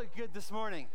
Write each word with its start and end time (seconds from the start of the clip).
look 0.00 0.16
good 0.16 0.32
this 0.32 0.50
morning? 0.50 0.86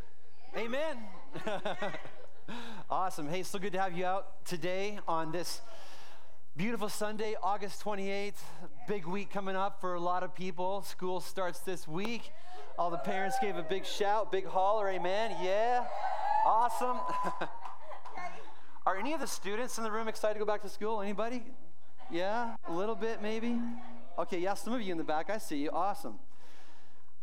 Amen. 0.58 0.98
awesome. 2.90 3.30
Hey, 3.30 3.44
so 3.44 3.60
good 3.60 3.74
to 3.74 3.80
have 3.80 3.96
you 3.96 4.04
out 4.04 4.44
today 4.46 4.98
on 5.08 5.32
this 5.32 5.62
beautiful 6.58 6.90
Sunday, 6.90 7.36
August 7.44 7.84
28th. 7.84 8.34
Big 8.88 9.06
week 9.06 9.30
coming 9.30 9.56
up 9.56 9.80
for 9.80 9.94
a 9.94 10.00
lot 10.00 10.24
of 10.24 10.34
people. 10.34 10.82
School 10.82 11.22
starts 11.22 11.60
this 11.60 11.88
week. 11.88 12.32
All 12.80 12.90
the 12.90 12.98
parents 12.98 13.38
gave 13.40 13.58
a 13.58 13.62
big 13.62 13.86
shout, 13.86 14.32
big 14.32 14.48
holler. 14.48 14.90
Amen. 14.90 15.36
Yeah. 15.40 15.86
Awesome. 16.44 16.98
Are 18.88 18.98
any 18.98 19.14
of 19.14 19.20
the 19.20 19.28
students 19.28 19.78
in 19.78 19.84
the 19.84 19.92
room 19.92 20.08
excited 20.08 20.34
to 20.34 20.40
go 20.40 20.48
back 20.48 20.64
to 20.64 20.70
school? 20.70 21.02
Anybody? 21.02 21.44
Yeah? 22.10 22.56
A 22.68 22.74
little 22.74 22.96
bit, 22.96 23.22
maybe? 23.22 23.62
Okay, 24.18 24.40
yeah, 24.40 24.56
some 24.56 24.74
of 24.74 24.82
you 24.82 24.92
in 24.92 24.98
the 24.98 25.04
back, 25.04 25.30
I 25.30 25.38
see 25.38 25.58
you. 25.58 25.70
Awesome. 25.70 26.18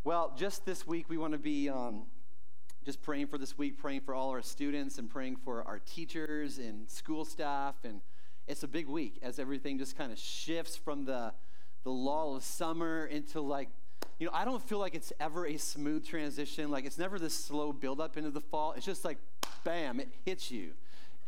Well, 0.05 0.33
just 0.37 0.67
this 0.67 0.85
week, 0.85 1.09
we 1.09 1.17
want 1.17 1.33
to 1.33 1.39
be 1.39 1.69
um, 1.69 2.07
just 2.85 3.03
praying 3.03 3.29
for 3.29 3.39
this 3.39 3.57
week, 3.57 3.79
praying 3.79 4.01
for 4.01 4.17
all 4.17 4.31
our 4.31 4.43
students, 4.43 4.99
and 4.99 5.09
praying 5.09 5.37
for 5.37 5.63
our 5.63 5.79
teachers 5.79 6.59
and 6.59 6.91
school 6.91 7.25
staff. 7.25 7.77
And 7.85 8.01
it's 8.49 8.65
a 8.65 8.69
big 8.69 8.89
week 8.89 9.21
as 9.23 9.39
everything 9.39 9.79
just 9.79 9.97
kind 9.97 10.11
of 10.11 10.19
shifts 10.19 10.75
from 10.75 11.05
the, 11.05 11.33
the 11.85 11.91
lull 11.91 12.35
of 12.35 12.43
summer 12.43 13.07
into 13.07 13.41
like, 13.41 13.69
you 14.19 14.27
know, 14.27 14.33
I 14.35 14.45
don't 14.45 14.61
feel 14.61 14.81
like 14.81 14.97
it's 14.97 15.13
ever 15.21 15.47
a 15.47 15.57
smooth 15.57 16.05
transition. 16.05 16.69
Like, 16.69 16.85
it's 16.85 16.99
never 16.99 17.21
this 17.21 17.35
slow 17.35 17.73
buildup 17.73 18.17
into 18.17 18.31
the 18.31 18.41
fall. 18.41 18.73
It's 18.73 18.85
just 18.85 19.05
like, 19.05 19.19
bam, 19.63 20.01
it 20.01 20.09
hits 20.25 20.51
you. 20.51 20.71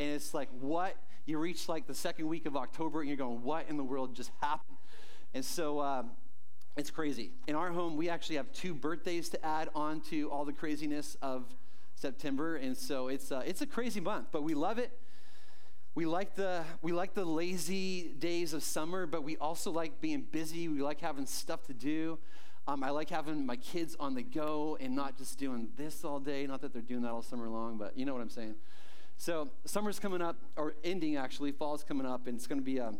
And 0.00 0.10
it's 0.10 0.34
like, 0.34 0.48
what? 0.60 0.96
You 1.26 1.38
reach 1.38 1.68
like 1.68 1.86
the 1.86 1.94
second 1.94 2.26
week 2.26 2.44
of 2.44 2.56
October 2.56 3.02
and 3.02 3.08
you're 3.08 3.16
going, 3.16 3.44
what 3.44 3.66
in 3.68 3.76
the 3.76 3.84
world 3.84 4.16
just 4.16 4.32
happened? 4.40 4.78
And 5.32 5.44
so, 5.44 5.80
um, 5.80 6.10
it's 6.76 6.90
crazy. 6.90 7.30
In 7.46 7.54
our 7.54 7.70
home, 7.70 7.96
we 7.96 8.08
actually 8.08 8.36
have 8.36 8.52
two 8.52 8.74
birthdays 8.74 9.28
to 9.30 9.44
add 9.44 9.68
on 9.74 10.00
to 10.02 10.30
all 10.30 10.44
the 10.44 10.52
craziness 10.52 11.16
of 11.22 11.44
September, 11.94 12.56
and 12.56 12.76
so 12.76 13.08
it's 13.08 13.30
uh, 13.30 13.42
it's 13.46 13.62
a 13.62 13.66
crazy 13.66 14.00
month, 14.00 14.28
but 14.32 14.42
we 14.42 14.54
love 14.54 14.78
it. 14.78 14.90
We 15.94 16.06
like 16.06 16.34
the 16.34 16.64
we 16.82 16.92
like 16.92 17.14
the 17.14 17.24
lazy 17.24 18.14
days 18.18 18.52
of 18.52 18.64
summer, 18.64 19.06
but 19.06 19.22
we 19.22 19.36
also 19.36 19.70
like 19.70 20.00
being 20.00 20.22
busy. 20.22 20.66
We 20.66 20.82
like 20.82 21.00
having 21.00 21.26
stuff 21.26 21.64
to 21.66 21.74
do. 21.74 22.18
Um, 22.66 22.82
I 22.82 22.90
like 22.90 23.10
having 23.10 23.46
my 23.46 23.56
kids 23.56 23.94
on 24.00 24.14
the 24.14 24.22
go 24.22 24.76
and 24.80 24.96
not 24.96 25.16
just 25.16 25.38
doing 25.38 25.68
this 25.76 26.04
all 26.04 26.18
day. 26.18 26.46
Not 26.46 26.62
that 26.62 26.72
they're 26.72 26.82
doing 26.82 27.02
that 27.02 27.10
all 27.10 27.22
summer 27.22 27.48
long, 27.48 27.78
but 27.78 27.96
you 27.96 28.04
know 28.04 28.14
what 28.14 28.22
I'm 28.22 28.30
saying. 28.30 28.54
So 29.16 29.50
summer's 29.64 30.00
coming 30.00 30.22
up, 30.22 30.36
or 30.56 30.74
ending 30.82 31.16
actually. 31.16 31.52
Fall's 31.52 31.84
coming 31.84 32.06
up, 32.06 32.26
and 32.26 32.36
it's 32.36 32.48
going 32.48 32.60
to 32.60 32.64
be 32.64 32.78
a 32.78 32.88
um, 32.88 32.98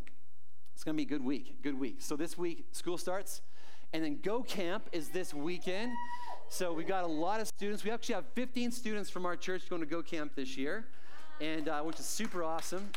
it's 0.75 0.84
going 0.84 0.97
to 0.97 0.97
be 0.97 1.03
a 1.03 1.19
good 1.19 1.25
week. 1.25 1.62
Good 1.62 1.78
week. 1.78 1.97
So 1.98 2.14
this 2.14 2.38
week 2.38 2.66
school 2.70 2.98
starts. 2.98 3.41
And 3.95 4.03
then 4.03 4.19
Go 4.25 4.42
Camp 4.42 4.89
is 4.91 5.11
this 5.11 5.33
weekend. 5.33 5.92
So 6.48 6.73
we 6.73 6.83
got 6.83 7.05
a 7.05 7.06
lot 7.06 7.41
of 7.41 7.47
students. 7.47 7.84
We 7.84 7.92
actually 7.92 8.17
have 8.17 8.25
15 8.34 8.73
students 8.73 9.09
from 9.09 9.25
our 9.25 9.37
church 9.37 9.70
going 9.70 9.83
to 9.83 9.87
Go 9.87 10.03
Camp 10.03 10.33
this 10.34 10.56
year, 10.56 10.89
and 11.41 11.69
uh, 11.69 11.81
which 11.83 12.00
is 12.00 12.05
super 12.05 12.42
awesome. 12.42 12.91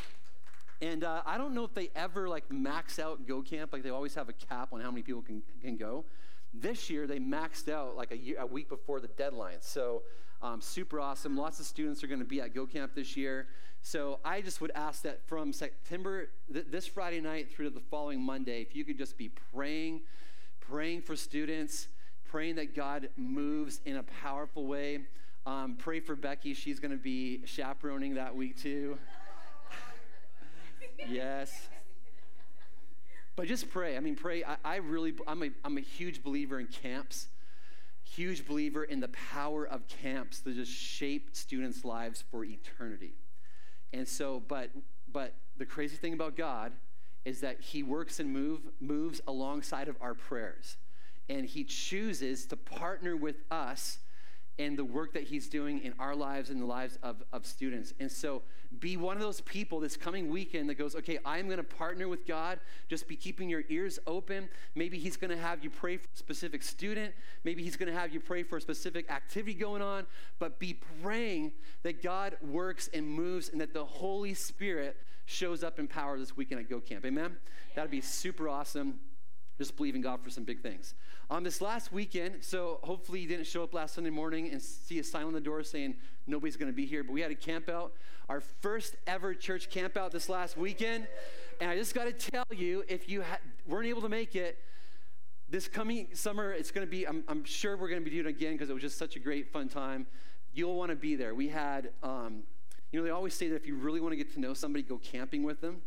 And 0.81 1.03
uh, 1.03 1.21
I 1.23 1.37
don't 1.37 1.53
know 1.53 1.63
if 1.63 1.75
they 1.75 1.91
ever 1.95 2.27
like 2.27 2.51
max 2.51 2.97
out 2.97 3.27
Go 3.27 3.43
Camp. 3.43 3.73
Like 3.73 3.83
they 3.83 3.91
always 3.91 4.15
have 4.15 4.27
a 4.27 4.33
cap 4.33 4.69
on 4.73 4.81
how 4.81 4.89
many 4.89 5.03
people 5.03 5.21
can, 5.21 5.43
can 5.61 5.77
go. 5.77 6.03
This 6.51 6.89
year 6.89 7.05
they 7.05 7.19
maxed 7.19 7.71
out 7.71 7.95
like 7.95 8.11
a, 8.11 8.17
year, 8.17 8.37
a 8.39 8.47
week 8.47 8.67
before 8.67 8.99
the 8.99 9.09
deadline. 9.09 9.57
So 9.59 10.01
um, 10.41 10.61
super 10.61 10.99
awesome. 10.99 11.37
Lots 11.37 11.59
of 11.59 11.67
students 11.67 12.03
are 12.03 12.07
going 12.07 12.21
to 12.21 12.25
be 12.25 12.41
at 12.41 12.55
Go 12.55 12.65
Camp 12.65 12.95
this 12.95 13.15
year. 13.15 13.49
So 13.83 14.17
I 14.25 14.41
just 14.41 14.61
would 14.61 14.71
ask 14.73 15.03
that 15.03 15.21
from 15.27 15.53
September, 15.53 16.29
th- 16.51 16.65
this 16.71 16.87
Friday 16.87 17.21
night 17.21 17.51
through 17.51 17.69
to 17.69 17.75
the 17.75 17.85
following 17.91 18.19
Monday, 18.19 18.61
if 18.61 18.75
you 18.75 18.83
could 18.83 18.97
just 18.97 19.15
be 19.15 19.29
praying 19.53 20.01
praying 20.69 21.01
for 21.01 21.15
students, 21.15 21.87
praying 22.25 22.55
that 22.55 22.75
God 22.75 23.09
moves 23.15 23.79
in 23.85 23.97
a 23.97 24.03
powerful 24.03 24.65
way. 24.65 24.99
Um, 25.45 25.75
pray 25.77 25.99
for 25.99 26.15
Becky. 26.15 26.53
She's 26.53 26.79
going 26.79 26.91
to 26.91 26.97
be 26.97 27.41
chaperoning 27.45 28.15
that 28.15 28.35
week 28.35 28.57
too. 28.57 28.97
yes. 31.09 31.69
But 33.35 33.47
just 33.47 33.69
pray. 33.69 33.95
I 33.95 33.99
mean, 33.99 34.15
pray. 34.15 34.43
I, 34.43 34.57
I 34.65 34.75
really, 34.77 35.13
I'm 35.25 35.43
a, 35.43 35.49
I'm 35.63 35.77
a 35.77 35.81
huge 35.81 36.23
believer 36.23 36.59
in 36.59 36.67
camps, 36.67 37.27
huge 38.03 38.45
believer 38.45 38.83
in 38.83 38.99
the 38.99 39.09
power 39.09 39.65
of 39.65 39.87
camps 39.87 40.41
to 40.41 40.53
just 40.53 40.71
shape 40.71 41.29
students' 41.33 41.85
lives 41.85 42.23
for 42.29 42.43
eternity. 42.43 43.13
And 43.93 44.07
so, 44.07 44.43
but, 44.47 44.71
but 45.11 45.33
the 45.57 45.65
crazy 45.65 45.95
thing 45.95 46.13
about 46.13 46.35
God 46.35 46.73
is 47.27 47.41
that 47.41 47.59
he 47.59 47.83
works 47.83 48.21
and 48.21 48.31
move, 48.31 48.61
moves 48.79 49.19
alongside 49.27 49.89
of 49.89 49.97
our 49.99 50.13
prayers. 50.13 50.77
And 51.27 51.45
he 51.45 51.65
chooses 51.65 52.45
to 52.45 52.55
partner 52.55 53.17
with 53.17 53.43
us 53.51 53.99
in 54.57 54.77
the 54.77 54.85
work 54.85 55.11
that 55.13 55.23
he's 55.23 55.49
doing 55.49 55.83
in 55.83 55.93
our 55.99 56.15
lives 56.15 56.49
and 56.49 56.61
the 56.61 56.65
lives 56.65 56.97
of, 57.03 57.21
of 57.33 57.45
students. 57.45 57.93
And 57.99 58.09
so 58.09 58.43
be 58.79 58.95
one 58.95 59.17
of 59.17 59.21
those 59.21 59.41
people 59.41 59.81
this 59.81 59.97
coming 59.97 60.29
weekend 60.29 60.69
that 60.69 60.75
goes, 60.75 60.95
okay, 60.95 61.19
I'm 61.25 61.47
going 61.47 61.57
to 61.57 61.63
partner 61.63 62.07
with 62.07 62.25
God. 62.25 62.61
Just 62.87 63.09
be 63.09 63.17
keeping 63.17 63.49
your 63.49 63.63
ears 63.67 63.99
open. 64.07 64.47
Maybe 64.73 64.97
he's 64.97 65.17
going 65.17 65.31
to 65.31 65.37
have 65.37 65.61
you 65.65 65.69
pray 65.69 65.97
for 65.97 66.07
a 66.13 66.17
specific 66.17 66.63
student. 66.63 67.13
Maybe 67.43 67.61
he's 67.61 67.75
going 67.75 67.91
to 67.91 67.99
have 67.99 68.13
you 68.13 68.21
pray 68.21 68.43
for 68.43 68.55
a 68.55 68.61
specific 68.61 69.11
activity 69.11 69.53
going 69.53 69.81
on. 69.81 70.05
But 70.39 70.59
be 70.59 70.79
praying 71.03 71.51
that 71.83 72.01
God 72.01 72.37
works 72.41 72.89
and 72.93 73.05
moves 73.05 73.49
and 73.49 73.59
that 73.59 73.73
the 73.73 73.83
Holy 73.83 74.33
Spirit 74.33 74.95
shows 75.27 75.61
up 75.61 75.77
in 75.77 75.87
power 75.87 76.17
this 76.17 76.37
weekend 76.37 76.61
at 76.61 76.69
Go 76.69 76.79
Camp. 76.79 77.05
Amen? 77.05 77.35
That'd 77.75 77.91
be 77.91 78.01
super 78.01 78.47
awesome. 78.47 78.99
Just 79.57 79.75
believing 79.75 80.01
God 80.01 80.21
for 80.23 80.29
some 80.29 80.45
big 80.45 80.61
things. 80.61 80.93
On 81.29 81.43
this 81.43 81.59
last 81.59 81.91
weekend, 81.91 82.35
so 82.41 82.79
hopefully 82.83 83.19
you 83.19 83.27
didn't 83.27 83.45
show 83.45 83.61
up 83.61 83.73
last 83.73 83.95
Sunday 83.95 84.09
morning 84.09 84.49
and 84.51 84.61
see 84.61 84.99
a 84.99 85.03
sign 85.03 85.25
on 85.25 85.33
the 85.33 85.41
door 85.41 85.61
saying 85.63 85.95
nobody's 86.27 86.55
going 86.55 86.71
to 86.71 86.75
be 86.75 86.85
here, 86.85 87.03
but 87.03 87.11
we 87.11 87.19
had 87.19 87.31
a 87.31 87.35
camp 87.35 87.67
out, 87.67 87.91
our 88.29 88.39
first 88.39 88.95
ever 89.05 89.33
church 89.33 89.69
camp 89.69 89.97
out 89.97 90.11
this 90.11 90.29
last 90.29 90.55
weekend. 90.55 91.07
And 91.59 91.69
I 91.69 91.75
just 91.75 91.93
got 91.93 92.05
to 92.05 92.13
tell 92.13 92.45
you, 92.55 92.85
if 92.87 93.09
you 93.09 93.21
ha- 93.23 93.39
weren't 93.67 93.87
able 93.87 94.01
to 94.03 94.09
make 94.09 94.33
it, 94.33 94.57
this 95.49 95.67
coming 95.67 96.07
summer, 96.13 96.53
it's 96.53 96.71
going 96.71 96.87
to 96.87 96.89
be, 96.89 97.05
I'm, 97.05 97.25
I'm 97.27 97.43
sure 97.43 97.75
we're 97.75 97.89
going 97.89 98.01
to 98.01 98.09
be 98.09 98.15
doing 98.15 98.27
it 98.27 98.29
again 98.29 98.53
because 98.53 98.69
it 98.69 98.73
was 98.73 98.81
just 98.81 98.97
such 98.97 99.17
a 99.17 99.19
great, 99.19 99.51
fun 99.51 99.67
time. 99.67 100.07
You'll 100.53 100.75
want 100.75 100.91
to 100.91 100.95
be 100.95 101.15
there. 101.15 101.35
We 101.35 101.49
had, 101.49 101.89
um, 102.01 102.43
you 102.91 102.99
know, 102.99 103.03
they 103.03 103.11
always 103.11 103.33
say 103.33 103.49
that 103.49 103.55
if 103.55 103.67
you 103.67 103.75
really 103.75 103.99
want 103.99 104.13
to 104.13 104.15
get 104.15 104.33
to 104.33 104.39
know 104.39 104.53
somebody, 104.53 104.83
go 104.83 104.97
camping 104.97 105.43
with 105.43 105.61
them. 105.61 105.81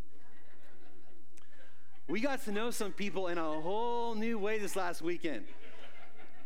We 2.08 2.20
got 2.20 2.44
to 2.44 2.52
know 2.52 2.70
some 2.70 2.92
people 2.92 3.28
in 3.28 3.38
a 3.38 3.60
whole 3.60 4.14
new 4.14 4.38
way 4.38 4.58
this 4.58 4.76
last 4.76 5.00
weekend. 5.00 5.44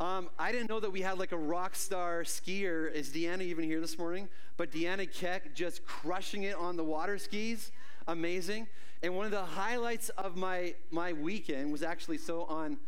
Um, 0.01 0.29
I 0.39 0.53
didn't 0.53 0.69
know 0.69 0.81
that 0.81 0.93
we 0.93 1.01
had 1.01 1.19
like 1.19 1.33
a 1.33 1.37
rock 1.39 1.75
star 1.75 2.23
skier. 2.23 2.93
Is 2.93 3.11
Deanna 3.11 3.43
even 3.43 3.65
here 3.65 3.81
this 3.81 3.97
morning? 3.97 4.29
But 4.57 4.71
Deanna 4.71 5.11
Keck 5.11 5.55
just 5.55 5.85
crushing 5.87 6.43
it 6.43 6.57
on 6.57 6.77
the 6.77 6.85
water 6.85 7.17
skis. 7.19 7.73
Amazing. 8.07 8.67
And 9.03 9.17
one 9.17 9.25
of 9.25 9.33
the 9.33 9.45
highlights 9.45 10.09
of 10.11 10.37
my, 10.37 10.75
my 10.91 11.13
weekend 11.13 11.73
was 11.73 11.83
actually 11.83 12.19
so 12.19 12.45
on 12.45 12.79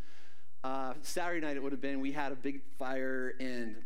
uh, 0.65 0.95
Saturday 1.03 1.47
night, 1.47 1.57
it 1.57 1.63
would 1.63 1.73
have 1.73 1.81
been, 1.81 2.01
we 2.01 2.13
had 2.13 2.33
a 2.33 2.37
big 2.37 2.61
fire 2.79 3.35
and 3.39 3.77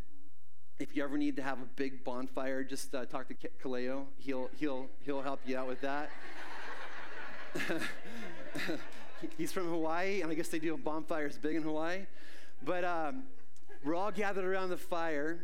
if 0.80 0.96
you 0.96 1.04
ever 1.04 1.18
need 1.18 1.36
to 1.36 1.42
have 1.42 1.58
a 1.60 1.66
big 1.76 2.02
bonfire, 2.04 2.64
just 2.64 2.94
uh, 2.94 3.04
talk 3.04 3.28
to 3.28 3.34
Kaleo. 3.62 4.06
He'll, 4.16 4.48
he'll, 4.58 4.86
he'll 5.02 5.20
help 5.20 5.40
you 5.44 5.58
out 5.58 5.68
with 5.68 5.82
that. 5.82 6.10
He's 9.36 9.52
from 9.52 9.68
Hawaii, 9.68 10.22
and 10.22 10.30
I 10.30 10.34
guess 10.34 10.48
they 10.48 10.58
do 10.58 10.74
bonfires 10.78 11.36
big 11.36 11.56
in 11.56 11.62
Hawaii. 11.62 12.06
But 12.64 12.84
um, 12.84 13.24
we're 13.84 13.94
all 13.94 14.10
gathered 14.10 14.44
around 14.46 14.70
the 14.70 14.78
fire, 14.78 15.40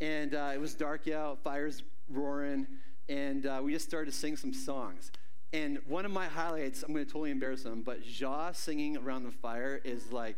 and 0.00 0.34
uh, 0.34 0.52
it 0.54 0.60
was 0.60 0.74
dark 0.74 1.06
out, 1.06 1.42
fire's 1.44 1.82
roaring, 2.08 2.66
and 3.10 3.44
uh, 3.44 3.60
we 3.62 3.74
just 3.74 3.86
started 3.86 4.10
to 4.10 4.16
sing 4.16 4.38
some 4.38 4.54
songs. 4.54 5.12
And 5.52 5.80
one 5.86 6.06
of 6.06 6.10
my 6.10 6.26
highlights, 6.26 6.82
I'm 6.82 6.94
going 6.94 7.04
to 7.04 7.12
totally 7.12 7.30
embarrass 7.30 7.64
him, 7.64 7.82
but 7.82 7.98
Ja 8.18 8.52
singing 8.52 8.96
around 8.96 9.24
the 9.24 9.30
fire 9.30 9.82
is 9.84 10.10
like 10.10 10.36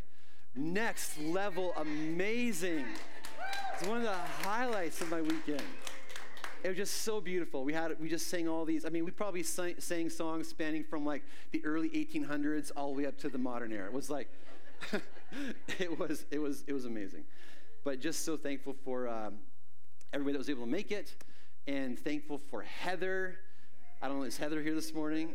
next 0.56 1.20
level 1.20 1.72
amazing. 1.76 2.84
It's 3.76 3.88
one 3.88 3.96
of 3.96 4.04
the 4.04 4.46
highlights 4.48 5.00
of 5.00 5.10
my 5.10 5.20
weekend. 5.20 5.60
It 6.62 6.68
was 6.68 6.76
just 6.76 7.02
so 7.02 7.20
beautiful. 7.20 7.64
We 7.64 7.72
had 7.72 7.98
we 8.00 8.08
just 8.08 8.28
sang 8.28 8.48
all 8.48 8.64
these. 8.64 8.86
I 8.86 8.88
mean, 8.88 9.04
we 9.04 9.10
probably 9.10 9.42
sang, 9.42 9.74
sang 9.80 10.10
songs 10.10 10.46
spanning 10.46 10.84
from 10.84 11.04
like 11.04 11.24
the 11.50 11.60
early 11.64 11.90
1800s 11.90 12.70
all 12.76 12.94
the 12.94 13.02
way 13.02 13.06
up 13.06 13.18
to 13.18 13.28
the 13.28 13.36
modern 13.36 13.72
era. 13.72 13.86
It 13.86 13.92
was 13.92 14.08
like, 14.08 14.28
it 15.80 15.98
was 15.98 16.24
it 16.30 16.38
was 16.38 16.62
it 16.68 16.72
was 16.72 16.84
amazing. 16.84 17.24
But 17.82 17.98
just 17.98 18.24
so 18.24 18.36
thankful 18.36 18.76
for 18.84 19.08
um, 19.08 19.38
everybody 20.12 20.34
that 20.34 20.38
was 20.38 20.50
able 20.50 20.66
to 20.66 20.70
make 20.70 20.92
it, 20.92 21.16
and 21.66 21.98
thankful 21.98 22.38
for 22.38 22.62
Heather. 22.62 23.40
I 24.00 24.06
don't 24.06 24.20
know, 24.20 24.24
is 24.24 24.36
Heather 24.36 24.62
here 24.62 24.76
this 24.76 24.94
morning? 24.94 25.30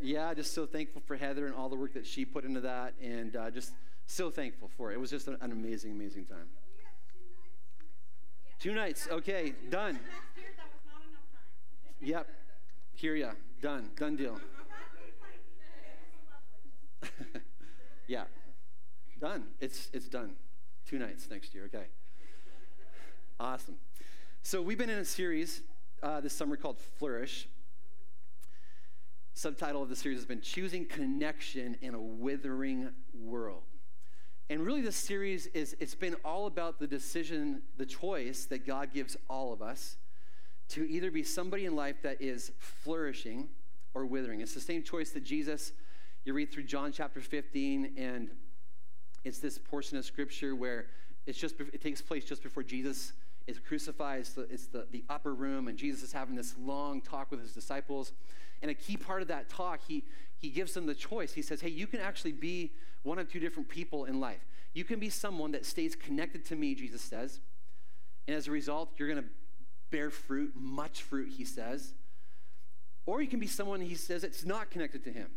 Yeah, 0.00 0.32
just 0.32 0.54
so 0.54 0.64
thankful 0.64 1.02
for 1.04 1.16
Heather 1.16 1.46
and 1.46 1.56
all 1.56 1.68
the 1.68 1.76
work 1.76 1.94
that 1.94 2.06
she 2.06 2.24
put 2.24 2.44
into 2.44 2.60
that, 2.60 2.94
and 3.02 3.34
uh, 3.34 3.50
just 3.50 3.72
so 4.06 4.30
thankful 4.30 4.70
for 4.76 4.92
it. 4.92 4.94
It 4.94 5.00
was 5.00 5.10
just 5.10 5.26
an, 5.26 5.38
an 5.40 5.50
amazing, 5.50 5.90
amazing 5.90 6.26
time. 6.26 6.46
Two 8.60 8.74
nights. 8.74 9.08
Okay, 9.10 9.54
done. 9.70 9.98
Yep. 12.02 12.28
Hear 12.94 13.14
ya. 13.14 13.30
Done. 13.62 13.88
Done 13.96 14.16
deal. 14.16 14.38
yeah. 18.06 18.24
Done. 19.18 19.44
It's 19.60 19.88
it's 19.94 20.10
done. 20.10 20.32
Two 20.86 20.98
nights 20.98 21.26
next 21.30 21.54
year. 21.54 21.70
Okay. 21.74 21.86
Awesome. 23.38 23.76
So 24.42 24.60
we've 24.60 24.76
been 24.76 24.90
in 24.90 24.98
a 24.98 25.06
series 25.06 25.62
uh, 26.02 26.20
this 26.20 26.34
summer 26.34 26.56
called 26.56 26.78
Flourish. 26.98 27.48
Subtitle 29.32 29.82
of 29.82 29.88
the 29.88 29.96
series 29.96 30.18
has 30.18 30.26
been 30.26 30.42
Choosing 30.42 30.84
Connection 30.84 31.78
in 31.80 31.94
a 31.94 32.00
Withering 32.00 32.90
World. 33.14 33.62
And 34.50 34.66
really, 34.66 34.80
this 34.80 34.96
series 34.96 35.46
is 35.46 35.76
it's 35.78 35.94
been 35.94 36.16
all 36.24 36.48
about 36.48 36.80
the 36.80 36.86
decision, 36.88 37.62
the 37.76 37.86
choice 37.86 38.46
that 38.46 38.66
God 38.66 38.92
gives 38.92 39.16
all 39.28 39.52
of 39.52 39.62
us 39.62 39.96
to 40.70 40.90
either 40.90 41.12
be 41.12 41.22
somebody 41.22 41.66
in 41.66 41.76
life 41.76 42.02
that 42.02 42.20
is 42.20 42.50
flourishing 42.58 43.48
or 43.94 44.04
withering. 44.04 44.40
It's 44.40 44.52
the 44.52 44.60
same 44.60 44.82
choice 44.82 45.10
that 45.10 45.22
Jesus, 45.22 45.70
you 46.24 46.34
read 46.34 46.50
through 46.50 46.64
John 46.64 46.90
chapter 46.90 47.20
15, 47.20 47.92
and 47.96 48.28
it's 49.22 49.38
this 49.38 49.56
portion 49.56 49.96
of 49.96 50.04
scripture 50.04 50.56
where 50.56 50.86
it's 51.26 51.38
just 51.38 51.54
it 51.60 51.80
takes 51.80 52.02
place 52.02 52.24
just 52.24 52.42
before 52.42 52.64
Jesus 52.64 53.12
is 53.46 53.60
crucified. 53.60 54.24
The, 54.24 54.48
it's 54.50 54.66
the, 54.66 54.84
the 54.90 55.04
upper 55.08 55.32
room, 55.32 55.68
and 55.68 55.78
Jesus 55.78 56.02
is 56.02 56.12
having 56.12 56.34
this 56.34 56.56
long 56.58 57.02
talk 57.02 57.30
with 57.30 57.40
his 57.40 57.52
disciples. 57.52 58.10
And 58.62 58.70
a 58.72 58.74
key 58.74 58.96
part 58.96 59.22
of 59.22 59.28
that 59.28 59.48
talk, 59.48 59.78
he, 59.86 60.02
he 60.38 60.50
gives 60.50 60.74
them 60.74 60.86
the 60.86 60.94
choice. 60.96 61.34
He 61.34 61.42
says, 61.42 61.60
Hey, 61.60 61.68
you 61.68 61.86
can 61.86 62.00
actually 62.00 62.32
be 62.32 62.72
one 63.02 63.18
of 63.18 63.30
two 63.30 63.40
different 63.40 63.68
people 63.68 64.04
in 64.04 64.20
life. 64.20 64.44
You 64.72 64.84
can 64.84 65.00
be 65.00 65.10
someone 65.10 65.52
that 65.52 65.66
stays 65.66 65.96
connected 65.96 66.44
to 66.46 66.56
me, 66.56 66.74
Jesus 66.74 67.02
says. 67.02 67.40
And 68.28 68.36
as 68.36 68.46
a 68.46 68.50
result, 68.50 68.90
you're 68.96 69.08
going 69.08 69.22
to 69.22 69.28
bear 69.90 70.10
fruit, 70.10 70.52
much 70.54 71.02
fruit, 71.02 71.32
he 71.36 71.44
says. 71.44 71.94
Or 73.06 73.20
you 73.20 73.28
can 73.28 73.40
be 73.40 73.46
someone, 73.46 73.80
he 73.80 73.94
says, 73.94 74.22
that's 74.22 74.44
not 74.44 74.70
connected 74.70 75.02
to 75.04 75.10
him, 75.10 75.28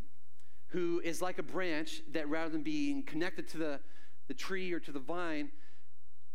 who 0.67 1.01
is 1.03 1.21
like 1.21 1.39
a 1.39 1.43
branch 1.43 2.01
that 2.11 2.29
rather 2.29 2.49
than 2.49 2.61
being 2.61 3.03
connected 3.03 3.47
to 3.49 3.57
the, 3.57 3.79
the 4.27 4.33
tree 4.33 4.71
or 4.73 4.79
to 4.81 4.91
the 4.91 4.99
vine, 4.99 5.49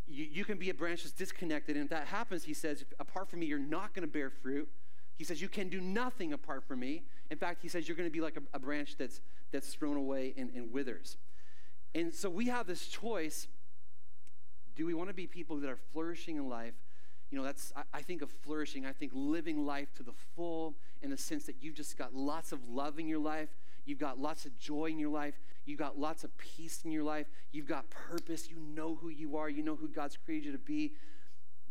you, 0.09 0.25
you 0.25 0.45
can 0.45 0.59
be 0.59 0.71
a 0.71 0.75
branch 0.75 1.03
that's 1.03 1.15
disconnected. 1.15 1.77
And 1.77 1.85
if 1.85 1.91
that 1.91 2.07
happens, 2.07 2.45
he 2.45 2.55
says, 2.55 2.85
apart 2.99 3.29
from 3.29 3.41
me, 3.41 3.47
you're 3.47 3.59
not 3.59 3.95
going 3.95 4.07
to 4.07 4.13
bear 4.13 4.31
fruit. 4.31 4.69
He 5.19 5.25
says, 5.25 5.43
You 5.43 5.49
can 5.49 5.69
do 5.69 5.81
nothing 5.81 6.33
apart 6.33 6.65
from 6.65 6.81
me. 6.81 7.03
In 7.31 7.37
fact, 7.37 7.61
he 7.61 7.69
says, 7.69 7.89
You're 7.89 7.97
going 7.97 8.09
to 8.09 8.13
be 8.13 8.21
like 8.21 8.37
a, 8.37 8.57
a 8.57 8.59
branch 8.59 8.97
that's, 8.97 9.21
that's 9.53 9.75
thrown 9.75 9.97
away 9.97 10.33
and, 10.39 10.51
and 10.55 10.73
withers. 10.73 11.17
And 11.95 12.15
so 12.15 12.31
we 12.31 12.47
have 12.47 12.67
this 12.67 12.87
choice. 12.87 13.49
Do 14.77 14.87
we 14.87 14.95
want 14.95 15.11
to 15.11 15.15
be 15.15 15.27
people 15.27 15.57
that 15.57 15.69
are 15.69 15.79
flourishing 15.93 16.37
in 16.37 16.49
life? 16.49 16.75
You 17.31 17.39
know, 17.39 17.45
that's, 17.45 17.73
I, 17.77 17.83
I 17.93 18.03
think 18.03 18.23
of 18.23 18.31
flourishing. 18.31 18.87
I 18.87 18.93
think 18.93 19.11
living 19.13 19.67
life 19.67 19.93
to 19.97 20.05
the 20.05 20.13
full 20.37 20.77
in 21.03 21.11
the 21.11 21.17
sense 21.17 21.45
that 21.45 21.57
you've 21.61 21.75
just 21.75 21.99
got 21.99 22.15
lots 22.15 22.53
of 22.53 22.69
love 22.69 22.99
in 23.01 23.09
your 23.09 23.19
life. 23.19 23.49
You've 23.85 23.99
got 23.99 24.21
lots 24.21 24.47
of 24.47 24.57
joy 24.59 24.87
in 24.87 24.99
your 24.99 25.11
life. 25.11 25.35
You've 25.65 25.79
got 25.79 25.99
lots 25.99 26.23
of 26.23 26.37
peace 26.39 26.83
in 26.85 26.93
your 26.93 27.03
life. 27.03 27.27
You've 27.51 27.67
got 27.67 27.91
purpose. 27.91 28.49
You 28.49 28.57
know 28.59 28.95
who 28.95 29.09
you 29.09 29.37
are. 29.37 29.51
You 29.51 29.63
know 29.63 29.77
who 29.77 29.89
God's 29.89 30.17
created 30.17 30.47
you 30.47 30.53
to 30.53 30.59
be. 30.59 30.93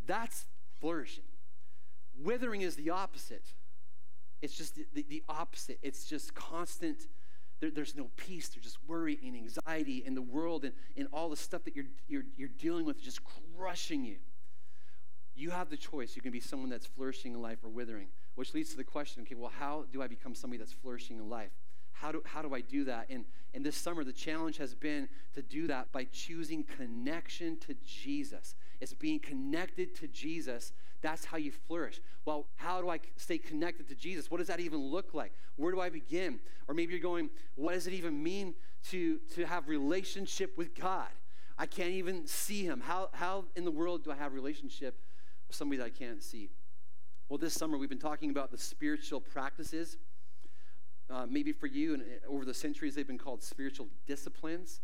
That's 0.05 0.45
flourishing. 0.79 1.23
Withering 2.17 2.61
is 2.61 2.75
the 2.75 2.89
opposite. 2.89 3.53
It's 4.41 4.55
just 4.55 4.75
the, 4.75 5.05
the, 5.09 5.23
opposite. 5.27 5.79
It's 5.81 6.05
just 6.05 6.33
constant. 6.35 7.07
There, 7.59 7.71
there's 7.71 7.95
no 7.95 8.09
peace. 8.17 8.49
There's 8.49 8.65
just 8.65 8.77
worry 8.87 9.19
and 9.23 9.35
anxiety 9.35 10.03
in 10.05 10.13
the 10.13 10.21
world 10.21 10.63
and, 10.63 10.73
and 10.95 11.07
all 11.11 11.29
the 11.29 11.35
stuff 11.35 11.63
that 11.63 11.75
you're, 11.75 11.85
you're, 12.07 12.23
you're 12.35 12.49
dealing 12.49 12.85
with 12.85 13.01
just 13.01 13.21
crushing 13.55 14.03
you. 14.03 14.17
You 15.35 15.51
have 15.51 15.69
the 15.69 15.77
choice. 15.77 16.15
You 16.15 16.21
can 16.21 16.31
be 16.31 16.39
someone 16.39 16.69
that's 16.69 16.85
flourishing 16.85 17.33
in 17.33 17.41
life 17.41 17.59
or 17.63 17.69
withering, 17.69 18.07
which 18.35 18.53
leads 18.53 18.71
to 18.71 18.77
the 18.77 18.83
question 18.83 19.23
okay, 19.23 19.35
well, 19.35 19.51
how 19.59 19.85
do 19.91 20.01
I 20.01 20.07
become 20.07 20.33
somebody 20.33 20.57
that's 20.57 20.73
flourishing 20.73 21.17
in 21.17 21.29
life? 21.29 21.51
How 21.91 22.11
do, 22.11 22.21
how 22.25 22.41
do 22.41 22.53
I 22.53 22.61
do 22.61 22.83
that? 22.85 23.07
And, 23.09 23.25
and 23.53 23.65
this 23.65 23.75
summer, 23.75 24.03
the 24.03 24.13
challenge 24.13 24.57
has 24.57 24.75
been 24.75 25.09
to 25.33 25.41
do 25.41 25.67
that 25.67 25.91
by 25.91 26.05
choosing 26.05 26.63
connection 26.63 27.57
to 27.61 27.75
Jesus. 27.85 28.55
It's 28.79 28.93
being 28.93 29.19
connected 29.19 29.95
to 29.95 30.07
Jesus. 30.07 30.73
That's 31.01 31.25
how 31.25 31.37
you 31.37 31.51
flourish. 31.51 31.99
Well, 32.25 32.47
how 32.55 32.81
do 32.81 32.89
I 32.89 32.99
stay 33.15 33.37
connected 33.37 33.87
to 33.89 33.95
Jesus? 33.95 34.31
What 34.31 34.37
does 34.37 34.47
that 34.47 34.59
even 34.59 34.79
look 34.79 35.13
like? 35.13 35.31
Where 35.55 35.71
do 35.71 35.79
I 35.79 35.89
begin? 35.89 36.39
Or 36.67 36.73
maybe 36.73 36.93
you're 36.93 37.01
going, 37.01 37.29
what 37.55 37.73
does 37.73 37.87
it 37.87 37.93
even 37.93 38.21
mean 38.21 38.55
to, 38.89 39.19
to 39.35 39.45
have 39.45 39.67
relationship 39.67 40.57
with 40.57 40.73
God? 40.75 41.09
I 41.57 41.65
can't 41.65 41.91
even 41.91 42.27
see 42.27 42.63
him. 42.63 42.81
How, 42.81 43.09
how 43.13 43.45
in 43.55 43.63
the 43.63 43.71
world 43.71 44.03
do 44.03 44.11
I 44.11 44.15
have 44.15 44.33
relationship 44.33 44.99
with 45.47 45.55
somebody 45.55 45.77
that 45.79 45.85
I 45.85 45.89
can't 45.89 46.21
see? 46.21 46.49
Well, 47.29 47.37
this 47.37 47.53
summer 47.53 47.77
we've 47.77 47.89
been 47.89 47.99
talking 47.99 48.29
about 48.29 48.51
the 48.51 48.57
spiritual 48.57 49.19
practices 49.19 49.97
uh, 51.09 51.25
maybe 51.29 51.51
for 51.51 51.67
you, 51.67 51.93
and 51.93 52.03
uh, 52.03 52.31
over 52.31 52.45
the 52.45 52.53
centuries, 52.53 52.95
they've 52.95 53.07
been 53.07 53.17
called 53.17 53.41
spiritual 53.41 53.87
disciplines. 54.05 54.81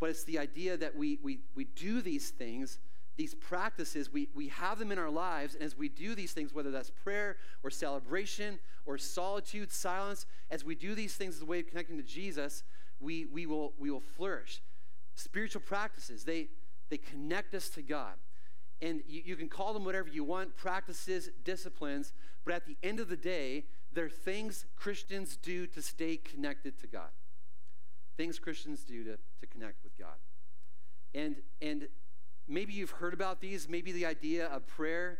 But 0.00 0.10
it's 0.10 0.24
the 0.24 0.38
idea 0.38 0.76
that 0.76 0.96
we, 0.96 1.18
we, 1.22 1.40
we 1.54 1.64
do 1.64 2.00
these 2.00 2.30
things, 2.30 2.78
these 3.18 3.34
practices, 3.34 4.12
we, 4.12 4.28
we 4.32 4.46
have 4.46 4.78
them 4.78 4.92
in 4.92 4.98
our 4.98 5.10
lives. 5.10 5.54
And 5.54 5.64
as 5.64 5.76
we 5.76 5.88
do 5.88 6.14
these 6.14 6.32
things, 6.32 6.54
whether 6.54 6.70
that's 6.70 6.88
prayer 6.88 7.36
or 7.64 7.70
celebration 7.70 8.60
or 8.86 8.96
solitude, 8.96 9.72
silence, 9.72 10.24
as 10.52 10.64
we 10.64 10.76
do 10.76 10.94
these 10.94 11.16
things 11.16 11.34
as 11.34 11.42
a 11.42 11.44
way 11.44 11.58
of 11.58 11.66
connecting 11.66 11.96
to 11.96 12.02
Jesus, 12.04 12.62
we, 13.00 13.26
we, 13.26 13.44
will, 13.44 13.74
we 13.76 13.90
will 13.90 14.00
flourish. 14.00 14.62
Spiritual 15.16 15.62
practices, 15.62 16.22
they, 16.22 16.46
they 16.90 16.96
connect 16.96 17.54
us 17.54 17.68
to 17.70 17.82
God. 17.82 18.14
And 18.80 19.02
you, 19.08 19.22
you 19.24 19.36
can 19.36 19.48
call 19.48 19.74
them 19.74 19.84
whatever 19.84 20.08
you 20.08 20.22
want 20.22 20.56
practices, 20.56 21.28
disciplines, 21.44 22.12
but 22.44 22.54
at 22.54 22.66
the 22.66 22.76
end 22.84 23.00
of 23.00 23.08
the 23.08 23.16
day, 23.16 23.64
they're 23.92 24.08
things 24.08 24.64
Christians 24.76 25.36
do 25.36 25.66
to 25.66 25.82
stay 25.82 26.18
connected 26.18 26.78
to 26.78 26.86
God. 26.86 27.10
Things 28.16 28.38
Christians 28.38 28.84
do 28.84 29.02
to, 29.02 29.16
to 29.40 29.46
connect 29.50 29.82
with 29.82 29.98
God. 29.98 30.18
And, 31.16 31.36
and 31.60 31.88
maybe 32.48 32.72
you've 32.72 32.90
heard 32.90 33.14
about 33.14 33.40
these. 33.40 33.68
Maybe 33.68 33.92
the 33.92 34.06
idea 34.06 34.46
of 34.46 34.66
prayer, 34.66 35.18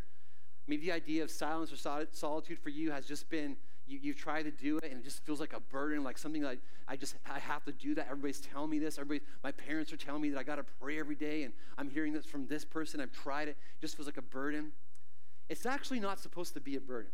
maybe 0.67 0.87
the 0.87 0.93
idea 0.93 1.23
of 1.23 1.31
silence 1.31 1.73
or 1.73 2.07
solitude 2.13 2.59
for 2.59 2.71
you 2.71 2.91
has 2.91 3.07
just 3.07 3.29
been 3.29 3.57
you, 3.89 3.99
you've 4.03 4.17
tried 4.17 4.43
to 4.43 4.51
do 4.51 4.79
it 4.79 4.85
and 4.85 5.01
it 5.01 5.05
just 5.05 5.25
feels 5.25 5.41
like 5.41 5.53
a 5.53 5.61
burden, 5.61 6.05
like 6.05 6.19
something 6.19 6.43
like 6.43 6.61
I 6.87 6.97
just 6.97 7.17
I 7.31 7.39
have 7.39 7.65
to 7.65 7.73
do 7.73 7.95
that. 7.95 8.07
Everybody's 8.11 8.41
telling 8.41 8.71
me 8.71 8.79
this. 8.79 8.99
Everybody, 8.99 9.25
my 9.43 9.53
parents 9.53 9.93
are 9.93 9.97
telling 9.97 10.23
me 10.23 10.31
that 10.31 10.39
I 10.39 10.43
got 10.43 10.57
to 10.57 10.65
pray 10.81 10.99
every 10.99 11.15
day, 11.15 11.43
and 11.43 11.53
I'm 11.77 11.89
hearing 11.91 12.13
this 12.13 12.27
from 12.27 12.47
this 12.47 12.65
person. 12.65 13.01
I've 13.01 13.13
tried 13.13 13.49
it. 13.49 13.57
It 13.79 13.81
just 13.81 13.97
feels 13.97 14.07
like 14.07 14.17
a 14.17 14.23
burden. 14.23 14.73
It's 15.49 15.67
actually 15.67 16.01
not 16.01 16.19
supposed 16.19 16.55
to 16.55 16.61
be 16.61 16.77
a 16.77 16.81
burden. 16.81 17.11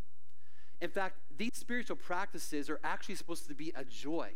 In 0.80 0.90
fact, 0.90 1.16
these 1.36 1.52
spiritual 1.54 1.96
practices 1.96 2.68
are 2.68 2.80
actually 2.82 3.14
supposed 3.14 3.48
to 3.48 3.54
be 3.54 3.72
a 3.76 3.84
joy. 3.84 4.30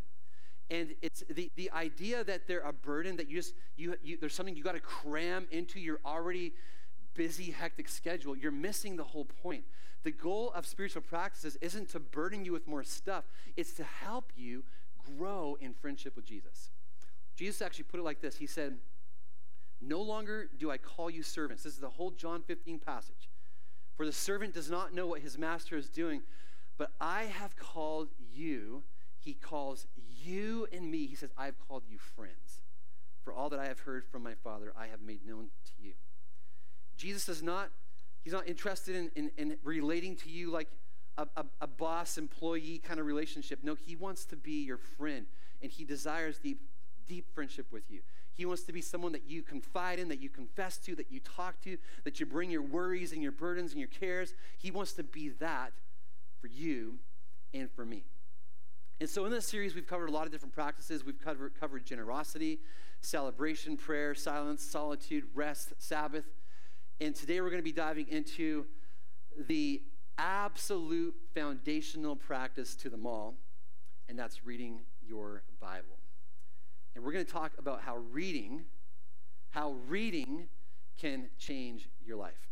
And 0.71 0.95
it's 1.01 1.25
the, 1.31 1.51
the 1.57 1.71
idea 1.71 2.25
that 2.25 2.47
they're 2.47 2.61
a 2.61 2.73
burden, 2.73 3.17
that 3.17 3.29
you 3.29 3.37
just, 3.37 3.55
you, 3.77 3.95
you 4.03 4.19
there's 4.19 4.35
something 4.35 4.55
you 4.55 4.63
got 4.63 4.75
to 4.75 4.81
cram 4.81 5.47
into 5.51 5.81
your 5.81 5.99
already 6.05 6.53
busy, 7.15 7.51
hectic 7.51 7.89
schedule. 7.89 8.37
You're 8.37 8.53
missing 8.53 8.97
the 8.97 9.05
whole 9.05 9.25
point. 9.25 9.65
The 10.05 10.11
goal 10.11 10.53
of 10.55 10.67
spiritual 10.67 11.03
practices 11.03 11.57
isn't 11.61 11.89
to 11.91 12.01
burden 12.01 12.45
you 12.45 12.53
with 12.53 12.69
more 12.69 12.85
stuff, 12.85 13.25
it's 13.57 13.73
to 13.75 13.85
help 13.85 14.33
you 14.37 14.63
grow 15.17 15.57
in 15.61 15.73
friendship 15.73 16.15
with 16.15 16.25
Jesus. 16.25 16.71
Jesus 17.35 17.63
actually 17.63 17.85
put 17.85 18.01
it 18.01 18.05
like 18.05 18.21
this 18.21 18.37
He 18.37 18.47
said, 18.47 18.77
No 19.81 20.01
longer 20.01 20.49
do 20.59 20.71
I 20.71 20.77
call 20.79 21.09
you 21.09 21.23
servants. 21.23 21.63
This 21.63 21.75
is 21.75 21.79
the 21.79 21.91
whole 21.91 22.11
John 22.11 22.43
15 22.43 22.79
passage. 22.79 23.29
For 23.97 24.07
the 24.07 24.13
servant 24.13 24.55
does 24.55 24.71
not 24.71 24.95
know 24.95 25.07
what 25.07 25.23
his 25.23 25.37
master 25.37 25.77
is 25.77 25.89
doing, 25.89 26.23
but 26.77 26.93
I 27.01 27.25
have 27.25 27.57
called 27.57 28.09
you. 28.33 28.85
He 29.19 29.35
calls 29.35 29.89
you 30.29 30.67
and 30.73 30.91
me. 30.91 31.07
He 31.07 31.15
says, 31.15 31.31
I 31.37 31.47
have 31.47 31.59
called 31.67 31.83
you 31.89 31.99
friends. 31.99 32.61
For 33.25 33.33
all 33.33 33.49
that 33.51 33.59
I 33.59 33.67
have 33.67 33.81
heard 33.81 34.05
from 34.07 34.23
my 34.23 34.35
Father, 34.35 34.73
I 34.79 34.87
have 34.87 35.03
made 35.03 35.27
known 35.27 35.49
to 35.65 35.73
you. 35.83 35.93
Jesus 36.97 37.29
is 37.29 37.43
not, 37.43 37.71
he's 38.25 38.33
not 38.33 38.49
interested 38.49 38.97
in, 38.97 39.11
in, 39.15 39.31
in 39.37 39.57
relating 39.63 40.17
to 40.17 40.31
you 40.31 40.51
like 40.51 40.69
a, 41.17 41.27
a, 41.37 41.45
a 41.61 41.67
boss 41.67 42.17
employee 42.17 42.81
kind 42.83 42.99
of 42.99 43.07
relationship. 43.07 43.61
No, 43.63 43.75
he 43.75 43.97
wants 43.97 44.25
to 44.27 44.37
be 44.37 44.65
your 44.65 44.79
friend, 44.79 45.27
and 45.63 45.71
he 45.71 45.85
desires 45.85 46.39
deep, 46.39 46.61
deep 47.07 47.27
friendship 47.35 47.67
with 47.71 47.91
you. 47.91 48.01
He 48.33 48.47
wants 48.47 48.63
to 48.63 48.73
be 48.73 48.81
someone 48.81 49.13
that 49.13 49.25
you 49.27 49.43
confide 49.43 49.99
in, 49.99 50.09
that 50.09 50.21
you 50.21 50.29
confess 50.29 50.79
to, 50.79 50.95
that 50.95 51.11
you 51.11 51.21
talk 51.21 51.61
to, 51.63 51.77
that 52.05 52.21
you 52.21 52.27
bring 52.27 52.51
your 52.51 52.63
worries 52.63 53.13
and 53.13 53.21
your 53.21 53.33
burdens 53.33 53.73
and 53.73 53.81
your 53.81 53.89
cares. 53.89 54.33
He 54.57 54.71
wants 54.71 54.93
to 54.93 55.03
be 55.03 55.31
that 55.41 55.73
for 56.41 56.47
you 56.47 56.99
and 57.53 57.69
for 57.71 57.85
me. 57.85 58.05
And 59.01 59.09
so 59.09 59.25
in 59.25 59.31
this 59.31 59.47
series, 59.47 59.77
we've 59.77 59.87
covered 59.87 60.09
a 60.09 60.13
lot 60.13 60.27
of 60.27 60.33
different 60.33 60.55
practices. 60.55 61.05
We've 61.05 61.21
covered, 61.21 61.53
covered 61.59 61.85
generosity, 61.85 62.59
celebration, 63.01 63.77
prayer, 63.77 64.13
silence, 64.13 64.63
solitude, 64.63 65.25
rest, 65.35 65.73
Sabbath. 65.79 66.25
And 67.01 67.15
today 67.15 67.41
we're 67.41 67.51
going 67.51 67.63
to 67.63 67.65
be 67.65 67.71
diving 67.71 68.09
into 68.09 68.67
the 69.47 69.83
absolute 70.19 71.15
foundational 71.33 72.17
practice 72.17 72.75
to 72.75 72.91
them 72.91 73.07
all, 73.07 73.37
and 74.09 74.19
that's 74.19 74.45
reading 74.45 74.81
your 75.07 75.45
Bible. 75.61 75.99
And 76.97 77.05
we're 77.05 77.13
going 77.13 77.25
to 77.25 77.33
talk 77.33 77.53
about 77.57 77.83
how 77.83 77.99
reading, 77.99 78.65
how 79.51 79.77
reading 79.87 80.49
can 81.01 81.29
change 81.39 81.89
your 82.05 82.17
life. 82.17 82.49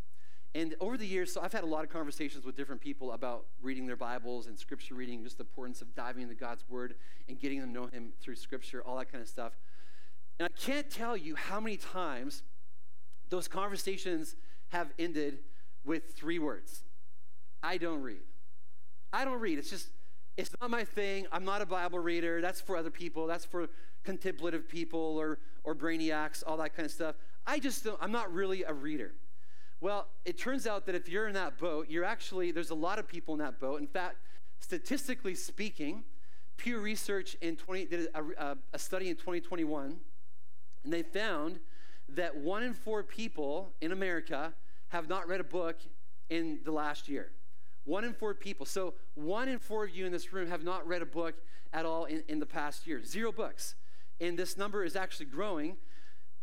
And 0.56 0.74
over 0.80 0.96
the 0.96 1.06
years, 1.06 1.30
so 1.30 1.42
I've 1.42 1.52
had 1.52 1.64
a 1.64 1.66
lot 1.66 1.84
of 1.84 1.90
conversations 1.90 2.46
with 2.46 2.56
different 2.56 2.80
people 2.80 3.12
about 3.12 3.44
reading 3.60 3.86
their 3.86 3.94
Bibles 3.94 4.46
and 4.46 4.58
scripture 4.58 4.94
reading, 4.94 5.22
just 5.22 5.36
the 5.36 5.44
importance 5.44 5.82
of 5.82 5.94
diving 5.94 6.22
into 6.22 6.34
God's 6.34 6.64
Word 6.70 6.94
and 7.28 7.38
getting 7.38 7.60
them 7.60 7.74
to 7.74 7.80
know 7.80 7.86
Him 7.88 8.14
through 8.22 8.36
scripture, 8.36 8.82
all 8.82 8.96
that 8.96 9.12
kind 9.12 9.20
of 9.20 9.28
stuff. 9.28 9.52
And 10.38 10.48
I 10.48 10.58
can't 10.58 10.88
tell 10.88 11.14
you 11.14 11.34
how 11.34 11.60
many 11.60 11.76
times 11.76 12.42
those 13.28 13.48
conversations 13.48 14.34
have 14.68 14.94
ended 14.98 15.40
with 15.84 16.14
three 16.14 16.38
words 16.38 16.84
I 17.62 17.76
don't 17.76 18.00
read. 18.00 18.22
I 19.12 19.26
don't 19.26 19.40
read. 19.40 19.58
It's 19.58 19.68
just, 19.68 19.88
it's 20.38 20.52
not 20.58 20.70
my 20.70 20.84
thing. 20.84 21.26
I'm 21.32 21.44
not 21.44 21.60
a 21.60 21.66
Bible 21.66 21.98
reader. 21.98 22.40
That's 22.40 22.62
for 22.62 22.78
other 22.78 22.90
people. 22.90 23.26
That's 23.26 23.44
for 23.44 23.68
contemplative 24.04 24.70
people 24.70 25.18
or, 25.18 25.38
or 25.64 25.74
brainiacs, 25.74 26.42
all 26.46 26.56
that 26.56 26.74
kind 26.74 26.86
of 26.86 26.92
stuff. 26.92 27.14
I 27.46 27.58
just 27.58 27.84
don't, 27.84 27.98
I'm 28.00 28.12
not 28.12 28.32
really 28.32 28.62
a 28.62 28.72
reader. 28.72 29.12
Well, 29.80 30.06
it 30.24 30.38
turns 30.38 30.66
out 30.66 30.86
that 30.86 30.94
if 30.94 31.08
you're 31.08 31.28
in 31.28 31.34
that 31.34 31.58
boat, 31.58 31.88
you're 31.90 32.04
actually, 32.04 32.50
there's 32.50 32.70
a 32.70 32.74
lot 32.74 32.98
of 32.98 33.06
people 33.06 33.34
in 33.34 33.40
that 33.40 33.60
boat. 33.60 33.80
In 33.80 33.86
fact, 33.86 34.16
statistically 34.58 35.34
speaking, 35.34 36.04
Pew 36.56 36.78
Research 36.78 37.36
in 37.42 37.56
20, 37.56 37.84
did 37.86 38.08
a, 38.14 38.56
a 38.72 38.78
study 38.78 39.10
in 39.10 39.16
2021, 39.16 39.96
and 40.84 40.92
they 40.92 41.02
found 41.02 41.60
that 42.08 42.36
one 42.36 42.62
in 42.62 42.72
four 42.72 43.02
people 43.02 43.72
in 43.80 43.92
America 43.92 44.54
have 44.88 45.08
not 45.08 45.28
read 45.28 45.40
a 45.40 45.44
book 45.44 45.76
in 46.30 46.60
the 46.64 46.72
last 46.72 47.08
year. 47.08 47.30
One 47.84 48.04
in 48.04 48.14
four 48.14 48.34
people. 48.34 48.66
So, 48.66 48.94
one 49.14 49.48
in 49.48 49.58
four 49.58 49.84
of 49.84 49.90
you 49.90 50.06
in 50.06 50.12
this 50.12 50.32
room 50.32 50.48
have 50.48 50.64
not 50.64 50.86
read 50.86 51.02
a 51.02 51.06
book 51.06 51.34
at 51.72 51.84
all 51.84 52.04
in, 52.04 52.22
in 52.28 52.40
the 52.40 52.46
past 52.46 52.86
year. 52.86 53.04
Zero 53.04 53.30
books. 53.30 53.74
And 54.20 54.38
this 54.38 54.56
number 54.56 54.84
is 54.84 54.96
actually 54.96 55.26
growing. 55.26 55.76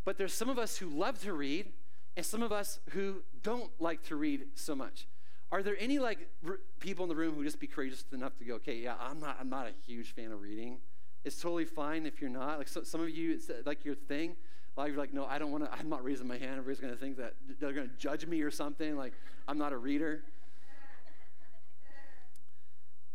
But 0.05 0.17
there's 0.17 0.33
some 0.33 0.49
of 0.49 0.57
us 0.57 0.77
who 0.77 0.89
love 0.89 1.21
to 1.21 1.33
read, 1.33 1.71
and 2.15 2.25
some 2.25 2.43
of 2.43 2.51
us 2.51 2.79
who 2.91 3.23
don't 3.41 3.71
like 3.79 4.03
to 4.03 4.15
read 4.15 4.45
so 4.55 4.75
much. 4.75 5.07
Are 5.51 5.63
there 5.63 5.75
any 5.79 5.99
like 5.99 6.29
r- 6.47 6.59
people 6.79 7.03
in 7.03 7.09
the 7.09 7.15
room 7.15 7.35
who 7.35 7.43
just 7.43 7.59
be 7.59 7.67
courageous 7.67 8.03
enough 8.11 8.37
to 8.37 8.45
go, 8.45 8.55
okay, 8.55 8.75
yeah, 8.75 8.95
I'm 8.99 9.19
not, 9.19 9.37
I'm 9.39 9.49
not 9.49 9.67
a 9.67 9.71
huge 9.85 10.13
fan 10.13 10.31
of 10.31 10.41
reading. 10.41 10.77
It's 11.23 11.39
totally 11.39 11.65
fine 11.65 12.05
if 12.05 12.21
you're 12.21 12.29
not. 12.29 12.57
Like 12.57 12.67
so, 12.67 12.83
some 12.83 13.01
of 13.01 13.09
you, 13.09 13.33
it's 13.33 13.49
uh, 13.49 13.61
like 13.65 13.85
your 13.85 13.95
thing. 13.95 14.35
Like 14.75 14.89
you're 14.89 14.97
like, 14.97 15.13
no, 15.13 15.25
I 15.25 15.37
don't 15.37 15.51
want 15.51 15.63
to. 15.63 15.71
I'm 15.71 15.89
not 15.89 16.03
raising 16.03 16.27
my 16.27 16.37
hand. 16.37 16.53
Everybody's 16.57 16.79
going 16.79 16.93
to 16.93 16.99
think 16.99 17.17
that 17.17 17.35
they're 17.59 17.73
going 17.73 17.87
to 17.87 17.95
judge 17.97 18.25
me 18.25 18.41
or 18.41 18.51
something. 18.51 18.97
Like 18.97 19.13
I'm 19.47 19.57
not 19.57 19.73
a 19.73 19.77
reader. 19.77 20.23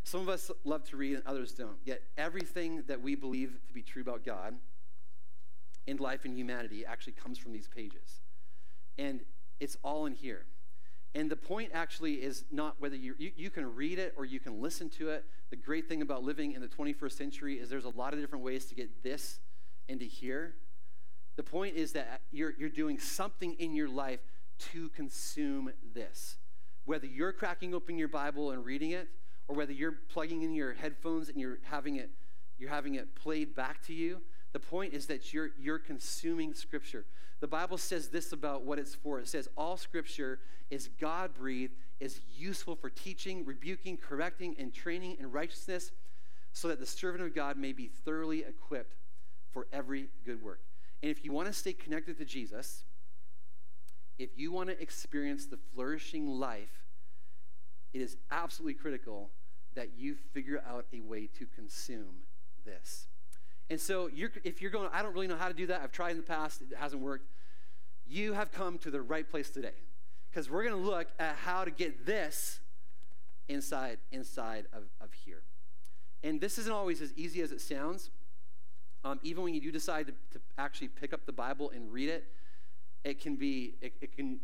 Some 0.04 0.20
of 0.20 0.28
us 0.28 0.50
love 0.64 0.84
to 0.88 0.96
read 0.96 1.16
and 1.16 1.26
others 1.26 1.52
don't. 1.52 1.76
Yet 1.84 2.02
everything 2.16 2.84
that 2.86 3.02
we 3.02 3.14
believe 3.14 3.58
to 3.66 3.74
be 3.74 3.82
true 3.82 4.00
about 4.00 4.24
God 4.24 4.54
in 5.86 5.98
life 5.98 6.24
and 6.24 6.34
humanity 6.38 6.86
actually 6.86 7.12
comes 7.12 7.36
from 7.36 7.52
these 7.52 7.68
pages. 7.68 8.20
And 8.98 9.20
it's 9.60 9.76
all 9.82 10.06
in 10.06 10.14
here. 10.14 10.44
And 11.14 11.30
the 11.30 11.36
point 11.36 11.70
actually 11.72 12.14
is 12.14 12.44
not 12.50 12.76
whether 12.78 12.96
you, 12.96 13.14
you, 13.18 13.32
you, 13.36 13.50
can 13.50 13.74
read 13.74 13.98
it 13.98 14.14
or 14.16 14.24
you 14.24 14.40
can 14.40 14.60
listen 14.60 14.90
to 14.90 15.08
it. 15.08 15.24
The 15.50 15.56
great 15.56 15.88
thing 15.88 16.02
about 16.02 16.22
living 16.22 16.52
in 16.52 16.60
the 16.60 16.68
21st 16.68 17.12
century 17.12 17.54
is 17.54 17.70
there's 17.70 17.86
a 17.86 17.90
lot 17.90 18.12
of 18.12 18.20
different 18.20 18.44
ways 18.44 18.66
to 18.66 18.74
get 18.74 19.02
this 19.02 19.40
into 19.88 20.04
here. 20.04 20.54
The 21.36 21.42
point 21.42 21.76
is 21.76 21.92
that 21.92 22.20
you're, 22.30 22.52
you're 22.58 22.68
doing 22.68 22.98
something 22.98 23.54
in 23.54 23.74
your 23.74 23.88
life 23.88 24.20
to 24.72 24.88
consume 24.90 25.70
this. 25.94 26.36
Whether 26.84 27.06
you're 27.06 27.32
cracking 27.32 27.74
open 27.74 27.96
your 27.96 28.08
Bible 28.08 28.50
and 28.50 28.64
reading 28.64 28.90
it, 28.90 29.08
or 29.46 29.56
whether 29.56 29.72
you're 29.72 29.98
plugging 30.10 30.42
in 30.42 30.52
your 30.52 30.74
headphones 30.74 31.28
and 31.28 31.40
you're 31.40 31.58
having 31.62 31.96
it, 31.96 32.10
you're 32.58 32.70
having 32.70 32.96
it 32.96 33.14
played 33.14 33.54
back 33.54 33.82
to 33.86 33.94
you, 33.94 34.20
the 34.52 34.58
point 34.58 34.94
is 34.94 35.06
that 35.06 35.32
you're, 35.32 35.50
you're 35.60 35.78
consuming 35.78 36.54
Scripture. 36.54 37.04
The 37.40 37.46
Bible 37.46 37.78
says 37.78 38.08
this 38.08 38.32
about 38.32 38.62
what 38.64 38.78
it's 38.78 38.94
for. 38.94 39.20
It 39.20 39.28
says, 39.28 39.48
All 39.56 39.76
Scripture 39.76 40.40
is 40.70 40.88
God 41.00 41.34
breathed, 41.34 41.74
is 42.00 42.20
useful 42.36 42.74
for 42.74 42.90
teaching, 42.90 43.44
rebuking, 43.44 43.96
correcting, 43.96 44.56
and 44.58 44.72
training 44.72 45.16
in 45.20 45.30
righteousness, 45.30 45.92
so 46.52 46.68
that 46.68 46.80
the 46.80 46.86
servant 46.86 47.22
of 47.22 47.34
God 47.34 47.56
may 47.56 47.72
be 47.72 47.86
thoroughly 47.86 48.40
equipped 48.40 48.94
for 49.52 49.66
every 49.72 50.08
good 50.24 50.42
work. 50.42 50.60
And 51.02 51.10
if 51.10 51.24
you 51.24 51.32
want 51.32 51.46
to 51.46 51.52
stay 51.52 51.72
connected 51.72 52.18
to 52.18 52.24
Jesus, 52.24 52.84
if 54.18 54.30
you 54.36 54.50
want 54.50 54.68
to 54.68 54.80
experience 54.82 55.46
the 55.46 55.58
flourishing 55.74 56.26
life, 56.26 56.84
it 57.92 58.00
is 58.00 58.16
absolutely 58.30 58.74
critical 58.74 59.30
that 59.74 59.90
you 59.96 60.16
figure 60.32 60.62
out 60.68 60.86
a 60.92 61.00
way 61.00 61.28
to 61.38 61.46
consume 61.46 62.22
this. 62.64 63.06
And 63.70 63.80
so, 63.80 64.08
you're, 64.08 64.30
if 64.44 64.62
you're 64.62 64.70
going, 64.70 64.88
I 64.92 65.02
don't 65.02 65.12
really 65.12 65.26
know 65.26 65.36
how 65.36 65.48
to 65.48 65.54
do 65.54 65.66
that, 65.66 65.82
I've 65.82 65.92
tried 65.92 66.12
in 66.12 66.16
the 66.16 66.22
past, 66.22 66.62
it 66.62 66.76
hasn't 66.76 67.02
worked, 67.02 67.26
you 68.06 68.32
have 68.32 68.50
come 68.50 68.78
to 68.78 68.90
the 68.90 69.02
right 69.02 69.28
place 69.28 69.50
today. 69.50 69.74
Because 70.30 70.50
we're 70.50 70.62
going 70.64 70.82
to 70.82 70.88
look 70.90 71.08
at 71.18 71.36
how 71.36 71.64
to 71.64 71.70
get 71.70 72.06
this 72.06 72.60
inside, 73.48 73.98
inside 74.12 74.66
of, 74.72 74.84
of 75.00 75.12
here. 75.12 75.42
And 76.22 76.40
this 76.40 76.58
isn't 76.58 76.72
always 76.72 77.00
as 77.00 77.12
easy 77.16 77.42
as 77.42 77.52
it 77.52 77.60
sounds. 77.60 78.10
Um, 79.04 79.20
even 79.22 79.44
when 79.44 79.54
you 79.54 79.60
do 79.60 79.70
decide 79.70 80.06
to, 80.08 80.12
to, 80.32 80.40
actually 80.58 80.88
pick 80.88 81.12
up 81.12 81.24
the 81.24 81.32
Bible 81.32 81.70
and 81.74 81.92
read 81.92 82.08
it, 82.08 82.24
it 83.04 83.20
can 83.20 83.36
be, 83.36 83.74
it, 83.80 83.92
it 84.00 84.16
can, 84.16 84.40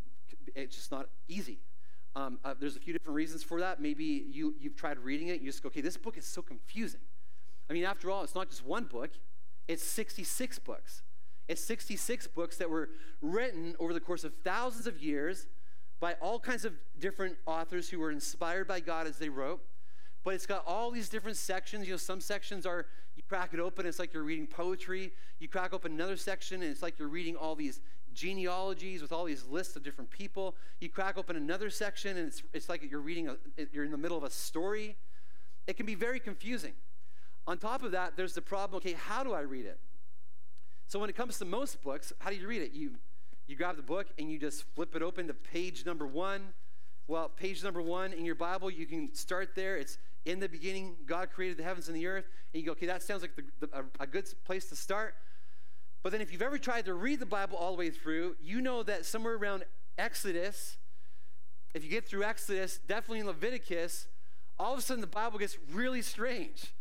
it's 0.55 0.77
just 0.77 0.93
not 0.93 1.09
easy. 1.29 1.59
Um, 2.15 2.39
uh, 2.45 2.55
there's 2.59 2.77
a 2.77 2.79
few 2.79 2.93
different 2.93 3.17
reasons 3.17 3.43
for 3.43 3.61
that. 3.61 3.81
Maybe 3.81 4.27
you, 4.31 4.55
you've 4.61 4.77
tried 4.77 4.99
reading 4.99 5.29
it, 5.29 5.41
you 5.41 5.47
just 5.51 5.63
go, 5.63 5.67
okay, 5.67 5.81
this 5.81 5.97
book 5.97 6.17
is 6.17 6.25
so 6.25 6.41
confusing. 6.41 7.01
I 7.69 7.73
mean, 7.73 7.85
after 7.85 8.11
all, 8.11 8.23
it's 8.23 8.35
not 8.35 8.51
just 8.51 8.65
one 8.65 8.85
book, 8.85 9.11
it's 9.69 9.83
66 9.83 10.59
books. 10.61 11.03
It's 11.49 11.63
66 11.63 12.27
books 12.29 12.57
that 12.57 12.71
were 12.71 12.91
written 13.21 13.75
over 13.79 13.93
the 13.93 14.01
course 14.01 14.25
of 14.25 14.35
thousands 14.45 14.87
of 14.87 15.03
years 15.03 15.47
by 16.01 16.15
all 16.15 16.39
kinds 16.39 16.65
of 16.65 16.75
different 16.99 17.37
authors 17.47 17.89
who 17.89 17.99
were 17.99 18.11
inspired 18.11 18.67
by 18.67 18.81
God 18.81 19.07
as 19.07 19.19
they 19.19 19.29
wrote. 19.29 19.63
But 20.23 20.35
it's 20.35 20.47
got 20.47 20.65
all 20.67 20.91
these 20.91 21.11
different 21.11 21.37
sections. 21.37 21.87
You 21.87 21.93
know, 21.93 21.99
some 21.99 22.21
sections 22.21 22.65
are, 22.65 22.87
you 23.15 23.23
crack 23.29 23.53
it 23.53 23.61
open, 23.61 23.85
it's 23.85 23.99
like 23.99 24.15
you're 24.15 24.23
reading 24.23 24.47
poetry. 24.47 25.13
You 25.39 25.49
crack 25.49 25.75
open 25.75 25.93
another 25.93 26.17
section, 26.17 26.63
and 26.63 26.71
it's 26.71 26.83
like 26.83 26.99
you're 26.99 27.09
reading 27.09 27.37
all 27.37 27.55
these 27.55 27.81
genealogies 28.15 29.03
with 29.03 29.13
all 29.13 29.25
these 29.25 29.45
lists 29.47 29.77
of 29.77 29.83
different 29.83 30.11
people. 30.11 30.57
You 30.81 30.89
crack 30.89 31.19
open 31.19 31.37
another 31.37 31.69
section, 31.69 32.17
and 32.17 32.29
it's, 32.29 32.43
it's 32.55 32.69
like 32.71 32.89
you're 32.91 33.01
reading, 33.01 33.29
a, 33.29 33.37
you're 33.73 33.85
in 33.85 33.91
the 33.91 33.99
middle 33.99 34.17
of 34.17 34.25
a 34.25 34.31
story. 34.31 34.97
It 35.67 35.77
can 35.77 35.85
be 35.85 35.95
very 35.95 36.21
confusing. 36.21 36.73
On 37.47 37.59
top 37.59 37.83
of 37.83 37.93
that, 37.93 38.17
there's 38.17 38.35
the 38.35 38.43
problem 38.43 38.79
okay, 38.79 38.95
how 38.95 39.23
do 39.23 39.33
I 39.33 39.41
read 39.41 39.67
it? 39.67 39.79
So 40.87 40.99
when 40.99 41.11
it 41.11 41.17
comes 41.17 41.39
to 41.39 41.45
most 41.45 41.83
books, 41.83 42.13
how 42.19 42.31
do 42.31 42.37
you 42.37 42.47
read 42.47 42.63
it? 42.63 42.73
You, 42.73 42.93
you 43.47 43.57
grab 43.57 43.77
the 43.77 43.83
book 43.83 44.07
and 44.19 44.31
you 44.31 44.39
just 44.39 44.65
flip 44.75 44.95
it 44.95 45.03
open 45.03 45.27
to 45.27 45.35
page 45.35 45.85
number 45.85 46.07
one. 46.07 46.49
Well, 47.07 47.29
page 47.29 47.63
number 47.63 47.83
one 47.83 48.13
in 48.13 48.25
your 48.25 48.35
Bible, 48.35 48.71
you 48.71 48.87
can 48.87 49.15
start 49.15 49.55
there. 49.55 49.77
It's 49.77 49.99
in 50.25 50.41
the 50.41 50.49
beginning, 50.49 50.97
God 51.07 51.31
created 51.31 51.59
the 51.59 51.65
heavens 51.65 51.89
and 51.89 51.97
the 51.97 52.07
earth. 52.07 52.25
And 52.53 52.61
you 52.61 52.67
go, 52.67 52.73
okay, 52.73 52.87
that 52.87 53.03
sounds 53.03 53.23
like 53.23 53.37
the, 53.37 53.67
the, 53.67 53.79
a, 53.79 54.05
a 54.05 54.07
good 54.07 54.27
place 54.45 54.67
to 54.71 54.77
start. 54.77 55.15
But 56.03 56.13
then 56.13 56.21
if 56.21 56.33
you've 56.33 56.43
ever 56.43 56.59
tried 56.59 56.87
to 56.87 56.95
read 56.95 57.21
the 57.21 57.27
Bible 57.27 57.59
all 57.59 57.73
the 57.73 57.79
way 57.79 57.91
through, 57.91 58.37
you 58.43 58.61
know 58.61 58.83
that 58.83 59.05
somewhere 59.05 59.35
around 59.35 59.65
Exodus, 59.99 60.77
if 61.75 61.83
you 61.83 61.91
get 61.91 62.07
through 62.07 62.25
Exodus, 62.25 62.79
definitely 62.87 63.21
in 63.21 63.27
Leviticus, 63.27 64.07
all 64.59 64.73
of 64.73 64.79
a 64.79 64.83
sudden 64.83 65.01
the 65.01 65.07
Bible 65.07 65.39
gets 65.39 65.59
really 65.73 66.03
strange 66.03 66.73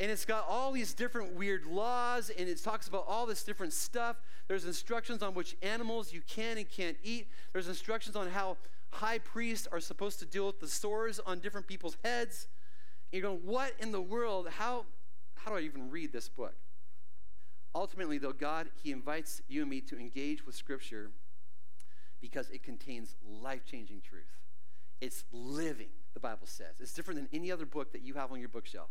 and 0.00 0.10
it's 0.10 0.24
got 0.24 0.46
all 0.48 0.70
these 0.70 0.94
different 0.94 1.34
weird 1.34 1.66
laws 1.66 2.30
and 2.30 2.48
it 2.48 2.62
talks 2.62 2.86
about 2.86 3.04
all 3.08 3.26
this 3.26 3.42
different 3.42 3.72
stuff. 3.72 4.16
There's 4.46 4.64
instructions 4.64 5.22
on 5.22 5.34
which 5.34 5.56
animals 5.60 6.12
you 6.12 6.22
can 6.26 6.56
and 6.56 6.68
can't 6.68 6.96
eat. 7.02 7.28
There's 7.52 7.68
instructions 7.68 8.14
on 8.14 8.28
how 8.28 8.58
high 8.90 9.18
priests 9.18 9.66
are 9.70 9.80
supposed 9.80 10.20
to 10.20 10.26
deal 10.26 10.46
with 10.46 10.60
the 10.60 10.68
sores 10.68 11.18
on 11.18 11.40
different 11.40 11.66
people's 11.66 11.96
heads. 12.04 12.46
And 13.12 13.20
you're 13.20 13.30
going 13.30 13.44
what 13.44 13.72
in 13.80 13.90
the 13.90 14.00
world? 14.00 14.48
How 14.48 14.86
how 15.34 15.52
do 15.52 15.56
i 15.56 15.60
even 15.60 15.90
read 15.90 16.12
this 16.12 16.28
book? 16.28 16.54
Ultimately 17.74 18.18
though 18.18 18.32
god 18.32 18.68
he 18.82 18.92
invites 18.92 19.42
you 19.48 19.62
and 19.62 19.70
me 19.70 19.80
to 19.82 19.98
engage 19.98 20.46
with 20.46 20.54
scripture 20.54 21.10
because 22.20 22.50
it 22.50 22.62
contains 22.62 23.16
life-changing 23.26 24.02
truth. 24.08 24.38
It's 25.00 25.24
living 25.32 25.90
the 26.14 26.20
bible 26.20 26.46
says. 26.46 26.76
It's 26.78 26.92
different 26.92 27.18
than 27.18 27.28
any 27.32 27.50
other 27.50 27.66
book 27.66 27.92
that 27.92 28.02
you 28.02 28.14
have 28.14 28.30
on 28.30 28.38
your 28.38 28.48
bookshelf 28.48 28.90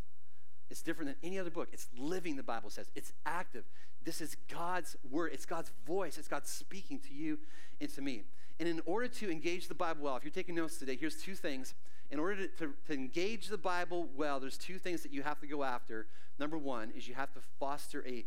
it's 0.70 0.82
different 0.82 1.10
than 1.10 1.30
any 1.30 1.40
other 1.40 1.50
book. 1.50 1.70
It's 1.72 1.88
living, 1.98 2.36
the 2.36 2.44
Bible 2.44 2.70
says. 2.70 2.90
It's 2.96 3.14
active. 3.26 3.64
This 4.04 4.22
is 4.22 4.36
God's 4.52 4.96
word. 5.10 5.32
It's 5.34 5.46
God's 5.46 5.72
voice. 5.86 6.18
It's 6.18 6.28
God 6.28 6.46
speaking 6.46 7.00
to 7.00 7.14
you 7.14 7.40
and 7.80 7.94
to 7.94 8.02
me. 8.02 8.24
And 8.60 8.68
in 8.68 8.82
order 8.86 9.08
to 9.08 9.32
engage 9.32 9.68
the 9.68 9.76
Bible 9.76 10.04
well, 10.04 10.18
if 10.18 10.24
you're 10.24 10.32
taking 10.32 10.56
notes 10.56 10.78
today, 10.78 10.96
here's 10.96 11.22
two 11.22 11.36
things. 11.36 11.74
In 12.10 12.20
order 12.20 12.48
to, 12.48 12.48
to, 12.58 12.74
to 12.88 12.94
engage 12.94 13.48
the 13.48 13.58
Bible 13.58 14.10
well, 14.16 14.40
there's 14.40 14.58
two 14.58 14.80
things 14.80 15.04
that 15.04 15.14
you 15.14 15.24
have 15.24 15.40
to 15.42 15.48
go 15.48 15.64
after. 15.64 16.08
Number 16.40 16.58
one 16.58 16.92
is 16.96 17.08
you 17.08 17.16
have 17.16 17.34
to 17.34 17.40
foster 17.60 18.06
a 18.08 18.26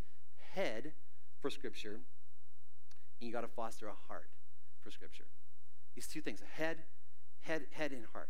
head 0.55 0.93
for 1.41 1.51
Scripture, 1.51 2.01
and 3.21 3.27
you 3.27 3.33
got 3.33 3.41
to 3.41 3.49
foster 3.49 3.87
a 3.87 3.95
heart 4.09 4.29
for 4.83 4.91
Scripture. 4.91 5.25
These 5.95 6.07
two 6.07 6.21
things 6.21 6.43
a 6.43 6.61
head, 6.61 6.79
head, 7.41 7.63
head, 7.73 7.93
and 7.93 8.05
heart. 8.13 8.29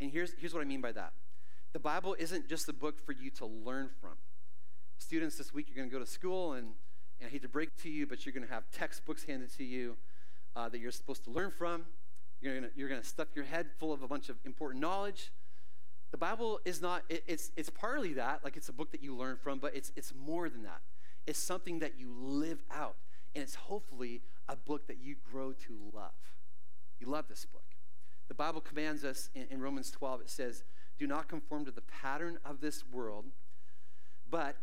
And 0.00 0.10
here's, 0.10 0.32
here's 0.38 0.52
what 0.52 0.60
I 0.60 0.66
mean 0.66 0.80
by 0.80 0.92
that 0.92 1.12
the 1.72 1.78
Bible 1.78 2.16
isn't 2.18 2.48
just 2.48 2.68
a 2.68 2.72
book 2.72 3.04
for 3.04 3.12
you 3.12 3.30
to 3.30 3.46
learn 3.46 3.90
from. 4.00 4.14
Students, 4.98 5.36
this 5.36 5.54
week 5.54 5.68
you're 5.68 5.76
going 5.76 5.88
to 5.88 5.92
go 5.92 6.02
to 6.02 6.10
school, 6.10 6.52
and, 6.54 6.68
and 7.20 7.28
I 7.28 7.30
hate 7.30 7.42
to 7.42 7.48
break 7.48 7.76
to 7.82 7.88
you, 7.88 8.06
but 8.06 8.26
you're 8.26 8.32
going 8.32 8.46
to 8.46 8.52
have 8.52 8.64
textbooks 8.72 9.24
handed 9.24 9.56
to 9.56 9.64
you 9.64 9.96
uh, 10.56 10.68
that 10.68 10.78
you're 10.78 10.90
supposed 10.90 11.24
to 11.24 11.30
learn 11.30 11.50
from. 11.50 11.84
You're 12.40 12.58
going 12.58 12.70
you're 12.74 12.88
to 12.88 13.04
stuff 13.04 13.28
your 13.34 13.44
head 13.44 13.66
full 13.78 13.92
of 13.92 14.02
a 14.02 14.08
bunch 14.08 14.28
of 14.28 14.36
important 14.44 14.80
knowledge. 14.80 15.30
The 16.10 16.16
Bible 16.16 16.58
is 16.64 16.82
not, 16.82 17.04
it, 17.08 17.22
it's, 17.26 17.52
it's 17.56 17.70
partly 17.70 18.14
that, 18.14 18.40
like 18.42 18.56
it's 18.56 18.68
a 18.68 18.72
book 18.72 18.90
that 18.90 19.02
you 19.02 19.14
learn 19.14 19.36
from, 19.36 19.58
but 19.58 19.74
it's, 19.74 19.92
it's 19.94 20.12
more 20.14 20.48
than 20.48 20.64
that. 20.64 20.80
It's 21.26 21.38
something 21.38 21.78
that 21.78 21.98
you 21.98 22.12
live 22.18 22.64
out, 22.70 22.96
and 23.34 23.42
it's 23.44 23.54
hopefully 23.54 24.22
a 24.48 24.56
book 24.56 24.88
that 24.88 24.98
you 25.00 25.14
grow 25.30 25.52
to 25.52 25.78
love. 25.94 26.10
You 26.98 27.06
love 27.06 27.26
this 27.28 27.44
book. 27.44 27.62
The 28.28 28.34
Bible 28.34 28.60
commands 28.60 29.04
us 29.04 29.28
in, 29.34 29.46
in 29.50 29.60
Romans 29.60 29.90
12, 29.90 30.22
it 30.22 30.30
says, 30.30 30.64
Do 31.00 31.06
not 31.06 31.28
conform 31.28 31.64
to 31.64 31.70
the 31.70 31.80
pattern 31.80 32.38
of 32.44 32.60
this 32.60 32.84
world, 32.92 33.24
but 34.30 34.56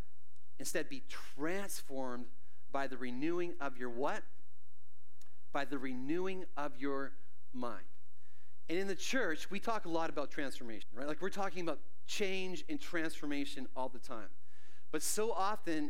instead 0.59 0.87
be 0.87 1.01
transformed 1.35 2.25
by 2.71 2.85
the 2.85 2.95
renewing 2.95 3.55
of 3.59 3.75
your 3.75 3.89
what? 3.89 4.21
By 5.51 5.65
the 5.65 5.79
renewing 5.79 6.45
of 6.55 6.73
your 6.77 7.13
mind. 7.55 7.85
And 8.69 8.77
in 8.77 8.85
the 8.85 8.95
church, 8.95 9.49
we 9.49 9.59
talk 9.59 9.85
a 9.85 9.89
lot 9.89 10.11
about 10.11 10.29
transformation, 10.29 10.87
right? 10.93 11.07
Like 11.07 11.23
we're 11.23 11.31
talking 11.31 11.63
about 11.63 11.79
change 12.05 12.63
and 12.69 12.79
transformation 12.79 13.67
all 13.75 13.89
the 13.89 13.97
time. 13.97 14.29
But 14.91 15.01
so 15.01 15.31
often, 15.31 15.89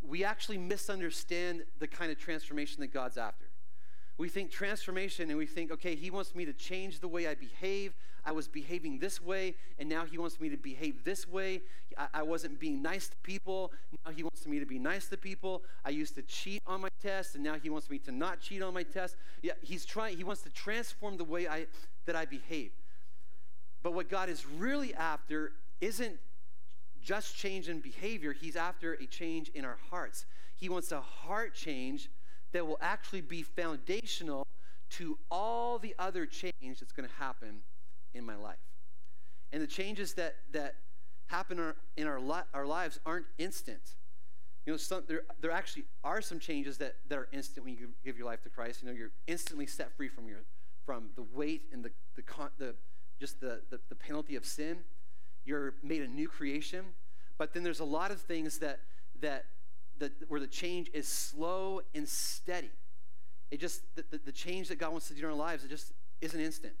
we 0.00 0.24
actually 0.24 0.56
misunderstand 0.56 1.64
the 1.80 1.86
kind 1.86 2.10
of 2.10 2.18
transformation 2.18 2.80
that 2.80 2.94
God's 2.94 3.18
after. 3.18 3.44
We 4.18 4.28
think 4.28 4.50
transformation 4.50 5.30
and 5.30 5.38
we 5.38 5.46
think, 5.46 5.72
okay, 5.72 5.94
He 5.94 6.10
wants 6.10 6.34
me 6.34 6.44
to 6.44 6.52
change 6.52 7.00
the 7.00 7.08
way 7.08 7.26
I 7.26 7.34
behave. 7.34 7.94
I 8.24 8.32
was 8.32 8.46
behaving 8.46 9.00
this 9.00 9.20
way, 9.20 9.54
and 9.78 9.88
now 9.88 10.04
He 10.04 10.16
wants 10.16 10.40
me 10.40 10.48
to 10.50 10.56
behave 10.56 11.02
this 11.04 11.26
way. 11.26 11.62
I, 12.14 12.22
wasn't 12.22 12.58
being 12.60 12.80
nice 12.80 13.08
to 13.08 13.16
people. 13.22 13.72
Now 14.06 14.12
He 14.12 14.22
wants 14.22 14.46
me 14.46 14.60
to 14.60 14.66
be 14.66 14.78
nice 14.78 15.08
to 15.08 15.16
people. 15.16 15.62
I 15.84 15.90
used 15.90 16.14
to 16.14 16.22
cheat 16.22 16.62
on 16.66 16.80
my 16.80 16.88
test, 17.02 17.34
and 17.34 17.42
now 17.42 17.54
He 17.54 17.68
wants 17.68 17.90
me 17.90 17.98
to 18.00 18.12
not 18.12 18.40
cheat 18.40 18.62
on 18.62 18.74
my 18.74 18.84
test. 18.84 19.16
Yeah, 19.42 19.52
He's 19.60 19.84
trying, 19.84 20.16
He 20.16 20.24
wants 20.24 20.42
to 20.42 20.50
transform 20.50 21.16
the 21.16 21.24
way 21.24 21.48
I, 21.48 21.66
that 22.06 22.14
I 22.14 22.24
behave. 22.24 22.70
But 23.82 23.94
what 23.94 24.08
God 24.08 24.28
is 24.28 24.46
really 24.46 24.94
after 24.94 25.52
isn't 25.80 26.16
just 27.02 27.36
change 27.36 27.68
in 27.68 27.80
behavior, 27.80 28.32
He's 28.32 28.56
after 28.56 28.92
a 28.94 29.06
change 29.06 29.48
in 29.48 29.64
our 29.64 29.78
hearts. 29.90 30.26
He 30.54 30.68
wants 30.68 30.92
a 30.92 31.00
heart 31.00 31.54
change 31.54 32.08
that 32.52 32.66
will 32.66 32.78
actually 32.80 33.20
be 33.20 33.42
foundational 33.42 34.46
to 34.90 35.18
all 35.30 35.78
the 35.78 35.94
other 35.98 36.26
change 36.26 36.80
that's 36.80 36.92
going 36.92 37.08
to 37.08 37.14
happen 37.16 37.60
in 38.14 38.24
my 38.24 38.36
life. 38.36 38.56
And 39.52 39.62
the 39.62 39.66
changes 39.66 40.14
that, 40.14 40.36
that 40.52 40.76
happen 41.26 41.74
in, 41.96 42.06
our, 42.06 42.14
our, 42.14 42.20
li- 42.20 42.48
our 42.54 42.66
lives 42.66 43.00
aren't 43.06 43.26
instant. 43.38 43.94
You 44.66 44.72
know, 44.72 44.76
some, 44.76 45.02
there, 45.08 45.22
there 45.40 45.50
actually 45.50 45.84
are 46.04 46.20
some 46.20 46.38
changes 46.38 46.78
that, 46.78 46.96
that 47.08 47.18
are 47.18 47.28
instant 47.32 47.64
when 47.66 47.74
you 47.74 47.88
give 48.04 48.16
your 48.16 48.26
life 48.26 48.42
to 48.42 48.48
Christ. 48.48 48.82
You 48.82 48.88
know, 48.88 48.94
you're 48.94 49.10
instantly 49.26 49.66
set 49.66 49.96
free 49.96 50.08
from, 50.08 50.28
your, 50.28 50.42
from 50.84 51.10
the 51.16 51.24
weight 51.34 51.62
and 51.72 51.84
the, 51.84 51.90
the, 52.16 52.22
con, 52.22 52.50
the 52.58 52.74
just 53.18 53.40
the, 53.40 53.60
the, 53.70 53.80
the 53.88 53.94
penalty 53.94 54.36
of 54.36 54.44
sin. 54.44 54.78
You're 55.44 55.74
made 55.82 56.02
a 56.02 56.08
new 56.08 56.28
creation. 56.28 56.84
But 57.38 57.54
then 57.54 57.62
there's 57.62 57.80
a 57.80 57.84
lot 57.84 58.10
of 58.10 58.20
things 58.20 58.58
that, 58.58 58.80
that, 59.20 59.46
that 60.02 60.12
where 60.28 60.40
the 60.40 60.46
change 60.46 60.90
is 60.92 61.08
slow 61.08 61.80
and 61.94 62.08
steady. 62.08 62.70
It 63.50 63.60
just, 63.60 63.82
the, 63.94 64.04
the, 64.10 64.20
the 64.26 64.32
change 64.32 64.68
that 64.68 64.78
God 64.78 64.90
wants 64.90 65.08
to 65.08 65.14
do 65.14 65.20
in 65.20 65.26
our 65.26 65.32
lives, 65.32 65.64
it 65.64 65.70
just 65.70 65.92
isn't 66.20 66.38
instant. 66.38 66.74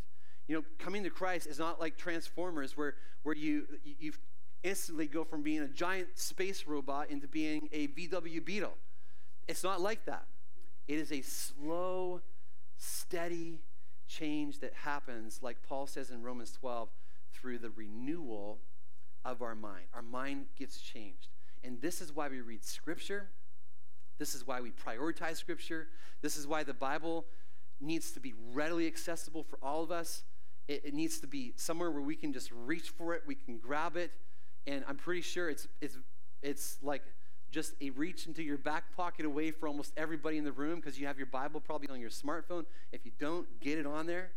You 0.48 0.56
know, 0.56 0.64
coming 0.78 1.04
to 1.04 1.10
Christ 1.10 1.46
is 1.46 1.58
not 1.58 1.80
like 1.80 1.96
Transformers 1.96 2.76
where, 2.76 2.94
where 3.22 3.36
you, 3.36 3.66
you 3.98 4.12
instantly 4.62 5.06
go 5.06 5.24
from 5.24 5.42
being 5.42 5.60
a 5.60 5.68
giant 5.68 6.18
space 6.18 6.66
robot 6.66 7.10
into 7.10 7.28
being 7.28 7.68
a 7.72 7.88
VW 7.88 8.44
Beetle. 8.44 8.74
It's 9.48 9.62
not 9.62 9.80
like 9.80 10.04
that. 10.06 10.24
It 10.88 10.98
is 10.98 11.12
a 11.12 11.20
slow, 11.22 12.20
steady 12.76 13.60
change 14.08 14.58
that 14.60 14.72
happens, 14.74 15.40
like 15.42 15.56
Paul 15.68 15.86
says 15.86 16.10
in 16.10 16.22
Romans 16.22 16.52
12, 16.52 16.88
through 17.32 17.58
the 17.58 17.70
renewal 17.70 18.58
of 19.24 19.42
our 19.42 19.54
mind. 19.54 19.84
Our 19.94 20.02
mind 20.02 20.46
gets 20.58 20.80
changed. 20.80 21.28
And 21.64 21.80
this 21.80 22.00
is 22.00 22.14
why 22.14 22.28
we 22.28 22.40
read 22.40 22.64
Scripture. 22.64 23.28
This 24.18 24.34
is 24.34 24.46
why 24.46 24.60
we 24.60 24.70
prioritize 24.70 25.36
Scripture. 25.36 25.88
This 26.20 26.36
is 26.36 26.46
why 26.46 26.62
the 26.62 26.74
Bible 26.74 27.24
needs 27.80 28.12
to 28.12 28.20
be 28.20 28.34
readily 28.52 28.86
accessible 28.86 29.42
for 29.42 29.58
all 29.62 29.82
of 29.82 29.90
us. 29.90 30.22
It, 30.68 30.82
it, 30.86 30.94
needs 30.94 31.18
to 31.20 31.26
be 31.26 31.52
somewhere 31.56 31.90
where 31.90 32.02
we 32.02 32.14
can 32.14 32.32
just 32.32 32.50
reach 32.52 32.90
for 32.90 33.14
it, 33.14 33.22
we 33.26 33.34
can 33.34 33.58
grab 33.58 33.96
it. 33.96 34.12
And 34.66 34.84
I'm 34.86 34.96
pretty 34.96 35.22
sure 35.22 35.50
it's, 35.50 35.66
it's, 35.80 35.98
it's 36.40 36.78
like 36.82 37.02
just 37.50 37.74
a 37.80 37.90
reach 37.90 38.26
into 38.26 38.42
your 38.42 38.58
back 38.58 38.96
pocket 38.96 39.26
away 39.26 39.50
for 39.50 39.66
almost 39.68 39.92
everybody 39.96 40.38
in 40.38 40.44
the 40.44 40.52
room 40.52 40.76
because 40.76 40.98
you 40.98 41.06
have 41.06 41.16
your 41.16 41.26
Bible 41.26 41.60
probably 41.60 41.88
on 41.88 42.00
your 42.00 42.10
smartphone. 42.10 42.64
If 42.92 43.04
you 43.04 43.10
don't, 43.18 43.46
get 43.60 43.78
it 43.78 43.86
on 43.86 44.06
there. 44.06 44.30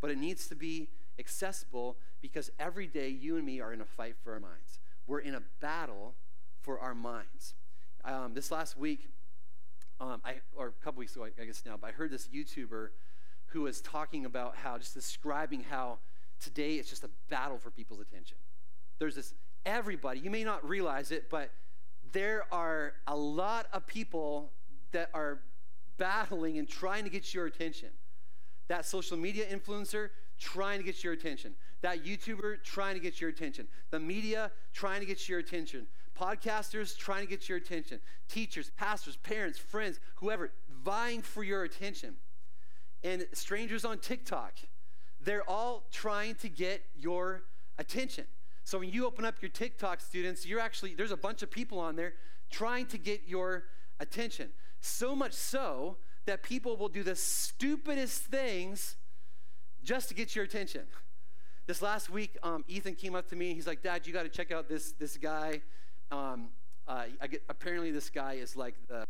But 0.00 0.10
it 0.10 0.18
needs 0.18 0.48
to 0.48 0.54
be 0.54 0.88
accessible 1.18 1.96
because 2.22 2.50
every 2.58 2.86
day 2.86 3.08
you 3.08 3.36
and 3.36 3.44
me 3.44 3.60
are 3.60 3.72
in 3.72 3.80
a 3.80 3.84
fight 3.84 4.16
for 4.24 4.32
our 4.32 4.40
minds. 4.40 4.80
We're 5.06 5.20
in 5.20 5.34
a 5.34 5.42
battle 5.60 6.14
for 6.62 6.78
our 6.78 6.94
minds. 6.94 7.54
Um, 8.04 8.34
this 8.34 8.50
last 8.50 8.76
week, 8.76 9.08
um, 10.00 10.20
I, 10.24 10.36
or 10.56 10.68
a 10.68 10.84
couple 10.84 11.00
weeks 11.00 11.14
ago, 11.14 11.26
I 11.40 11.44
guess 11.44 11.62
now, 11.66 11.76
but 11.80 11.88
I 11.88 11.92
heard 11.92 12.10
this 12.10 12.28
YouTuber 12.28 12.88
who 13.46 13.62
was 13.62 13.80
talking 13.80 14.24
about 14.24 14.56
how, 14.56 14.78
just 14.78 14.94
describing 14.94 15.64
how 15.68 15.98
today 16.40 16.74
it's 16.74 16.88
just 16.88 17.04
a 17.04 17.10
battle 17.28 17.58
for 17.58 17.70
people's 17.70 18.00
attention. 18.00 18.36
There's 18.98 19.14
this, 19.14 19.34
everybody, 19.66 20.20
you 20.20 20.30
may 20.30 20.44
not 20.44 20.66
realize 20.66 21.10
it, 21.10 21.28
but 21.30 21.50
there 22.12 22.44
are 22.52 22.94
a 23.06 23.16
lot 23.16 23.66
of 23.72 23.86
people 23.86 24.50
that 24.92 25.10
are 25.14 25.40
battling 25.98 26.58
and 26.58 26.68
trying 26.68 27.04
to 27.04 27.10
get 27.10 27.34
your 27.34 27.46
attention. 27.46 27.90
That 28.68 28.86
social 28.86 29.16
media 29.16 29.44
influencer 29.46 30.10
trying 30.38 30.78
to 30.78 30.84
get 30.84 31.04
your 31.04 31.12
attention. 31.12 31.54
That 31.82 32.04
YouTuber 32.04 32.62
trying 32.62 32.94
to 32.94 33.00
get 33.00 33.20
your 33.20 33.30
attention. 33.30 33.68
The 33.90 34.00
media 34.00 34.50
trying 34.72 35.00
to 35.00 35.06
get 35.06 35.28
your 35.28 35.38
attention. 35.38 35.86
Podcasters 36.20 36.96
trying 36.96 37.22
to 37.22 37.28
get 37.28 37.48
your 37.48 37.56
attention. 37.56 37.98
Teachers, 38.28 38.70
pastors, 38.76 39.16
parents, 39.16 39.58
friends, 39.58 40.00
whoever, 40.16 40.52
vying 40.84 41.22
for 41.22 41.42
your 41.42 41.64
attention 41.64 42.16
and 43.02 43.26
strangers 43.32 43.84
on 43.84 43.98
TikTok. 43.98 44.52
They're 45.22 45.48
all 45.48 45.84
trying 45.90 46.34
to 46.36 46.48
get 46.48 46.82
your 46.98 47.44
attention. 47.78 48.24
So 48.64 48.78
when 48.78 48.90
you 48.90 49.06
open 49.06 49.24
up 49.24 49.36
your 49.40 49.48
TikTok 49.48 50.00
students, 50.00 50.46
you're 50.46 50.60
actually, 50.60 50.94
there's 50.94 51.10
a 51.10 51.16
bunch 51.16 51.42
of 51.42 51.50
people 51.50 51.78
on 51.78 51.96
there 51.96 52.14
trying 52.50 52.86
to 52.86 52.98
get 52.98 53.22
your 53.26 53.64
attention. 53.98 54.50
So 54.80 55.16
much 55.16 55.32
so 55.32 55.96
that 56.26 56.42
people 56.42 56.76
will 56.76 56.88
do 56.88 57.02
the 57.02 57.16
stupidest 57.16 58.24
things 58.24 58.96
just 59.82 60.08
to 60.08 60.14
get 60.14 60.36
your 60.36 60.44
attention. 60.44 60.82
This 61.66 61.80
last 61.80 62.10
week, 62.10 62.36
um, 62.42 62.64
Ethan 62.68 62.94
came 62.94 63.14
up 63.14 63.28
to 63.30 63.36
me. 63.36 63.48
and 63.48 63.56
He's 63.56 63.66
like, 63.66 63.82
Dad, 63.82 64.06
you 64.06 64.12
got 64.12 64.24
to 64.24 64.28
check 64.28 64.52
out 64.52 64.68
this, 64.68 64.92
this 64.92 65.16
guy. 65.16 65.62
Um, 66.10 66.48
uh, 66.86 67.04
get, 67.30 67.42
apparently, 67.48 67.90
this 67.90 68.10
guy 68.10 68.34
is 68.34 68.56
like 68.56 68.74
the, 68.88 69.04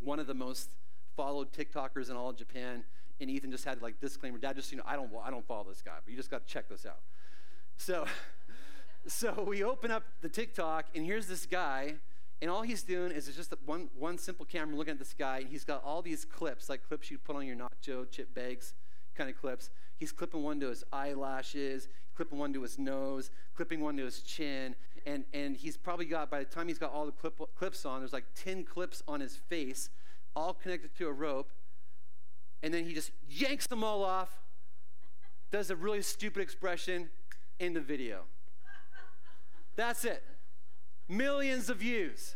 one 0.00 0.18
of 0.18 0.26
the 0.26 0.34
most 0.34 0.70
followed 1.16 1.52
TikTokers 1.52 2.10
in 2.10 2.16
all 2.16 2.30
of 2.30 2.36
Japan. 2.36 2.84
And 3.20 3.30
Ethan 3.30 3.50
just 3.50 3.64
had 3.64 3.80
like 3.80 4.00
disclaimer, 4.00 4.38
Dad, 4.38 4.56
just 4.56 4.72
you 4.72 4.78
know, 4.78 4.84
I 4.86 4.96
don't, 4.96 5.10
I 5.24 5.30
don't 5.30 5.46
follow 5.46 5.64
this 5.68 5.82
guy, 5.82 5.92
but 6.04 6.10
you 6.10 6.16
just 6.16 6.30
got 6.30 6.46
to 6.46 6.52
check 6.52 6.68
this 6.68 6.84
out. 6.84 7.00
So, 7.76 8.06
so 9.06 9.44
we 9.46 9.62
open 9.62 9.90
up 9.90 10.02
the 10.20 10.28
TikTok, 10.28 10.86
and 10.94 11.04
here's 11.04 11.26
this 11.26 11.46
guy, 11.46 11.94
and 12.42 12.50
all 12.50 12.62
he's 12.62 12.82
doing 12.82 13.12
is 13.12 13.26
just 13.34 13.54
one, 13.64 13.88
one 13.96 14.18
simple 14.18 14.44
camera 14.44 14.76
looking 14.76 14.92
at 14.92 14.98
this 14.98 15.14
guy, 15.16 15.38
and 15.38 15.48
he's 15.48 15.64
got 15.64 15.82
all 15.84 16.02
these 16.02 16.24
clips, 16.24 16.68
like 16.68 16.86
clips 16.86 17.10
you 17.10 17.18
put 17.18 17.36
on 17.36 17.46
your 17.46 17.56
nacho 17.56 18.10
chip 18.10 18.34
bags 18.34 18.74
kind 19.14 19.30
of 19.30 19.40
clips. 19.40 19.70
He's 19.96 20.12
clipping 20.12 20.42
one 20.42 20.60
to 20.60 20.68
his 20.68 20.84
eyelashes, 20.92 21.88
clipping 22.14 22.38
one 22.38 22.52
to 22.52 22.62
his 22.62 22.78
nose, 22.78 23.30
clipping 23.54 23.80
one 23.80 23.96
to 23.96 24.04
his 24.04 24.20
chin, 24.20 24.74
and, 25.06 25.24
and 25.32 25.56
he's 25.56 25.76
probably 25.76 26.06
got, 26.06 26.30
by 26.30 26.38
the 26.38 26.44
time 26.44 26.68
he's 26.68 26.78
got 26.78 26.92
all 26.92 27.06
the 27.06 27.12
clip, 27.12 27.38
clips 27.56 27.84
on, 27.84 28.00
there's 28.00 28.12
like 28.12 28.24
10 28.34 28.64
clips 28.64 29.02
on 29.06 29.20
his 29.20 29.36
face, 29.36 29.90
all 30.34 30.54
connected 30.54 30.96
to 30.96 31.08
a 31.08 31.12
rope, 31.12 31.50
and 32.62 32.72
then 32.72 32.84
he 32.84 32.94
just 32.94 33.10
yanks 33.28 33.66
them 33.66 33.84
all 33.84 34.02
off, 34.02 34.40
does 35.50 35.70
a 35.70 35.76
really 35.76 36.00
stupid 36.02 36.40
expression 36.40 37.10
in 37.60 37.74
the 37.74 37.80
video. 37.80 38.22
That's 39.76 40.04
it. 40.04 40.22
Millions 41.08 41.68
of 41.68 41.78
views. 41.78 42.34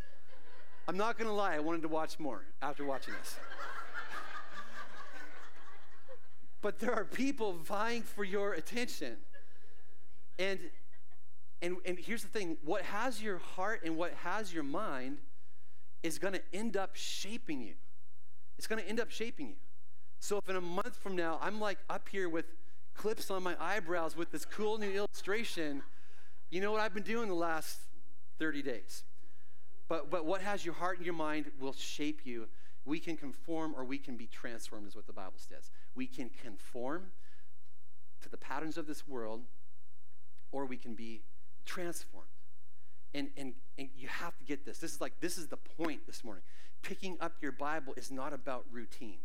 I'm 0.87 0.97
not 0.97 1.19
going 1.19 1.29
to 1.29 1.35
lie, 1.35 1.55
I 1.55 1.59
wanted 1.61 1.83
to 1.83 1.89
watch 1.89 2.19
more 2.19 2.45
after 2.61 2.85
watching 2.85 3.15
this. 3.15 3.37
but 6.61 6.79
there 6.79 6.93
are 6.93 7.05
people 7.05 7.55
vying 7.55 8.03
for 8.03 8.25
your 8.25 8.53
attention. 8.53 9.17
And, 10.39 10.59
and, 11.61 11.77
and 11.85 11.99
here's 11.99 12.23
the 12.23 12.29
thing 12.29 12.57
what 12.65 12.83
has 12.83 13.23
your 13.23 13.39
heart 13.39 13.83
and 13.85 13.97
what 13.97 14.13
has 14.23 14.53
your 14.53 14.63
mind 14.63 15.19
is 16.03 16.19
going 16.19 16.35
to 16.35 16.43
end 16.53 16.77
up 16.77 16.91
shaping 16.95 17.61
you. 17.61 17.75
It's 18.57 18.67
going 18.67 18.83
to 18.83 18.89
end 18.89 19.01
up 19.01 19.11
shaping 19.11 19.49
you. 19.49 19.55
So 20.21 20.39
if 20.39 20.49
in 20.49 20.57
a 20.57 20.61
month 20.61 20.97
from 20.97 21.17
now 21.17 21.39
I'm 21.43 21.61
like 21.61 21.79
up 21.89 22.09
here 22.09 22.29
with 22.29 22.47
clips 22.95 23.31
on 23.31 23.43
my 23.43 23.57
eyebrows 23.61 24.17
with 24.17 24.31
this 24.31 24.45
cool 24.45 24.79
new 24.79 24.91
illustration, 24.91 25.83
you 26.51 26.61
know 26.61 26.73
what 26.73 26.81
I've 26.81 26.95
been 26.95 27.03
doing 27.03 27.29
the 27.29 27.35
last 27.35 27.81
30 28.39 28.63
days. 28.63 29.05
But, 29.89 30.11
but 30.11 30.27
what 30.27 30.43
has 30.43 30.65
your 30.65 30.75
heart 30.75 30.99
and 30.99 31.07
your 31.07 31.15
mind 31.15 31.47
will 31.59 31.73
shape 31.73 32.21
you. 32.25 32.47
We 32.85 33.01
can 33.01 33.17
conform 33.17 33.75
or 33.77 33.85
we 33.85 33.99
can 33.99 34.17
be 34.17 34.27
transformed, 34.27 34.87
is 34.87 34.97
what 34.97 35.07
the 35.07 35.13
Bible 35.13 35.35
says. 35.37 35.71
We 35.95 36.07
can 36.07 36.31
conform 36.43 37.07
to 38.23 38.29
the 38.29 38.37
patterns 38.37 38.77
of 38.77 38.87
this 38.87 39.07
world 39.07 39.43
or 40.53 40.65
we 40.65 40.77
can 40.77 40.95
be 40.95 41.23
transformed. 41.69 42.27
And, 43.15 43.29
and, 43.37 43.53
and 43.79 43.89
you 43.97 44.09
have 44.09 44.37
to 44.39 44.45
get 44.45 44.65
this. 44.65 44.79
This 44.79 44.93
is 44.93 45.01
like, 45.01 45.21
this 45.21 45.39
is 45.39 45.47
the 45.47 45.57
point 45.57 46.07
this 46.07 46.25
morning. 46.25 46.43
Picking 46.83 47.17
up 47.21 47.35
your 47.41 47.53
Bible 47.53 47.95
is 47.97 48.11
not 48.11 48.33
about 48.33 48.65
routine. 48.73 49.19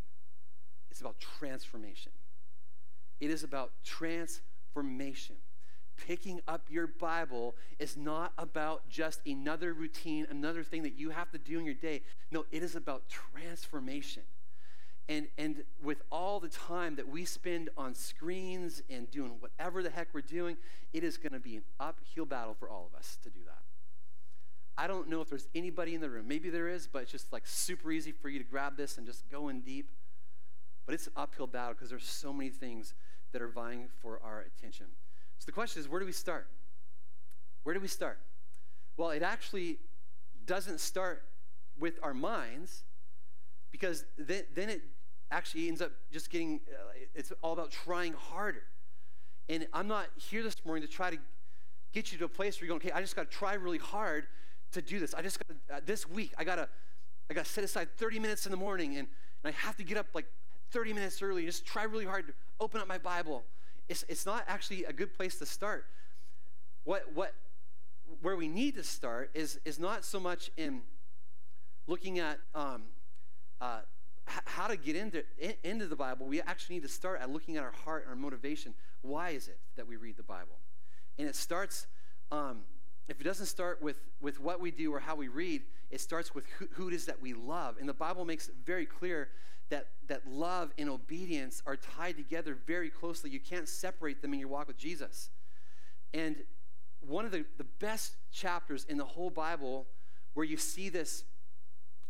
It's 0.91 1.01
about 1.01 1.19
transformation. 1.19 2.11
it 3.19 3.29
is 3.29 3.43
about 3.43 3.71
transformation. 3.83 5.37
Picking 6.07 6.41
up 6.47 6.67
your 6.69 6.87
Bible 6.87 7.55
is 7.79 7.95
not 7.95 8.33
about 8.37 8.89
just 8.89 9.21
another 9.25 9.73
routine, 9.73 10.27
another 10.29 10.63
thing 10.63 10.83
that 10.83 10.97
you 10.97 11.11
have 11.11 11.31
to 11.31 11.37
do 11.37 11.59
in 11.59 11.65
your 11.65 11.75
day. 11.75 12.01
No, 12.31 12.45
it 12.51 12.63
is 12.63 12.75
about 12.75 13.03
transformation. 13.09 14.23
And, 15.09 15.27
and 15.37 15.63
with 15.83 16.01
all 16.11 16.39
the 16.39 16.47
time 16.47 16.95
that 16.95 17.09
we 17.09 17.25
spend 17.25 17.69
on 17.77 17.93
screens 17.93 18.81
and 18.89 19.09
doing 19.11 19.33
whatever 19.39 19.83
the 19.83 19.89
heck 19.89 20.07
we're 20.13 20.21
doing, 20.21 20.55
it 20.93 21.03
is 21.03 21.17
going 21.17 21.33
to 21.33 21.39
be 21.39 21.57
an 21.57 21.63
uphill 21.79 22.25
battle 22.25 22.55
for 22.57 22.69
all 22.69 22.89
of 22.91 22.97
us 22.97 23.17
to 23.23 23.29
do 23.29 23.39
that. 23.45 23.57
I 24.77 24.87
don't 24.87 25.09
know 25.09 25.21
if 25.21 25.29
there's 25.29 25.47
anybody 25.53 25.93
in 25.93 26.01
the 26.01 26.09
room. 26.09 26.27
Maybe 26.27 26.49
there 26.49 26.67
is, 26.67 26.87
but 26.87 27.03
it's 27.03 27.11
just 27.11 27.31
like 27.31 27.45
super 27.45 27.91
easy 27.91 28.11
for 28.11 28.29
you 28.29 28.39
to 28.39 28.45
grab 28.45 28.77
this 28.77 28.97
and 28.97 29.05
just 29.05 29.29
go 29.29 29.49
in 29.49 29.61
deep. 29.61 29.89
But 30.85 30.95
it's 30.95 31.07
an 31.07 31.13
uphill 31.15 31.47
battle 31.47 31.73
because 31.73 31.89
there's 31.89 32.07
so 32.07 32.33
many 32.33 32.49
things 32.49 32.93
that 33.33 33.41
are 33.41 33.47
vying 33.47 33.87
for 34.01 34.19
our 34.23 34.41
attention. 34.41 34.87
So 35.37 35.45
the 35.45 35.51
question 35.51 35.81
is, 35.81 35.89
where 35.89 35.99
do 35.99 36.05
we 36.05 36.11
start? 36.11 36.47
Where 37.63 37.75
do 37.75 37.81
we 37.81 37.87
start? 37.87 38.19
Well, 38.97 39.11
it 39.11 39.21
actually 39.21 39.79
doesn't 40.45 40.79
start 40.79 41.23
with 41.79 41.99
our 42.01 42.13
minds 42.13 42.83
because 43.73 44.05
then, 44.17 44.43
then 44.53 44.69
it 44.69 44.81
actually 45.31 45.67
ends 45.67 45.81
up 45.81 45.91
just 46.11 46.29
getting, 46.29 46.61
uh, 46.69 46.93
it's 47.15 47.33
all 47.41 47.51
about 47.51 47.71
trying 47.71 48.13
harder. 48.13 48.63
And 49.49 49.67
I'm 49.73 49.87
not 49.87 50.05
here 50.15 50.43
this 50.43 50.55
morning 50.63 50.87
to 50.87 50.89
try 50.89 51.09
to 51.09 51.17
get 51.91 52.11
you 52.11 52.17
to 52.19 52.25
a 52.25 52.29
place 52.29 52.61
where 52.61 52.67
you're 52.67 52.77
going, 52.77 52.87
okay, 52.87 52.97
I 52.97 53.01
just 53.01 53.15
got 53.15 53.29
to 53.29 53.35
try 53.35 53.55
really 53.55 53.79
hard 53.79 54.27
to 54.71 54.81
do 54.81 54.99
this. 54.99 55.13
I 55.13 55.21
just 55.21 55.39
got 55.45 55.57
uh, 55.75 55.81
this 55.85 56.07
week, 56.07 56.33
I 56.37 56.43
got 56.43 56.55
to 56.55 56.69
I 57.29 57.33
got 57.33 57.45
to 57.45 57.51
set 57.51 57.63
aside 57.63 57.89
30 57.97 58.19
minutes 58.19 58.45
in 58.45 58.51
the 58.51 58.57
morning 58.57 58.97
and, 58.97 59.07
and 59.43 59.55
I 59.55 59.65
have 59.65 59.75
to 59.77 59.83
get 59.83 59.97
up 59.97 60.07
like 60.13 60.25
30 60.71 60.93
minutes 60.93 61.21
early. 61.21 61.43
and 61.43 61.47
Just 61.51 61.65
try 61.65 61.83
really 61.83 62.05
hard 62.05 62.27
to 62.27 62.33
open 62.59 62.79
up 62.79 62.87
my 62.87 62.97
Bible. 62.97 63.43
It's, 63.89 64.05
it's 64.07 64.25
not 64.25 64.43
actually 64.47 64.83
a 64.83 64.93
good 64.93 65.13
place 65.13 65.39
to 65.39 65.45
start. 65.45 65.85
What, 66.83 67.11
what, 67.13 67.33
where 68.21 68.35
we 68.35 68.47
need 68.47 68.75
to 68.75 68.83
start 68.83 69.31
is, 69.33 69.59
is 69.65 69.79
not 69.79 70.03
so 70.05 70.19
much 70.19 70.51
in 70.57 70.81
looking 71.87 72.19
at 72.19 72.39
um, 72.53 72.83
uh, 73.63 73.79
how 74.25 74.67
to 74.67 74.77
get 74.77 74.95
into, 74.95 75.23
in, 75.39 75.53
into 75.63 75.87
the 75.87 75.95
Bible. 75.95 76.25
We 76.25 76.41
actually 76.41 76.75
need 76.75 76.83
to 76.83 76.89
start 76.89 77.21
at 77.21 77.29
looking 77.29 77.57
at 77.57 77.63
our 77.63 77.73
heart 77.85 78.03
and 78.03 78.09
our 78.09 78.15
motivation. 78.15 78.73
Why 79.01 79.31
is 79.31 79.47
it 79.47 79.59
that 79.75 79.87
we 79.87 79.95
read 79.95 80.17
the 80.17 80.23
Bible? 80.23 80.57
And 81.17 81.27
it 81.27 81.35
starts 81.35 81.87
um, 82.31 82.61
if 83.07 83.19
it 83.19 83.23
doesn't 83.23 83.47
start 83.47 83.81
with, 83.81 83.97
with 84.21 84.39
what 84.39 84.61
we 84.61 84.71
do 84.71 84.93
or 84.93 84.99
how 84.99 85.15
we 85.15 85.27
read, 85.27 85.63
it 85.91 85.99
starts 85.99 86.33
with 86.33 86.45
who, 86.57 86.67
who, 86.71 86.87
it 86.87 86.93
is 86.93 87.05
that 87.05 87.21
we 87.21 87.33
love. 87.33 87.75
And 87.79 87.87
the 87.87 87.93
Bible 87.93 88.23
makes 88.23 88.47
it 88.47 88.55
very 88.65 88.85
clear 88.85 89.29
that, 89.69 89.87
that 90.07 90.25
love 90.27 90.71
and 90.77 90.89
obedience 90.89 91.61
are 91.65 91.75
tied 91.75 92.15
together 92.15 92.57
very 92.65 92.89
closely. 92.89 93.29
You 93.29 93.39
can't 93.39 93.67
separate 93.67 94.21
them 94.21 94.33
in 94.33 94.39
your 94.39 94.49
walk 94.49 94.67
with 94.67 94.77
Jesus. 94.77 95.29
And 96.13 96.37
one 97.01 97.25
of 97.25 97.31
the, 97.31 97.45
the 97.57 97.65
best 97.65 98.15
chapters 98.31 98.85
in 98.87 98.97
the 98.97 99.05
whole 99.05 99.29
Bible 99.29 99.85
where 100.33 100.45
you 100.45 100.57
see 100.57 100.89
this, 100.89 101.25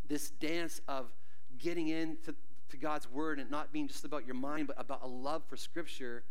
this 0.07 0.29
dance 0.29 0.79
of 0.87 1.11
getting 1.57 1.89
into 1.89 2.33
to 2.73 2.77
God's 2.77 3.09
word 3.09 3.39
and 3.39 3.49
not 3.51 3.71
being 3.71 3.87
just 3.87 4.03
about 4.03 4.25
your 4.25 4.35
mind, 4.35 4.67
but 4.67 4.75
about 4.79 5.01
a 5.03 5.07
love 5.07 5.43
for 5.47 5.55
Scripture 5.55 6.23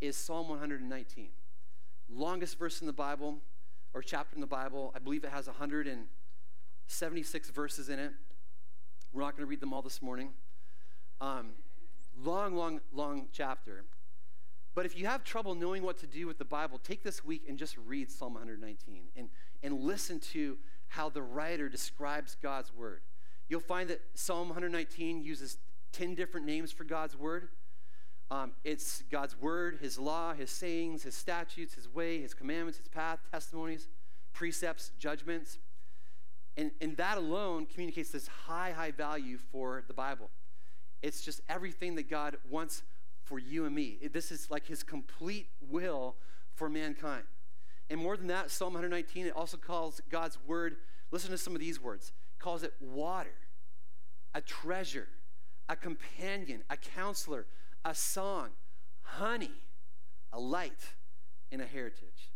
is 0.00 0.16
Psalm 0.16 0.48
119. 0.48 1.28
Longest 2.10 2.58
verse 2.58 2.80
in 2.80 2.88
the 2.88 2.92
Bible 2.92 3.38
or 3.94 4.02
chapter 4.02 4.34
in 4.34 4.40
the 4.40 4.46
Bible. 4.46 4.92
I 4.94 4.98
believe 4.98 5.22
it 5.22 5.30
has 5.30 5.46
176 5.46 7.50
verses 7.50 7.88
in 7.88 8.00
it. 8.00 8.10
We're 9.12 9.22
not 9.22 9.36
going 9.36 9.46
to 9.46 9.48
read 9.48 9.60
them 9.60 9.72
all 9.72 9.82
this 9.82 10.02
morning. 10.02 10.30
Um, 11.20 11.50
long, 12.20 12.56
long, 12.56 12.80
long 12.92 13.28
chapter. 13.32 13.84
But 14.74 14.86
if 14.86 14.98
you 14.98 15.06
have 15.06 15.22
trouble 15.22 15.54
knowing 15.54 15.84
what 15.84 15.98
to 15.98 16.08
do 16.08 16.26
with 16.26 16.38
the 16.38 16.44
Bible, 16.44 16.80
take 16.82 17.04
this 17.04 17.24
week 17.24 17.44
and 17.48 17.56
just 17.56 17.76
read 17.86 18.10
Psalm 18.10 18.34
119 18.34 19.04
and, 19.16 19.28
and 19.62 19.80
listen 19.80 20.18
to 20.32 20.58
how 20.88 21.08
the 21.08 21.22
writer 21.22 21.68
describes 21.68 22.36
God's 22.42 22.74
word. 22.74 23.02
You'll 23.48 23.60
find 23.60 23.90
that 23.90 24.00
Psalm 24.14 24.48
119 24.48 25.22
uses 25.22 25.58
10 25.92 26.14
different 26.14 26.46
names 26.46 26.72
for 26.72 26.84
God's 26.84 27.16
word. 27.16 27.48
Um, 28.30 28.52
it's 28.64 29.02
God's 29.10 29.38
word, 29.38 29.78
his 29.80 29.98
law, 29.98 30.32
his 30.32 30.50
sayings, 30.50 31.02
his 31.02 31.14
statutes, 31.14 31.74
his 31.74 31.88
way, 31.88 32.20
his 32.20 32.34
commandments, 32.34 32.78
his 32.78 32.88
path, 32.88 33.18
testimonies, 33.30 33.88
precepts, 34.32 34.90
judgments. 34.98 35.58
And, 36.56 36.70
and 36.80 36.96
that 36.96 37.18
alone 37.18 37.66
communicates 37.66 38.10
this 38.10 38.26
high, 38.26 38.72
high 38.72 38.92
value 38.92 39.38
for 39.52 39.84
the 39.86 39.94
Bible. 39.94 40.30
It's 41.02 41.20
just 41.20 41.42
everything 41.48 41.96
that 41.96 42.08
God 42.08 42.38
wants 42.48 42.82
for 43.24 43.38
you 43.38 43.66
and 43.66 43.74
me. 43.74 43.98
This 44.12 44.30
is 44.30 44.50
like 44.50 44.66
his 44.66 44.82
complete 44.82 45.48
will 45.70 46.16
for 46.54 46.68
mankind. 46.68 47.24
And 47.90 48.00
more 48.00 48.16
than 48.16 48.28
that, 48.28 48.50
Psalm 48.50 48.72
119, 48.72 49.26
it 49.26 49.36
also 49.36 49.56
calls 49.56 50.00
God's 50.08 50.38
word, 50.46 50.76
listen 51.10 51.30
to 51.30 51.38
some 51.38 51.54
of 51.54 51.60
these 51.60 51.80
words, 51.80 52.12
calls 52.44 52.62
it 52.62 52.74
water, 52.78 53.32
a 54.34 54.40
treasure, 54.42 55.08
a 55.66 55.74
companion, 55.74 56.62
a 56.68 56.76
counselor, 56.76 57.46
a 57.86 57.94
song, 57.94 58.50
honey, 59.00 59.50
a 60.30 60.38
light, 60.38 60.92
and 61.50 61.62
a 61.62 61.64
heritage. 61.64 62.30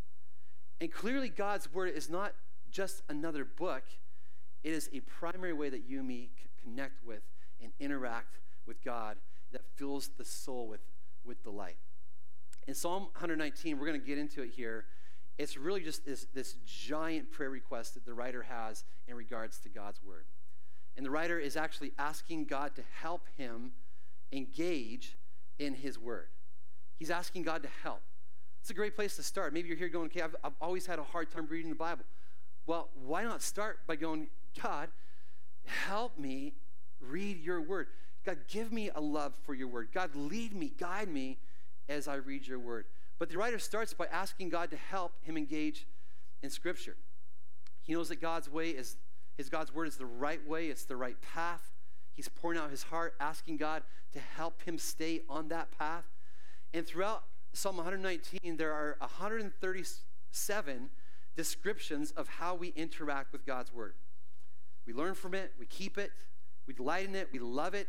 And 0.81 0.91
clearly, 0.91 1.29
God's 1.29 1.71
word 1.75 1.93
is 1.95 2.09
not 2.09 2.33
just 2.71 3.03
another 3.11 3.45
book, 3.45 3.83
it 4.65 4.73
is 4.73 4.89
a 4.95 5.01
primary 5.01 5.53
way 5.53 5.69
that 5.69 5.83
you 5.87 5.99
and 5.99 6.09
me 6.09 6.31
connect 6.63 7.05
with 7.05 7.21
and 7.63 7.71
interact 7.79 8.39
with 8.67 8.83
God 8.83 9.19
that 9.53 9.61
fills 9.77 10.09
the 10.17 10.25
soul 10.25 10.69
with, 10.69 10.81
with 11.27 11.43
delight. 11.45 11.77
In 12.67 12.75
Psalm 12.75 13.05
119, 13.13 13.79
we're 13.79 13.87
going 13.87 14.01
to 14.01 14.07
get 14.07 14.17
into 14.17 14.41
it 14.41 14.53
here. 14.57 14.87
It's 15.39 15.57
really 15.57 15.81
just 15.81 16.05
this, 16.05 16.27
this 16.35 16.57
giant 16.67 17.31
prayer 17.31 17.51
request 17.51 17.95
that 17.95 18.05
the 18.05 18.15
writer 18.15 18.43
has 18.43 18.85
in 19.07 19.15
regards 19.15 19.59
to 19.61 19.69
God's 19.69 20.01
word. 20.03 20.25
And 20.97 21.07
the 21.07 21.11
writer 21.11 21.39
is 21.39 21.57
actually 21.57 21.93
asking 21.97 22.47
God 22.47 22.75
to 22.75 22.83
help 23.01 23.23
him 23.37 23.71
engage 24.33 25.17
in 25.59 25.75
His 25.75 25.99
Word. 25.99 26.29
He's 26.99 27.11
asking 27.11 27.43
God 27.43 27.63
to 27.63 27.69
help. 27.83 28.03
It's 28.61 28.71
a 28.71 28.75
great 28.75 28.97
place 28.97 29.17
to 29.17 29.23
start. 29.23 29.53
Maybe 29.53 29.69
you're 29.69 29.77
here 29.77 29.89
going, 29.89 30.07
okay, 30.07 30.23
I've, 30.23 30.37
I've 30.43 30.53
always 30.61 30.87
had 30.87 30.99
a 30.99 31.05
hard 31.05 31.31
time 31.31 31.47
reading 31.49 31.71
the 31.71 31.77
Bible. 31.77 32.05
Well, 32.67 32.89
why 33.07 33.23
not 33.23 33.41
start 33.41 33.79
by 33.87 33.97
going, 33.97 34.29
God, 34.61 34.91
help 35.65 36.19
me 36.19 36.55
read 37.01 37.43
your 37.43 37.61
word. 37.61 37.87
God, 38.27 38.39
give 38.49 38.73
me 38.73 38.91
a 38.95 39.01
love 39.01 39.35
for 39.47 39.55
your 39.55 39.69
word. 39.69 39.89
God, 39.95 40.15
lead 40.15 40.55
me, 40.55 40.73
guide 40.77 41.09
me 41.09 41.39
as 41.89 42.09
I 42.09 42.17
read 42.17 42.47
your 42.47 42.59
word. 42.59 42.85
But 43.19 43.31
the 43.31 43.39
writer 43.39 43.59
starts 43.59 43.93
by 43.93 44.07
asking 44.07 44.51
God 44.51 44.71
to 44.71 44.77
help 44.77 45.13
him 45.23 45.37
engage 45.37 45.87
in 46.43 46.51
Scripture. 46.51 46.97
He 47.83 47.93
knows 47.95 48.09
that 48.11 48.21
God's 48.21 48.51
way 48.51 48.71
is, 48.71 48.97
his 49.37 49.49
God's 49.49 49.75
word 49.75 49.89
is 49.89 49.97
the 49.97 50.07
right 50.07 50.47
way, 50.47 50.67
it's 50.67 50.85
the 50.85 50.97
right 50.97 51.17
path. 51.21 51.73
He's 52.15 52.29
pouring 52.29 52.59
out 52.59 52.71
his 52.71 52.85
heart, 52.85 53.15
asking 53.21 53.57
God 53.57 53.83
to 54.13 54.21
help 54.21 54.63
him 54.63 54.79
stay 54.79 55.23
on 55.29 55.49
that 55.49 55.71
path. 55.77 56.05
And 56.75 56.87
throughout 56.87 57.25
Psalm 57.53 57.77
119, 57.77 58.57
there 58.57 58.73
are 58.73 58.97
137 59.01 60.91
descriptions 61.37 62.11
of 62.13 62.29
how 62.29 62.55
we 62.55 62.69
interact 62.69 63.33
with 63.33 63.47
God's 63.47 63.73
word. 63.73 63.95
We 64.87 64.93
learn 64.93 65.15
from 65.15 65.35
it, 65.35 65.53
we 65.59 65.67
keep 65.67 65.99
it, 65.99 66.13
we 66.67 66.75
delight 66.75 67.07
in 67.07 67.15
it, 67.15 67.29
we 67.33 67.39
love 67.39 67.75
it. 67.75 67.89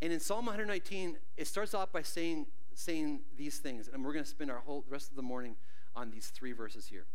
And 0.00 0.12
in 0.12 0.20
Psalm 0.20 0.46
119, 0.46 1.16
it 1.36 1.46
starts 1.46 1.74
off 1.74 1.92
by 1.92 2.02
saying, 2.02 2.46
saying 2.78 3.18
these 3.36 3.58
things, 3.58 3.90
and 3.92 4.04
we're 4.04 4.12
going 4.12 4.24
to 4.24 4.30
spend 4.30 4.52
our 4.52 4.60
whole 4.60 4.84
rest 4.88 5.10
of 5.10 5.16
the 5.16 5.22
morning 5.22 5.56
on 5.96 6.10
these 6.10 6.28
three 6.28 6.52
verses 6.52 6.86
here. 6.86 7.06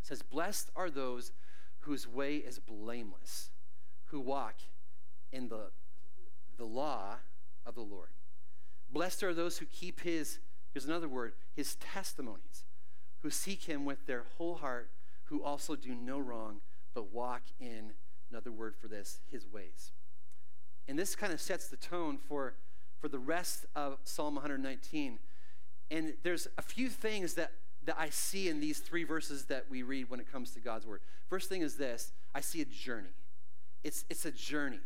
It 0.00 0.06
says, 0.06 0.22
Blessed 0.22 0.70
are 0.76 0.90
those 0.90 1.32
whose 1.80 2.06
way 2.06 2.36
is 2.36 2.60
blameless, 2.60 3.50
who 4.06 4.20
walk 4.20 4.54
in 5.32 5.48
the, 5.48 5.70
the 6.56 6.64
law 6.64 7.16
of 7.66 7.74
the 7.74 7.80
Lord. 7.80 8.10
Blessed 8.92 9.24
are 9.24 9.34
those 9.34 9.58
who 9.58 9.66
keep 9.66 10.02
his, 10.02 10.38
here's 10.72 10.84
another 10.84 11.08
word, 11.08 11.32
his 11.56 11.74
testimonies, 11.74 12.64
who 13.22 13.30
seek 13.30 13.64
him 13.64 13.84
with 13.84 14.06
their 14.06 14.26
whole 14.38 14.54
heart, 14.54 14.88
who 15.24 15.42
also 15.42 15.74
do 15.74 15.96
no 15.96 16.20
wrong, 16.20 16.60
but 16.94 17.12
walk 17.12 17.42
in, 17.58 17.92
another 18.30 18.52
word 18.52 18.76
for 18.80 18.86
this, 18.86 19.18
his 19.32 19.48
ways. 19.48 19.90
And 20.86 20.96
this 20.96 21.16
kind 21.16 21.32
of 21.32 21.40
sets 21.40 21.66
the 21.66 21.76
tone 21.76 22.18
for, 22.28 22.54
for 23.02 23.08
the 23.08 23.18
rest 23.18 23.66
of 23.74 23.98
Psalm 24.04 24.36
119. 24.36 25.18
And 25.90 26.14
there's 26.22 26.46
a 26.56 26.62
few 26.62 26.88
things 26.88 27.34
that, 27.34 27.50
that 27.84 27.96
I 27.98 28.10
see 28.10 28.48
in 28.48 28.60
these 28.60 28.78
three 28.78 29.02
verses 29.02 29.46
that 29.46 29.66
we 29.68 29.82
read 29.82 30.08
when 30.08 30.20
it 30.20 30.30
comes 30.30 30.52
to 30.52 30.60
God's 30.60 30.86
word. 30.86 31.00
First 31.28 31.48
thing 31.48 31.62
is 31.62 31.74
this 31.74 32.12
I 32.32 32.40
see 32.40 32.62
a 32.62 32.64
journey. 32.64 33.10
It's, 33.82 34.04
it's 34.08 34.24
a 34.24 34.30
journey. 34.30 34.78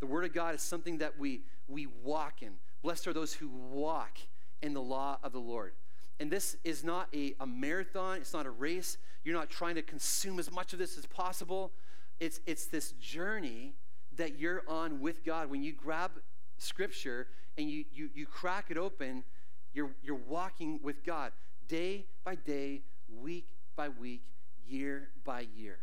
The 0.00 0.06
Word 0.06 0.26
of 0.26 0.34
God 0.34 0.54
is 0.54 0.60
something 0.60 0.98
that 0.98 1.18
we, 1.18 1.40
we 1.66 1.86
walk 1.86 2.42
in. 2.42 2.52
Blessed 2.82 3.06
are 3.06 3.14
those 3.14 3.32
who 3.32 3.48
walk 3.48 4.18
in 4.60 4.74
the 4.74 4.82
law 4.82 5.16
of 5.22 5.32
the 5.32 5.40
Lord. 5.40 5.72
And 6.20 6.30
this 6.30 6.58
is 6.62 6.84
not 6.84 7.08
a, 7.14 7.34
a 7.40 7.46
marathon, 7.46 8.18
it's 8.18 8.34
not 8.34 8.44
a 8.44 8.50
race. 8.50 8.98
You're 9.24 9.34
not 9.34 9.48
trying 9.48 9.76
to 9.76 9.82
consume 9.82 10.38
as 10.38 10.52
much 10.52 10.74
of 10.74 10.78
this 10.78 10.98
as 10.98 11.06
possible. 11.06 11.72
It's, 12.20 12.40
it's 12.46 12.66
this 12.66 12.92
journey 12.92 13.72
that 14.16 14.38
you're 14.38 14.62
on 14.68 15.00
with 15.00 15.24
God. 15.24 15.50
When 15.50 15.62
you 15.62 15.72
grab 15.72 16.12
Scripture 16.58 17.28
and 17.58 17.70
you, 17.70 17.84
you, 17.92 18.10
you 18.14 18.26
crack 18.26 18.66
it 18.70 18.76
open, 18.76 19.24
You're, 19.72 19.90
you're 20.02 20.16
walking 20.16 20.80
with 20.82 21.04
God 21.04 21.32
day 21.68 22.06
by 22.24 22.34
day, 22.34 22.82
week 23.20 23.46
by 23.76 23.88
week, 23.88 24.22
year 24.68 25.08
by 25.24 25.46
year. 25.56 25.78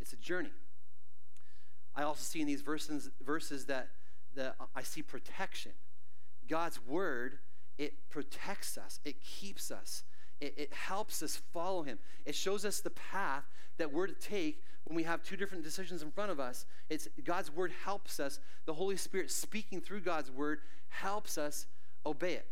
It's 0.00 0.12
a 0.12 0.16
journey. 0.16 0.52
I 1.94 2.02
also 2.02 2.22
see 2.22 2.40
in 2.40 2.46
these 2.46 2.62
verses, 2.62 3.10
verses 3.24 3.66
that, 3.66 3.88
that 4.34 4.56
I 4.74 4.82
see 4.82 5.02
protection. 5.02 5.72
God's 6.48 6.84
word, 6.84 7.38
it 7.78 7.94
protects 8.10 8.76
us, 8.76 9.00
it 9.04 9.22
keeps 9.22 9.70
us, 9.70 10.02
it, 10.42 10.54
it 10.56 10.72
helps 10.72 11.22
us 11.22 11.40
follow 11.52 11.82
him. 11.82 11.98
It 12.26 12.34
shows 12.34 12.64
us 12.64 12.80
the 12.80 12.90
path 12.90 13.44
that 13.78 13.92
we're 13.92 14.08
to 14.08 14.14
take 14.14 14.62
when 14.84 14.96
we 14.96 15.04
have 15.04 15.22
two 15.22 15.36
different 15.36 15.62
decisions 15.62 16.02
in 16.02 16.10
front 16.10 16.30
of 16.30 16.40
us. 16.40 16.66
It's 16.90 17.08
God's 17.24 17.50
word 17.50 17.72
helps 17.84 18.18
us. 18.18 18.40
The 18.66 18.74
Holy 18.74 18.96
Spirit 18.96 19.30
speaking 19.30 19.80
through 19.80 20.00
God's 20.00 20.30
word 20.30 20.60
helps 20.88 21.38
us 21.38 21.66
obey 22.04 22.34
it. 22.34 22.46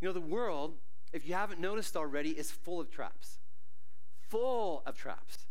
You 0.00 0.08
know, 0.08 0.12
the 0.12 0.20
world, 0.20 0.74
if 1.12 1.26
you 1.26 1.34
haven't 1.34 1.60
noticed 1.60 1.96
already, 1.96 2.30
is 2.30 2.50
full 2.50 2.80
of 2.80 2.90
traps. 2.90 3.38
Full 4.28 4.82
of 4.86 4.96
traps. 4.96 5.46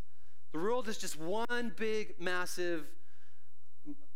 The 0.52 0.58
world 0.58 0.88
is 0.88 0.96
just 0.96 1.20
one 1.20 1.72
big, 1.76 2.14
massive 2.18 2.86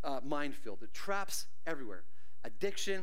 uh, 0.03 0.21
minefield. 0.25 0.79
The 0.81 0.87
traps 0.89 1.47
everywhere 1.67 2.03
addiction, 2.43 3.03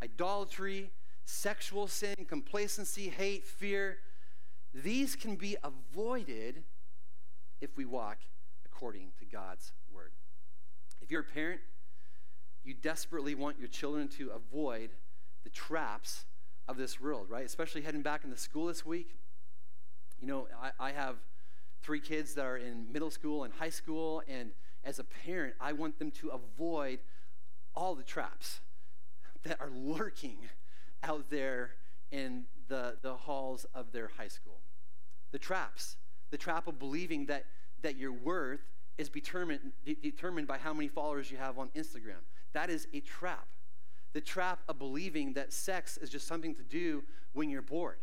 idolatry, 0.00 0.90
sexual 1.24 1.86
sin, 1.86 2.14
complacency, 2.28 3.08
hate, 3.08 3.46
fear. 3.46 3.98
These 4.74 5.16
can 5.16 5.36
be 5.36 5.56
avoided 5.62 6.62
if 7.60 7.76
we 7.76 7.84
walk 7.84 8.18
according 8.64 9.12
to 9.18 9.24
God's 9.24 9.72
word. 9.94 10.10
If 11.00 11.10
you're 11.10 11.22
a 11.22 11.24
parent, 11.24 11.60
you 12.64 12.74
desperately 12.74 13.34
want 13.34 13.58
your 13.58 13.68
children 13.68 14.08
to 14.08 14.30
avoid 14.30 14.90
the 15.44 15.50
traps 15.50 16.24
of 16.66 16.76
this 16.76 17.00
world, 17.00 17.26
right? 17.28 17.44
Especially 17.44 17.82
heading 17.82 18.02
back 18.02 18.24
into 18.24 18.36
school 18.36 18.66
this 18.66 18.84
week. 18.84 19.14
You 20.20 20.26
know, 20.26 20.48
I, 20.62 20.88
I 20.88 20.92
have 20.92 21.16
three 21.82 22.00
kids 22.00 22.34
that 22.34 22.44
are 22.44 22.56
in 22.56 22.90
middle 22.90 23.10
school 23.10 23.44
and 23.44 23.52
high 23.52 23.70
school, 23.70 24.22
and 24.26 24.50
as 24.84 24.98
a 24.98 25.04
parent, 25.04 25.54
I 25.60 25.72
want 25.72 25.98
them 25.98 26.10
to 26.12 26.30
avoid 26.30 27.00
all 27.76 27.94
the 27.94 28.02
traps 28.02 28.60
that 29.44 29.60
are 29.60 29.70
lurking 29.70 30.38
out 31.04 31.30
there 31.30 31.70
in 32.10 32.44
the, 32.68 32.96
the 33.02 33.14
halls 33.14 33.66
of 33.74 33.92
their 33.92 34.10
high 34.16 34.28
school. 34.28 34.58
The 35.32 35.38
traps, 35.38 35.96
the 36.30 36.38
trap 36.38 36.66
of 36.66 36.78
believing 36.78 37.26
that, 37.26 37.44
that 37.82 37.96
your 37.96 38.12
worth 38.12 38.60
is 38.98 39.08
determined, 39.08 39.72
determined 40.02 40.46
by 40.46 40.58
how 40.58 40.72
many 40.72 40.88
followers 40.88 41.30
you 41.30 41.36
have 41.36 41.58
on 41.58 41.68
Instagram. 41.76 42.22
That 42.52 42.70
is 42.70 42.86
a 42.94 43.00
trap. 43.00 43.46
The 44.12 44.20
trap 44.20 44.60
of 44.68 44.78
believing 44.78 45.32
that 45.34 45.52
sex 45.52 45.96
is 45.96 46.08
just 46.08 46.26
something 46.26 46.54
to 46.54 46.62
do 46.62 47.02
when 47.32 47.50
you're 47.50 47.62
bored. 47.62 47.98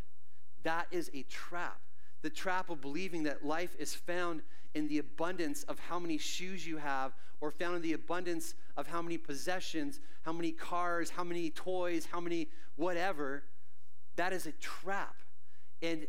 That 0.64 0.88
is 0.92 1.10
a 1.14 1.24
trap. 1.24 1.80
The 2.22 2.30
trap 2.30 2.70
of 2.70 2.82
believing 2.82 3.24
that 3.24 3.46
life 3.46 3.76
is 3.80 3.96
found 3.96 4.42
in 4.74 4.88
the 4.88 5.00
abundance 5.00 5.64
of 5.64 5.80
how 5.80 6.00
many 6.00 6.18
shoes 6.18 6.66
you 6.66 6.78
have, 6.78 7.14
or 7.42 7.52
found 7.52 7.76
in 7.76 7.82
the 7.82 7.94
abundance 7.94 8.54
of 8.78 8.88
how 8.88 9.02
many 9.02 9.18
possessions, 9.18 10.00
how 10.22 10.32
many 10.32 10.52
cars, 10.52 11.10
how 11.10 11.24
many 11.24 11.50
toys, 11.50 12.08
how 12.12 12.20
many 12.20 12.48
whatever, 12.76 13.44
that 14.16 14.32
is 14.32 14.46
a 14.46 14.52
trap. 14.54 15.16
And 15.82 16.06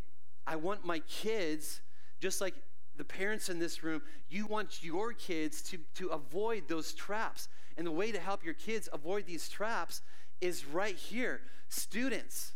I 0.46 0.56
want 0.56 0.84
my 0.84 0.98
kids, 1.00 1.80
just 2.20 2.40
like 2.40 2.54
the 2.96 3.04
parents 3.04 3.48
in 3.48 3.58
this 3.58 3.82
room, 3.82 4.02
you 4.28 4.46
want 4.46 4.84
your 4.84 5.12
kids 5.12 5.62
to, 5.62 5.78
to 5.94 6.08
avoid 6.08 6.64
those 6.68 6.92
traps. 6.92 7.48
And 7.78 7.86
the 7.86 7.92
way 7.92 8.12
to 8.12 8.20
help 8.20 8.44
your 8.44 8.54
kids 8.54 8.88
avoid 8.92 9.26
these 9.26 9.48
traps 9.48 10.02
is 10.42 10.66
right 10.66 10.96
here. 10.96 11.40
Students, 11.68 12.52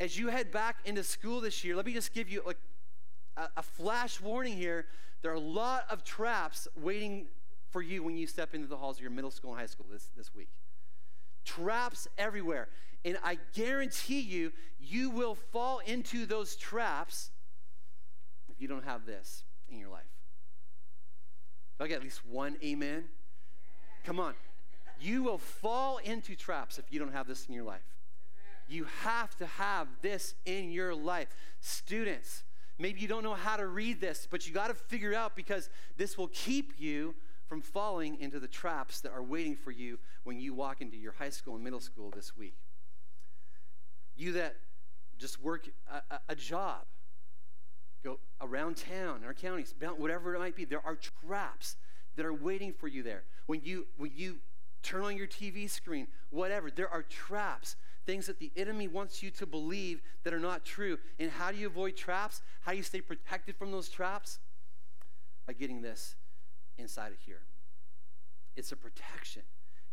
as 0.00 0.18
you 0.18 0.28
head 0.28 0.52
back 0.52 0.76
into 0.84 1.02
school 1.02 1.40
this 1.40 1.64
year, 1.64 1.74
let 1.76 1.86
me 1.86 1.92
just 1.92 2.12
give 2.14 2.28
you 2.28 2.42
like 2.46 2.58
a, 3.36 3.48
a 3.56 3.62
flash 3.62 4.20
warning 4.20 4.56
here. 4.56 4.86
There 5.22 5.30
are 5.30 5.34
a 5.34 5.40
lot 5.40 5.84
of 5.90 6.04
traps 6.04 6.68
waiting 6.76 7.26
for 7.70 7.82
you 7.82 8.02
when 8.02 8.16
you 8.16 8.26
step 8.26 8.54
into 8.54 8.66
the 8.66 8.76
halls 8.76 8.96
of 8.96 9.02
your 9.02 9.10
middle 9.10 9.30
school 9.30 9.50
and 9.50 9.60
high 9.60 9.66
school 9.66 9.86
this, 9.90 10.08
this 10.16 10.34
week. 10.34 10.48
Traps 11.44 12.08
everywhere. 12.16 12.68
And 13.04 13.18
I 13.24 13.38
guarantee 13.54 14.20
you, 14.20 14.52
you 14.80 15.10
will 15.10 15.34
fall 15.34 15.80
into 15.80 16.26
those 16.26 16.56
traps 16.56 17.30
if 18.48 18.60
you 18.60 18.68
don't 18.68 18.84
have 18.84 19.06
this 19.06 19.44
in 19.70 19.78
your 19.78 19.88
life. 19.88 20.02
Do 21.78 21.84
I 21.84 21.88
get 21.88 21.96
at 21.96 22.02
least 22.02 22.24
one 22.26 22.56
amen? 22.62 23.04
Come 24.04 24.18
on. 24.18 24.34
You 25.00 25.22
will 25.22 25.38
fall 25.38 25.98
into 25.98 26.34
traps 26.34 26.78
if 26.78 26.84
you 26.90 26.98
don't 26.98 27.12
have 27.12 27.28
this 27.28 27.46
in 27.46 27.54
your 27.54 27.64
life. 27.64 27.82
You 28.68 28.86
have 29.02 29.34
to 29.36 29.46
have 29.46 29.88
this 30.02 30.34
in 30.44 30.70
your 30.70 30.94
life. 30.94 31.28
Students, 31.60 32.44
maybe 32.78 33.00
you 33.00 33.08
don't 33.08 33.24
know 33.24 33.34
how 33.34 33.56
to 33.56 33.66
read 33.66 34.00
this, 34.00 34.28
but 34.30 34.46
you 34.46 34.52
got 34.52 34.68
to 34.68 34.74
figure 34.74 35.12
it 35.12 35.16
out 35.16 35.34
because 35.34 35.70
this 35.96 36.18
will 36.18 36.28
keep 36.28 36.74
you 36.78 37.14
from 37.48 37.62
falling 37.62 38.20
into 38.20 38.38
the 38.38 38.46
traps 38.46 39.00
that 39.00 39.12
are 39.12 39.22
waiting 39.22 39.56
for 39.56 39.70
you 39.70 39.98
when 40.24 40.38
you 40.38 40.52
walk 40.52 40.82
into 40.82 40.96
your 40.98 41.12
high 41.12 41.30
school 41.30 41.54
and 41.54 41.64
middle 41.64 41.80
school 41.80 42.10
this 42.14 42.36
week. 42.36 42.54
You 44.16 44.32
that 44.32 44.56
just 45.18 45.42
work 45.42 45.68
a, 45.90 46.20
a 46.28 46.34
job, 46.34 46.84
go 48.04 48.18
around 48.40 48.76
town, 48.76 49.22
our 49.24 49.32
counties, 49.32 49.74
whatever 49.96 50.34
it 50.34 50.38
might 50.38 50.56
be, 50.56 50.64
there 50.64 50.84
are 50.84 50.96
traps 51.26 51.76
that 52.16 52.26
are 52.26 52.34
waiting 52.34 52.72
for 52.72 52.86
you 52.86 53.02
there. 53.02 53.22
When 53.46 53.60
you, 53.64 53.86
when 53.96 54.12
you 54.14 54.38
turn 54.82 55.02
on 55.02 55.16
your 55.16 55.26
TV 55.26 55.70
screen, 55.70 56.06
whatever, 56.30 56.70
there 56.70 56.88
are 56.90 57.02
traps 57.02 57.76
things 58.08 58.26
that 58.26 58.38
the 58.38 58.50
enemy 58.56 58.88
wants 58.88 59.22
you 59.22 59.30
to 59.30 59.44
believe 59.44 60.00
that 60.24 60.32
are 60.32 60.40
not 60.40 60.64
true. 60.64 60.96
And 61.18 61.30
how 61.30 61.52
do 61.52 61.58
you 61.58 61.66
avoid 61.66 61.94
traps? 61.94 62.40
How 62.62 62.70
do 62.70 62.78
you 62.78 62.82
stay 62.82 63.02
protected 63.02 63.54
from 63.54 63.70
those 63.70 63.90
traps? 63.90 64.38
By 65.46 65.52
getting 65.52 65.82
this 65.82 66.14
inside 66.78 67.12
of 67.12 67.18
here. 67.26 67.42
It's 68.56 68.72
a 68.72 68.76
protection. 68.76 69.42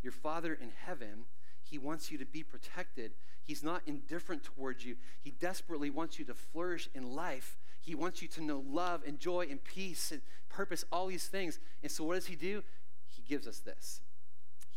Your 0.02 0.14
Father 0.14 0.54
in 0.54 0.72
heaven, 0.86 1.26
He 1.62 1.78
wants 1.78 2.10
you 2.10 2.18
to 2.18 2.26
be 2.26 2.42
protected. 2.42 3.12
He's 3.44 3.62
not 3.62 3.82
indifferent 3.86 4.46
towards 4.46 4.86
you. 4.86 4.96
He 5.22 5.32
desperately 5.32 5.90
wants 5.90 6.18
you 6.18 6.24
to 6.24 6.34
flourish 6.34 6.88
in 6.96 7.14
life. 7.16 7.58
He 7.82 7.96
wants 7.96 8.22
you 8.22 8.30
to 8.30 8.42
know 8.42 8.64
love 8.66 9.04
and 9.06 9.20
joy 9.20 9.48
and 9.52 9.62
peace 9.62 10.14
and 10.14 10.22
purpose, 10.48 10.86
all 10.90 11.08
these 11.08 11.28
things. 11.28 11.60
And 11.84 11.92
so, 11.92 12.06
what 12.06 12.16
does 12.16 12.28
He 12.28 12.38
do? 12.38 12.64
He 13.10 13.24
gives 13.28 13.46
us 13.46 13.60
this. 13.60 14.00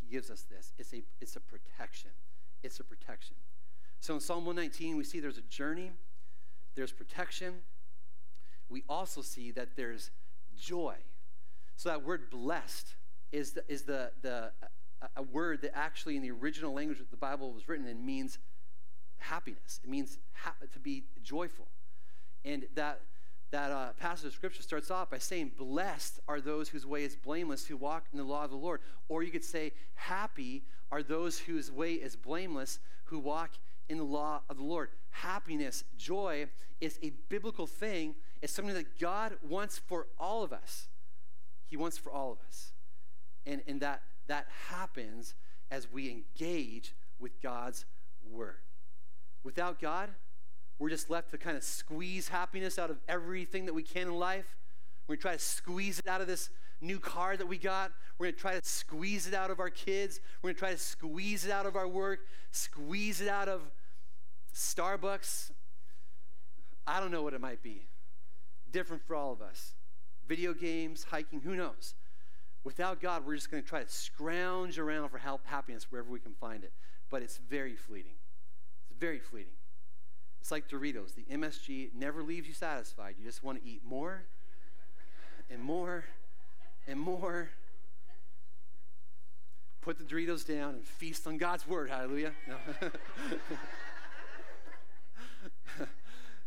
He 0.01 0.13
gives 0.13 0.29
us 0.29 0.45
this. 0.51 0.73
It's 0.77 0.93
a, 0.93 1.05
it's 1.21 1.37
a 1.37 1.41
protection 1.41 2.11
it's 2.63 2.81
a 2.81 2.85
protection. 2.85 3.37
So 4.01 4.15
in 4.15 4.21
Psalm 4.21 4.45
119, 4.45 4.97
we 4.97 5.05
see 5.05 5.21
there's 5.21 5.39
a 5.39 5.43
journey, 5.43 5.93
there's 6.75 6.93
protection. 6.93 7.55
We 8.69 8.85
also 8.89 9.23
see 9.23 9.51
that 9.53 9.77
there's 9.77 10.11
joy. 10.57 10.97
So 11.77 11.89
that 11.89 12.05
word 12.05 12.31
blessed 12.31 12.95
is 13.33 13.53
the, 13.53 13.65
is 13.69 13.83
the, 13.83 14.11
the 14.23 14.53
a, 15.17 15.23
word 15.23 15.63
that 15.63 15.77
actually 15.77 16.17
in 16.17 16.23
the 16.23 16.31
original 16.31 16.73
language 16.73 16.99
that 16.99 17.11
the 17.11 17.17
Bible 17.17 17.53
was 17.53 17.69
written 17.69 17.87
in 17.87 18.05
means 18.05 18.39
happiness. 19.19 19.81
It 19.83 19.91
means 19.91 20.19
ha- 20.33 20.55
to 20.73 20.79
be 20.79 21.05
joyful. 21.23 21.67
And 22.45 22.67
that 22.75 23.01
that 23.51 23.71
uh, 23.71 23.93
passage 23.99 24.27
of 24.27 24.33
scripture 24.35 24.63
starts 24.63 24.91
off 24.91 25.11
by 25.11 25.19
saying, 25.19 25.53
Blessed 25.57 26.21
are 26.29 26.41
those 26.41 26.69
whose 26.69 26.85
way 26.85 27.05
is 27.05 27.17
blameless, 27.17 27.67
who 27.67 27.77
walk 27.77 28.05
in 28.13 28.19
the 28.19 28.25
law 28.25 28.45
of 28.45 28.51
the 28.51 28.57
Lord. 28.57 28.81
Or 29.09 29.23
you 29.23 29.31
could 29.31 29.45
say, 29.45 29.73
Happy 29.95 30.65
are 30.91 31.03
those 31.03 31.39
whose 31.39 31.71
way 31.71 31.95
is 31.95 32.17
blameless, 32.17 32.79
who 33.05 33.19
walk 33.19 33.51
in 33.89 33.99
the 33.99 34.05
law 34.05 34.43
of 34.49 34.59
the 34.59 34.65
Lord. 34.65 34.91
Happiness, 35.11 35.85
joy 35.97 36.47
is 36.81 36.99
a 37.03 37.13
biblical 37.29 37.67
thing, 37.67 38.15
it's 38.43 38.53
something 38.53 38.75
that 38.75 38.99
God 38.99 39.37
wants 39.43 39.79
for 39.79 40.07
all 40.19 40.43
of 40.43 40.53
us. 40.53 40.89
He 41.67 41.77
wants 41.77 41.99
for 41.99 42.13
all 42.13 42.33
of 42.33 42.39
us. 42.47 42.73
And, 43.47 43.63
and 43.67 43.81
that, 43.81 44.03
that 44.27 44.47
happens 44.69 45.35
as 45.71 45.91
we 45.91 46.11
engage 46.11 46.95
with 47.19 47.41
God's 47.43 47.85
word. 48.31 48.57
Without 49.43 49.81
God, 49.81 50.11
we're 50.79 50.91
just 50.91 51.11
left 51.11 51.31
to 51.31 51.39
kind 51.39 51.57
of 51.57 51.65
squeeze 51.65 52.29
happiness 52.29 52.79
out 52.79 52.91
of 52.91 52.99
everything 53.09 53.67
that 53.67 53.75
we 53.75 53.83
can 53.83 54.09
in 54.09 54.15
life. 54.15 54.57
We're 55.07 55.17
going 55.17 55.19
to 55.19 55.23
try 55.23 55.33
to 55.33 55.39
squeeze 55.39 55.99
it 55.99 56.07
out 56.07 56.21
of 56.21 56.27
this 56.27 56.51
new 56.81 57.01
car 57.01 57.37
that 57.37 57.47
we 57.47 57.59
got. 57.59 57.93
We're 58.19 58.27
going 58.27 58.35
to 58.35 58.41
try 58.41 58.59
to 58.59 58.65
squeeze 58.65 59.27
it 59.27 59.35
out 59.35 59.51
of 59.51 59.59
our 59.59 59.71
kids. 59.71 60.21
We're 60.43 60.49
going 60.49 60.55
to 60.55 60.59
try 60.61 60.73
to 60.73 60.79
squeeze 60.79 61.45
it 61.45 61.51
out 61.51 61.67
of 61.67 61.77
our 61.77 61.89
work, 61.89 62.21
squeeze 62.53 63.21
it 63.21 63.29
out 63.29 63.49
of 63.49 63.63
Starbucks. 64.55 65.51
I 66.87 67.01
don't 67.01 67.11
know 67.11 67.23
what 67.23 67.35
it 67.35 67.41
might 67.41 67.63
be. 67.63 67.87
Different 68.71 69.03
for 69.03 69.17
all 69.17 69.33
of 69.33 69.43
us. 69.43 69.75
Video 70.29 70.53
games, 70.53 71.05
hiking, 71.11 71.41
who 71.41 71.57
knows? 71.57 71.95
Without 72.65 73.01
God, 73.01 73.27
we're 73.27 73.35
just 73.35 73.51
going 73.51 73.63
to 73.63 73.69
try 73.69 73.83
to 73.83 73.91
scrounge 73.91 74.79
around 74.79 75.09
for 75.09 75.19
help, 75.19 75.47
happiness 75.47 75.87
wherever 75.91 76.11
we 76.11 76.21
can 76.21 76.35
find 76.35 76.65
it. 76.65 76.73
But 77.11 77.23
it's 77.23 77.39
very 77.39 77.77
fleeting. 77.77 78.17
It's 78.91 78.99
very 78.99 79.19
fleeting. 79.19 79.53
It's 80.41 80.51
like 80.51 80.69
Doritos. 80.69 81.15
The 81.15 81.25
MSG 81.25 81.95
never 81.95 82.23
leaves 82.23 82.49
you 82.49 82.55
satisfied. 82.55 83.17
You 83.19 83.25
just 83.25 83.43
want 83.43 83.63
to 83.63 83.69
eat 83.69 83.83
more 83.85 84.25
and 85.51 85.63
more 85.63 86.05
and 86.87 86.99
more. 86.99 87.51
put 89.81 89.99
the 89.99 90.05
Doritos 90.05 90.47
down 90.47 90.75
and 90.75 90.85
feast 90.85 91.27
on 91.27 91.39
God's 91.39 91.67
word. 91.67 91.89
Hallelujah. 91.91 92.33
No. 92.47 92.57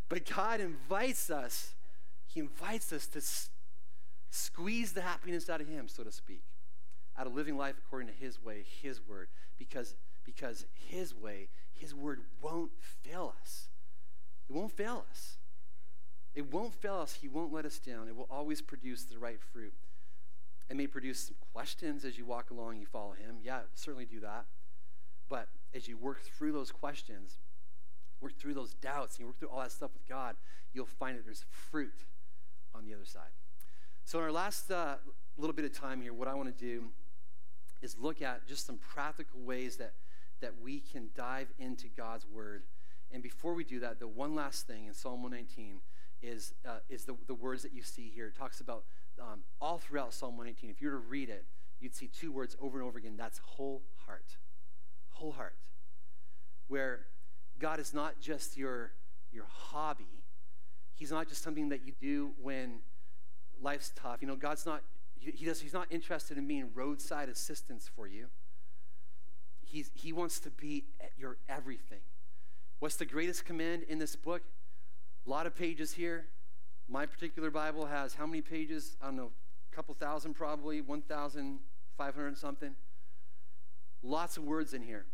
but 0.09 0.29
God 0.29 0.59
invites 0.59 1.29
us, 1.29 1.73
He 2.27 2.39
invites 2.39 2.93
us 2.93 3.07
to 3.07 3.17
s- 3.19 3.49
squeeze 4.29 4.93
the 4.93 5.01
happiness 5.01 5.49
out 5.49 5.61
of 5.61 5.67
Him, 5.67 5.87
so 5.87 6.03
to 6.03 6.11
speak, 6.11 6.43
out 7.17 7.25
of 7.25 7.33
living 7.33 7.57
life 7.57 7.75
according 7.77 8.07
to 8.09 8.13
His 8.13 8.43
way, 8.43 8.63
His 8.81 8.99
word, 9.07 9.27
because, 9.57 9.95
because 10.23 10.65
His 10.87 11.15
way, 11.15 11.49
His 11.73 11.95
word 11.95 12.21
won't 12.41 12.71
fail 12.79 13.33
us. 13.41 13.69
It 14.51 14.57
won't 14.57 14.73
fail 14.73 15.05
us. 15.09 15.37
It 16.35 16.51
won't 16.51 16.73
fail 16.73 16.95
us. 16.95 17.17
He 17.21 17.29
won't 17.29 17.53
let 17.53 17.63
us 17.63 17.79
down. 17.79 18.09
It 18.09 18.17
will 18.17 18.27
always 18.29 18.61
produce 18.61 19.03
the 19.03 19.17
right 19.17 19.39
fruit. 19.41 19.71
It 20.69 20.75
may 20.75 20.87
produce 20.87 21.27
some 21.27 21.37
questions 21.53 22.03
as 22.03 22.17
you 22.17 22.25
walk 22.25 22.51
along, 22.51 22.75
you 22.75 22.85
follow 22.85 23.13
Him. 23.13 23.37
Yeah, 23.41 23.59
it 23.59 23.61
will 23.61 23.67
certainly 23.75 24.03
do 24.03 24.19
that. 24.19 24.43
But 25.29 25.47
as 25.73 25.87
you 25.87 25.97
work 25.97 26.21
through 26.21 26.51
those 26.51 26.69
questions, 26.69 27.37
work 28.19 28.37
through 28.37 28.53
those 28.53 28.73
doubts, 28.73 29.15
and 29.15 29.21
you 29.21 29.27
work 29.27 29.39
through 29.39 29.47
all 29.47 29.61
that 29.61 29.71
stuff 29.71 29.91
with 29.93 30.05
God, 30.05 30.35
you'll 30.73 30.85
find 30.85 31.17
that 31.17 31.23
there's 31.23 31.45
fruit 31.49 32.03
on 32.75 32.83
the 32.83 32.93
other 32.93 33.05
side. 33.05 33.31
So, 34.03 34.17
in 34.17 34.25
our 34.25 34.33
last 34.33 34.69
uh, 34.69 34.95
little 35.37 35.55
bit 35.55 35.63
of 35.63 35.71
time 35.71 36.01
here, 36.01 36.13
what 36.13 36.27
I 36.27 36.33
want 36.33 36.57
to 36.57 36.65
do 36.65 36.89
is 37.81 37.97
look 37.97 38.21
at 38.21 38.45
just 38.47 38.65
some 38.65 38.79
practical 38.79 39.39
ways 39.39 39.77
that, 39.77 39.93
that 40.41 40.55
we 40.61 40.81
can 40.81 41.07
dive 41.15 41.47
into 41.57 41.87
God's 41.87 42.25
Word. 42.27 42.63
And 43.13 43.21
before 43.21 43.53
we 43.53 43.63
do 43.63 43.79
that, 43.81 43.99
the 43.99 44.07
one 44.07 44.35
last 44.35 44.67
thing 44.67 44.85
in 44.85 44.93
Psalm 44.93 45.21
119 45.23 45.81
is, 46.21 46.53
uh, 46.65 46.77
is 46.89 47.05
the, 47.05 47.15
the 47.27 47.33
words 47.33 47.63
that 47.63 47.73
you 47.73 47.81
see 47.81 48.11
here. 48.13 48.27
It 48.27 48.35
talks 48.37 48.61
about 48.61 48.83
um, 49.19 49.41
all 49.59 49.77
throughout 49.77 50.13
Psalm 50.13 50.37
119. 50.37 50.69
If 50.69 50.81
you 50.81 50.89
were 50.89 50.95
to 50.95 51.07
read 51.07 51.29
it, 51.29 51.45
you'd 51.79 51.95
see 51.95 52.07
two 52.07 52.31
words 52.31 52.55
over 52.61 52.79
and 52.79 52.87
over 52.87 52.97
again. 52.97 53.15
That's 53.17 53.39
whole 53.39 53.81
heart. 54.05 54.37
Whole 55.11 55.31
heart. 55.31 55.55
Where 56.67 57.05
God 57.59 57.79
is 57.79 57.93
not 57.93 58.19
just 58.21 58.57
your, 58.57 58.91
your 59.31 59.45
hobby, 59.49 60.05
He's 60.95 61.11
not 61.11 61.27
just 61.27 61.43
something 61.43 61.69
that 61.69 61.83
you 61.83 61.93
do 61.99 62.31
when 62.39 62.79
life's 63.59 63.91
tough. 63.95 64.17
You 64.21 64.27
know, 64.27 64.35
God's 64.35 64.67
not, 64.67 64.83
he 65.19 65.45
does, 65.45 65.59
He's 65.59 65.73
not 65.73 65.87
interested 65.89 66.37
in 66.37 66.47
being 66.47 66.69
roadside 66.75 67.27
assistance 67.27 67.89
for 67.95 68.07
you. 68.07 68.27
He's, 69.65 69.89
he 69.95 70.13
wants 70.13 70.39
to 70.41 70.51
be 70.51 70.85
your 71.17 71.37
everything. 71.49 72.01
What's 72.81 72.95
the 72.95 73.05
greatest 73.05 73.45
command 73.45 73.83
in 73.83 73.99
this 73.99 74.15
book? 74.15 74.41
A 75.27 75.29
lot 75.29 75.45
of 75.45 75.55
pages 75.55 75.93
here. 75.93 76.25
My 76.89 77.05
particular 77.05 77.51
Bible 77.51 77.85
has 77.85 78.15
how 78.15 78.25
many 78.25 78.41
pages? 78.41 78.97
I 78.99 79.05
don't 79.05 79.17
know, 79.17 79.29
a 79.71 79.75
couple 79.75 79.93
thousand 79.93 80.33
probably, 80.33 80.81
1,500 80.81 82.37
something. 82.39 82.71
Lots 84.01 84.35
of 84.37 84.45
words 84.45 84.73
in 84.73 84.81
here. 84.81 85.05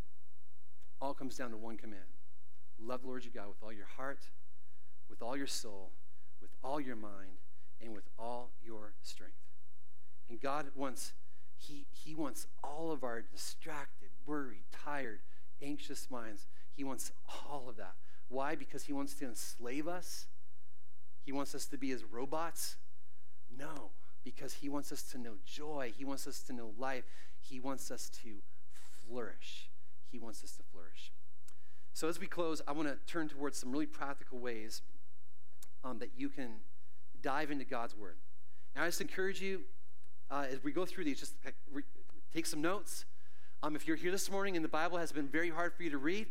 All 1.02 1.14
comes 1.14 1.36
down 1.36 1.52
to 1.52 1.58
one 1.58 1.76
command 1.76 2.06
love 2.82 3.02
the 3.02 3.08
Lord 3.08 3.26
your 3.26 3.34
God 3.36 3.50
with 3.50 3.62
all 3.62 3.74
your 3.74 3.88
heart, 3.98 4.22
with 5.10 5.22
all 5.22 5.36
your 5.36 5.46
soul, 5.46 5.90
with 6.42 6.52
all 6.64 6.80
your 6.80 6.96
mind, 6.96 7.36
and 7.82 7.94
with 7.94 8.08
all 8.18 8.52
your 8.66 8.94
strength. 9.02 9.36
And 10.30 10.40
God 10.40 10.68
wants, 10.74 11.12
He, 11.58 11.86
he 11.92 12.16
wants 12.16 12.48
all 12.64 12.94
of 12.94 13.04
our 13.04 13.22
distracted, 13.24 14.08
worried, 14.26 14.64
tired, 14.72 15.20
anxious 15.62 16.10
minds. 16.10 16.46
He 16.78 16.86
wants 16.86 17.12
all 17.50 17.68
of 17.68 17.76
that. 17.76 17.96
Why? 18.30 18.56
Because 18.56 18.86
He 18.86 18.94
wants 18.94 19.14
to 19.16 19.26
enslave 19.26 19.88
us 19.88 20.28
he 21.28 21.34
wants 21.34 21.54
us 21.54 21.66
to 21.66 21.78
be 21.78 21.90
his 21.90 22.06
robots? 22.06 22.78
No, 23.60 23.92
because 24.24 24.54
He 24.54 24.70
wants 24.70 24.94
us 24.94 25.04
to 25.12 25.18
know 25.18 25.34
joy. 25.46 25.92
He 25.96 26.06
wants 26.06 26.26
us 26.26 26.40
to 26.44 26.54
know 26.54 26.72
life. 26.80 27.04
He 27.42 27.60
wants 27.60 27.92
us 27.92 28.10
to 28.24 28.36
flourish. 29.06 29.70
He 30.10 30.20
wants 30.20 30.42
us 30.42 30.54
to 30.54 30.64
flourish. 30.72 31.12
So, 31.94 32.08
as 32.08 32.18
we 32.18 32.28
close, 32.28 32.62
I 32.66 32.72
want 32.72 32.88
to 32.88 32.96
turn 33.12 33.28
towards 33.28 33.58
some 33.58 33.74
really 33.74 33.86
practical 33.86 34.40
ways 34.40 34.82
um, 35.84 36.00
that 36.00 36.12
you 36.16 36.30
can 36.30 36.62
dive 37.22 37.52
into 37.52 37.66
God's 37.66 37.94
Word. 37.94 38.16
And 38.74 38.86
I 38.86 38.88
just 38.88 39.02
encourage 39.02 39.42
you, 39.42 39.64
uh, 40.32 40.46
as 40.50 40.64
we 40.64 40.72
go 40.72 40.86
through 40.86 41.04
these, 41.04 41.20
just 41.20 41.34
take 42.34 42.46
some 42.46 42.62
notes. 42.62 43.04
Um, 43.62 43.76
if 43.76 43.86
you're 43.86 43.98
here 43.98 44.12
this 44.12 44.32
morning 44.32 44.56
and 44.56 44.64
the 44.64 44.70
Bible 44.70 44.98
has 44.98 45.12
been 45.12 45.28
very 45.28 45.50
hard 45.50 45.74
for 45.74 45.84
you 45.84 45.90
to 45.90 45.98
read, 45.98 46.28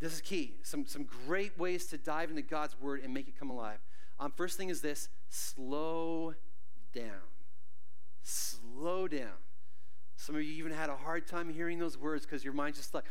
this 0.00 0.12
is 0.12 0.20
key. 0.20 0.56
Some, 0.62 0.86
some 0.86 1.06
great 1.26 1.58
ways 1.58 1.86
to 1.86 1.98
dive 1.98 2.30
into 2.30 2.42
God's 2.42 2.78
word 2.80 3.02
and 3.02 3.14
make 3.14 3.28
it 3.28 3.38
come 3.38 3.50
alive. 3.50 3.78
Um, 4.18 4.32
first 4.36 4.56
thing 4.56 4.68
is 4.68 4.80
this 4.80 5.08
slow 5.28 6.34
down. 6.94 7.22
Slow 8.22 9.08
down. 9.08 9.38
Some 10.16 10.34
of 10.34 10.42
you 10.42 10.52
even 10.54 10.72
had 10.72 10.88
a 10.88 10.96
hard 10.96 11.26
time 11.26 11.52
hearing 11.52 11.78
those 11.78 11.98
words 11.98 12.24
because 12.24 12.44
your 12.44 12.54
mind's 12.54 12.78
just 12.78 12.94
like 12.94 13.04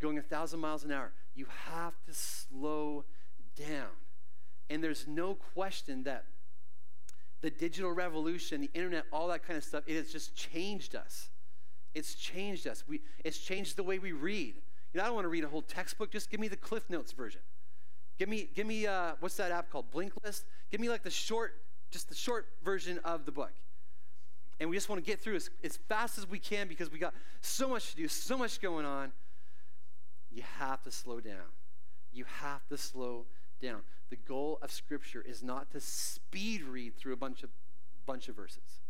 going 0.00 0.18
a 0.18 0.22
thousand 0.22 0.60
miles 0.60 0.84
an 0.84 0.92
hour. 0.92 1.12
You 1.34 1.46
have 1.70 1.94
to 2.06 2.14
slow 2.14 3.04
down. 3.56 3.88
And 4.68 4.82
there's 4.82 5.06
no 5.06 5.34
question 5.34 6.02
that 6.04 6.24
the 7.40 7.50
digital 7.50 7.92
revolution, 7.92 8.60
the 8.60 8.70
internet, 8.74 9.04
all 9.12 9.28
that 9.28 9.46
kind 9.46 9.56
of 9.56 9.64
stuff, 9.64 9.84
it 9.86 9.96
has 9.96 10.10
just 10.10 10.34
changed 10.34 10.94
us. 10.94 11.28
It's 11.94 12.14
changed 12.14 12.66
us. 12.66 12.84
We, 12.86 13.02
it's 13.24 13.38
changed 13.38 13.76
the 13.76 13.82
way 13.82 13.98
we 13.98 14.12
read. 14.12 14.56
You 14.92 14.98
know, 14.98 15.04
I 15.04 15.06
don't 15.06 15.14
want 15.14 15.24
to 15.24 15.30
read 15.30 15.44
a 15.44 15.48
whole 15.48 15.62
textbook. 15.62 16.10
Just 16.10 16.30
give 16.30 16.40
me 16.40 16.48
the 16.48 16.56
Cliff 16.56 16.88
Notes 16.88 17.12
version. 17.12 17.40
Give 18.18 18.28
me, 18.28 18.48
give 18.54 18.66
me, 18.66 18.86
uh, 18.86 19.12
what's 19.20 19.36
that 19.36 19.52
app 19.52 19.70
called? 19.70 19.90
Blinkist. 19.92 20.44
Give 20.70 20.80
me 20.80 20.88
like 20.88 21.02
the 21.02 21.10
short, 21.10 21.54
just 21.90 22.08
the 22.08 22.14
short 22.14 22.46
version 22.64 22.98
of 23.04 23.26
the 23.26 23.32
book. 23.32 23.52
And 24.58 24.70
we 24.70 24.76
just 24.76 24.88
want 24.88 25.04
to 25.04 25.06
get 25.06 25.20
through 25.20 25.36
as, 25.36 25.50
as 25.62 25.76
fast 25.88 26.16
as 26.16 26.28
we 26.28 26.38
can 26.38 26.66
because 26.66 26.90
we 26.90 26.98
got 26.98 27.12
so 27.42 27.68
much 27.68 27.90
to 27.90 27.96
do, 27.96 28.08
so 28.08 28.38
much 28.38 28.60
going 28.60 28.86
on. 28.86 29.12
You 30.30 30.42
have 30.58 30.82
to 30.84 30.90
slow 30.90 31.20
down. 31.20 31.52
You 32.12 32.24
have 32.40 32.66
to 32.68 32.78
slow 32.78 33.26
down. 33.60 33.80
The 34.08 34.16
goal 34.16 34.58
of 34.62 34.70
Scripture 34.70 35.22
is 35.26 35.42
not 35.42 35.70
to 35.72 35.80
speed 35.80 36.62
read 36.62 36.96
through 36.96 37.12
a 37.12 37.16
bunch 37.16 37.42
of 37.42 37.50
bunch 38.06 38.28
of 38.28 38.36
verses. 38.36 38.80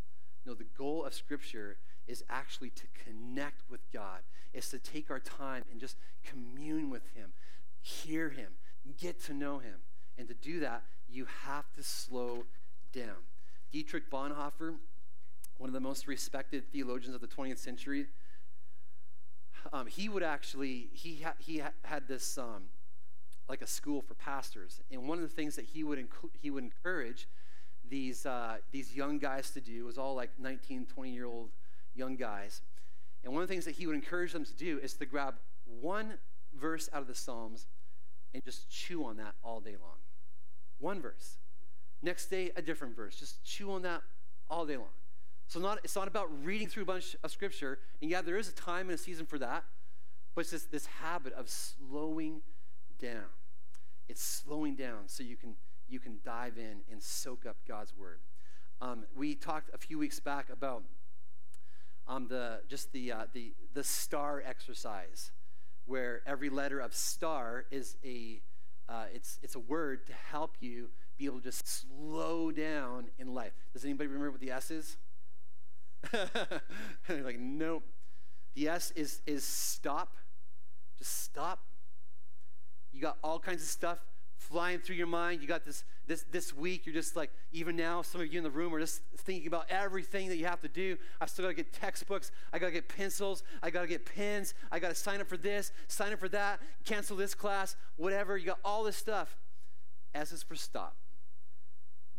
No, 0.45 0.53
the 0.53 0.67
goal 0.77 1.03
of 1.03 1.13
Scripture 1.13 1.77
is 2.07 2.23
actually 2.29 2.69
to 2.71 2.83
connect 3.03 3.61
with 3.69 3.81
God, 3.91 4.19
is 4.53 4.69
to 4.69 4.79
take 4.79 5.11
our 5.11 5.19
time 5.19 5.63
and 5.71 5.79
just 5.79 5.97
commune 6.23 6.89
with 6.89 7.03
Him, 7.15 7.31
hear 7.81 8.29
Him, 8.29 8.53
get 8.99 9.21
to 9.25 9.33
know 9.33 9.59
Him. 9.59 9.75
And 10.17 10.27
to 10.27 10.33
do 10.33 10.59
that, 10.61 10.83
you 11.09 11.27
have 11.45 11.71
to 11.73 11.83
slow 11.83 12.45
down. 12.93 13.17
Dietrich 13.71 14.09
Bonhoeffer, 14.09 14.75
one 15.57 15.69
of 15.69 15.73
the 15.73 15.79
most 15.79 16.07
respected 16.07 16.71
theologians 16.71 17.15
of 17.15 17.21
the 17.21 17.27
20th 17.27 17.57
century, 17.57 18.07
um, 19.73 19.87
he 19.87 20.07
would 20.07 20.23
actually, 20.23 20.89
he, 20.93 21.21
ha- 21.23 21.33
he 21.39 21.59
ha- 21.59 21.71
had 21.83 22.07
this, 22.07 22.37
um, 22.37 22.63
like 23.49 23.61
a 23.61 23.67
school 23.67 24.01
for 24.01 24.13
pastors. 24.13 24.81
And 24.91 25.07
one 25.07 25.17
of 25.17 25.23
the 25.23 25.35
things 25.35 25.55
that 25.55 25.65
he 25.65 25.83
would, 25.83 25.99
inc- 25.99 26.29
he 26.41 26.49
would 26.49 26.63
encourage 26.63 27.27
these, 27.89 28.25
uh, 28.25 28.57
these 28.71 28.95
young 28.95 29.17
guys 29.19 29.51
to 29.51 29.61
do 29.61 29.85
was 29.85 29.97
all 29.97 30.15
like 30.15 30.31
19, 30.39 30.85
20 30.85 31.11
year 31.11 31.25
old 31.25 31.49
young 31.97 32.15
guys. 32.15 32.61
And 33.23 33.33
one 33.33 33.41
of 33.41 33.47
the 33.47 33.53
things 33.53 33.65
that 33.65 33.75
he 33.75 33.87
would 33.87 33.95
encourage 33.95 34.33
them 34.33 34.45
to 34.45 34.53
do 34.53 34.79
is 34.79 34.93
to 34.93 35.05
grab 35.05 35.35
one 35.81 36.13
verse 36.53 36.89
out 36.93 37.01
of 37.01 37.07
the 37.07 37.15
Psalms 37.15 37.65
and 38.33 38.43
just 38.43 38.69
chew 38.69 39.03
on 39.05 39.17
that 39.17 39.33
all 39.43 39.59
day 39.59 39.75
long. 39.81 39.97
One 40.79 41.01
verse. 41.01 41.37
Next 42.01 42.27
day, 42.27 42.51
a 42.55 42.61
different 42.61 42.95
verse. 42.95 43.15
Just 43.15 43.43
chew 43.43 43.71
on 43.71 43.81
that 43.81 44.01
all 44.49 44.65
day 44.65 44.77
long. 44.77 44.87
So 45.47 45.59
not, 45.59 45.79
it's 45.83 45.95
not 45.95 46.07
about 46.07 46.29
reading 46.45 46.67
through 46.67 46.83
a 46.83 46.85
bunch 46.87 47.15
of 47.23 47.31
scripture. 47.31 47.79
And 48.01 48.11
yeah, 48.11 48.21
there 48.21 48.37
is 48.37 48.49
a 48.49 48.53
time 48.53 48.89
and 48.89 48.91
a 48.91 48.97
season 48.97 49.25
for 49.25 49.39
that. 49.39 49.63
But 50.35 50.41
it's 50.41 50.51
this, 50.51 50.65
this 50.65 50.85
habit 50.85 51.33
of 51.33 51.49
slowing 51.49 52.41
down. 52.99 53.25
It's 54.07 54.23
slowing 54.23 54.75
down 54.75 55.07
so 55.07 55.23
you 55.23 55.35
can, 55.35 55.55
you 55.89 55.99
can 55.99 56.19
dive 56.23 56.57
in 56.57 56.81
and 56.91 57.01
soak 57.01 57.45
up 57.45 57.57
God's 57.67 57.95
word. 57.97 58.19
Um, 58.81 59.05
we 59.15 59.33
talked 59.33 59.71
a 59.73 59.77
few 59.77 59.97
weeks 59.97 60.19
back 60.19 60.49
about 60.51 60.83
um, 62.07 62.27
the, 62.27 62.61
just 62.67 62.91
the, 62.91 63.11
uh, 63.11 63.23
the, 63.33 63.53
the 63.73 63.83
star 63.83 64.41
exercise, 64.45 65.31
where 65.85 66.21
every 66.25 66.49
letter 66.49 66.79
of 66.79 66.93
star 66.93 67.65
is 67.71 67.97
a, 68.03 68.41
uh, 68.87 69.05
it's, 69.13 69.39
it's 69.43 69.55
a 69.55 69.59
word 69.59 70.07
to 70.07 70.13
help 70.31 70.55
you 70.59 70.89
be 71.17 71.25
able 71.25 71.39
to 71.39 71.43
just 71.43 71.67
slow 71.67 72.51
down 72.51 73.07
in 73.17 73.33
life. 73.33 73.53
Does 73.73 73.83
anybody 73.83 74.07
remember 74.07 74.31
what 74.31 74.41
the 74.41 74.51
S 74.51 74.71
is? 74.71 74.97
like, 77.09 77.39
nope. 77.39 77.83
The 78.55 78.69
S 78.69 78.91
is, 78.95 79.21
is 79.25 79.43
stop. 79.43 80.15
Just 80.97 81.23
stop. 81.23 81.59
You 82.91 83.01
got 83.01 83.17
all 83.23 83.39
kinds 83.39 83.61
of 83.61 83.67
stuff 83.67 83.99
flying 84.37 84.79
through 84.79 84.95
your 84.95 85.07
mind. 85.07 85.41
You 85.41 85.47
got 85.47 85.65
this 85.65 85.83
this 86.07 86.25
this 86.31 86.53
week. 86.53 86.85
You're 86.85 86.95
just 86.95 87.15
like 87.15 87.31
even 87.51 87.75
now. 87.75 88.01
Some 88.01 88.21
of 88.21 88.31
you 88.31 88.37
in 88.37 88.43
the 88.43 88.49
room 88.49 88.73
are 88.73 88.79
just 88.79 89.01
thinking 89.17 89.47
about 89.47 89.65
everything 89.69 90.29
that 90.29 90.37
you 90.37 90.45
have 90.45 90.61
to 90.61 90.67
do. 90.67 90.97
I 91.21 91.25
still 91.25 91.43
got 91.45 91.49
to 91.49 91.55
get 91.55 91.73
textbooks. 91.73 92.31
I 92.51 92.59
got 92.59 92.67
to 92.67 92.71
get 92.71 92.87
pencils. 92.89 93.43
I 93.61 93.69
got 93.69 93.81
to 93.81 93.87
get 93.87 94.05
pens. 94.05 94.53
I 94.71 94.79
got 94.79 94.89
to 94.89 94.95
sign 94.95 95.21
up 95.21 95.27
for 95.27 95.37
this. 95.37 95.71
Sign 95.87 96.13
up 96.13 96.19
for 96.19 96.29
that. 96.29 96.59
Cancel 96.85 97.17
this 97.17 97.33
class. 97.33 97.75
Whatever. 97.97 98.37
You 98.37 98.47
got 98.47 98.59
all 98.65 98.83
this 98.83 98.97
stuff. 98.97 99.37
S 100.15 100.31
is 100.31 100.43
for 100.43 100.55
stop. 100.55 100.95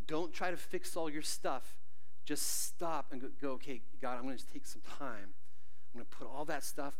Don't 0.06 0.32
try 0.32 0.50
to 0.50 0.56
fix 0.56 0.96
all 0.96 1.10
your 1.10 1.22
stuff. 1.22 1.76
Just 2.24 2.64
stop 2.64 3.12
and 3.12 3.22
go. 3.40 3.50
okay, 3.52 3.80
God. 4.00 4.18
I'm 4.18 4.24
going 4.24 4.36
to 4.36 4.52
take 4.52 4.66
some 4.66 4.82
time 4.98 5.34
I'm 5.92 6.00
going 6.00 6.06
to 6.10 6.16
put 6.16 6.28
all 6.28 6.44
that 6.46 6.64
stuff, 6.64 6.94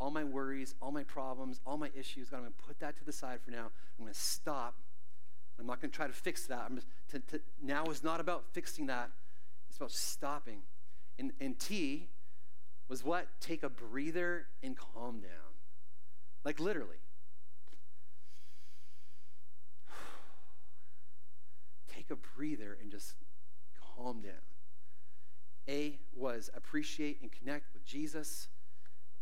all 0.00 0.10
my 0.10 0.24
worries, 0.24 0.74
all 0.80 0.90
my 0.90 1.04
problems, 1.04 1.60
all 1.66 1.76
my 1.76 1.90
issues, 1.94 2.30
God, 2.30 2.38
I'm 2.38 2.42
going 2.44 2.52
to 2.58 2.66
put 2.66 2.80
that 2.80 2.96
to 2.96 3.04
the 3.04 3.12
side 3.12 3.40
for 3.44 3.50
now. 3.50 3.70
I'm 3.98 4.04
going 4.04 4.12
to 4.12 4.18
stop. 4.18 4.74
I'm 5.58 5.66
not 5.66 5.80
going 5.80 5.90
to 5.90 5.96
try 5.96 6.06
to 6.06 6.12
fix 6.12 6.46
that. 6.46 6.64
I'm 6.68 6.76
just, 6.76 6.86
now 7.62 7.84
is 7.86 8.02
not 8.02 8.20
about 8.20 8.44
fixing 8.52 8.86
that. 8.86 9.10
It's 9.68 9.76
about 9.76 9.92
stopping. 9.92 10.62
And, 11.18 11.32
and 11.40 11.58
T 11.58 12.08
was 12.88 13.04
what? 13.04 13.28
Take 13.40 13.62
a 13.62 13.68
breather 13.68 14.46
and 14.62 14.76
calm 14.76 15.20
down. 15.20 15.30
Like 16.44 16.58
literally. 16.60 16.96
Take 21.94 22.10
a 22.10 22.16
breather 22.16 22.76
and 22.80 22.90
just 22.90 23.14
calm 23.96 24.20
down. 24.20 24.32
A 25.68 25.98
was 26.16 26.50
appreciate 26.54 27.20
and 27.22 27.30
connect 27.30 27.72
with 27.72 27.84
Jesus. 27.84 28.48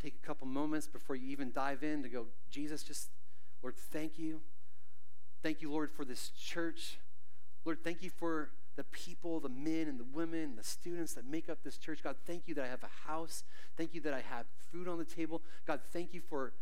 Take 0.02 0.14
a 0.22 0.26
couple 0.26 0.46
moments 0.46 0.86
before 0.86 1.16
you 1.16 1.28
even 1.28 1.52
dive 1.52 1.82
in 1.82 2.02
to 2.02 2.08
go, 2.08 2.26
Jesus, 2.50 2.82
just, 2.82 3.10
Lord, 3.62 3.76
thank 3.76 4.18
you. 4.18 4.40
Thank 5.42 5.62
you, 5.62 5.70
Lord, 5.70 5.90
for 5.90 6.04
this 6.04 6.30
church. 6.30 6.98
Lord, 7.64 7.82
thank 7.82 8.02
you 8.02 8.10
for 8.10 8.50
the 8.76 8.84
people, 8.84 9.40
the 9.40 9.48
men 9.48 9.88
and 9.88 9.98
the 9.98 10.06
women, 10.12 10.56
the 10.56 10.64
students 10.64 11.14
that 11.14 11.26
make 11.26 11.48
up 11.48 11.58
this 11.62 11.76
church. 11.76 12.02
God, 12.02 12.16
thank 12.26 12.46
you 12.46 12.54
that 12.54 12.64
I 12.64 12.68
have 12.68 12.82
a 12.82 13.08
house. 13.08 13.44
Thank 13.76 13.94
you 13.94 14.00
that 14.02 14.14
I 14.14 14.20
have 14.20 14.46
food 14.72 14.88
on 14.88 14.98
the 14.98 15.04
table. 15.04 15.42
God, 15.66 15.80
thank 15.92 16.14
you 16.14 16.20
for 16.20 16.52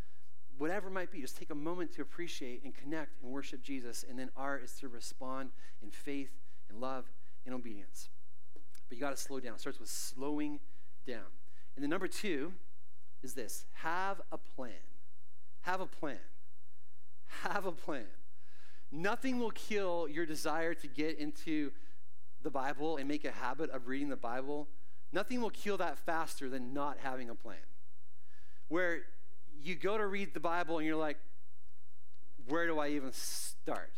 whatever 0.58 0.90
might 0.90 1.10
be. 1.10 1.20
Just 1.20 1.36
take 1.36 1.50
a 1.50 1.54
moment 1.54 1.94
to 1.94 2.02
appreciate 2.02 2.64
and 2.64 2.74
connect 2.74 3.22
and 3.22 3.30
worship 3.30 3.62
Jesus. 3.62 4.04
And 4.08 4.18
then 4.18 4.30
R 4.36 4.58
is 4.58 4.72
to 4.80 4.88
respond 4.88 5.50
in 5.82 5.90
faith 5.90 6.30
and 6.68 6.80
love 6.80 7.04
and 7.46 7.54
obedience. 7.54 8.08
But 8.88 8.96
you 8.96 9.00
got 9.00 9.10
to 9.10 9.16
slow 9.16 9.40
down. 9.40 9.54
It 9.54 9.60
starts 9.60 9.78
with 9.78 9.88
slowing 9.88 10.60
down. 11.06 11.26
And 11.76 11.82
then 11.82 11.90
number 11.90 12.08
two 12.08 12.52
is 13.22 13.34
this 13.34 13.64
have 13.74 14.20
a 14.32 14.38
plan. 14.38 14.72
Have 15.62 15.80
a 15.80 15.86
plan. 15.86 16.18
Have 17.42 17.66
a 17.66 17.72
plan. 17.72 18.06
Nothing 18.90 19.38
will 19.38 19.50
kill 19.50 20.08
your 20.08 20.26
desire 20.26 20.74
to 20.74 20.86
get 20.86 21.18
into 21.18 21.72
the 22.42 22.50
Bible 22.50 22.96
and 22.96 23.06
make 23.06 23.24
a 23.24 23.30
habit 23.30 23.70
of 23.70 23.86
reading 23.86 24.08
the 24.08 24.16
Bible. 24.16 24.68
Nothing 25.12 25.40
will 25.40 25.50
kill 25.50 25.76
that 25.78 25.98
faster 25.98 26.48
than 26.48 26.72
not 26.72 26.98
having 27.02 27.28
a 27.28 27.34
plan. 27.34 27.56
Where 28.68 29.00
you 29.62 29.74
go 29.74 29.98
to 29.98 30.06
read 30.06 30.34
the 30.34 30.40
Bible 30.40 30.78
and 30.78 30.86
you're 30.86 30.96
like, 30.96 31.18
where 32.48 32.66
do 32.66 32.78
I 32.78 32.88
even 32.90 33.12
start? 33.12 33.92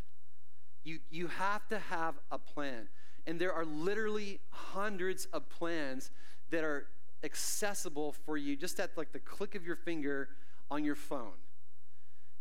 You, 0.82 0.98
you 1.10 1.28
have 1.28 1.68
to 1.68 1.78
have 1.78 2.14
a 2.32 2.38
plan. 2.38 2.88
And 3.26 3.40
there 3.40 3.52
are 3.52 3.64
literally 3.64 4.40
hundreds 4.50 5.26
of 5.26 5.48
plans 5.48 6.10
that 6.50 6.64
are 6.64 6.86
accessible 7.22 8.12
for 8.12 8.36
you 8.36 8.56
just 8.56 8.80
at 8.80 8.96
like 8.96 9.12
the 9.12 9.18
click 9.18 9.54
of 9.54 9.64
your 9.64 9.76
finger 9.76 10.28
on 10.70 10.84
your 10.84 10.94
phone. 10.94 11.32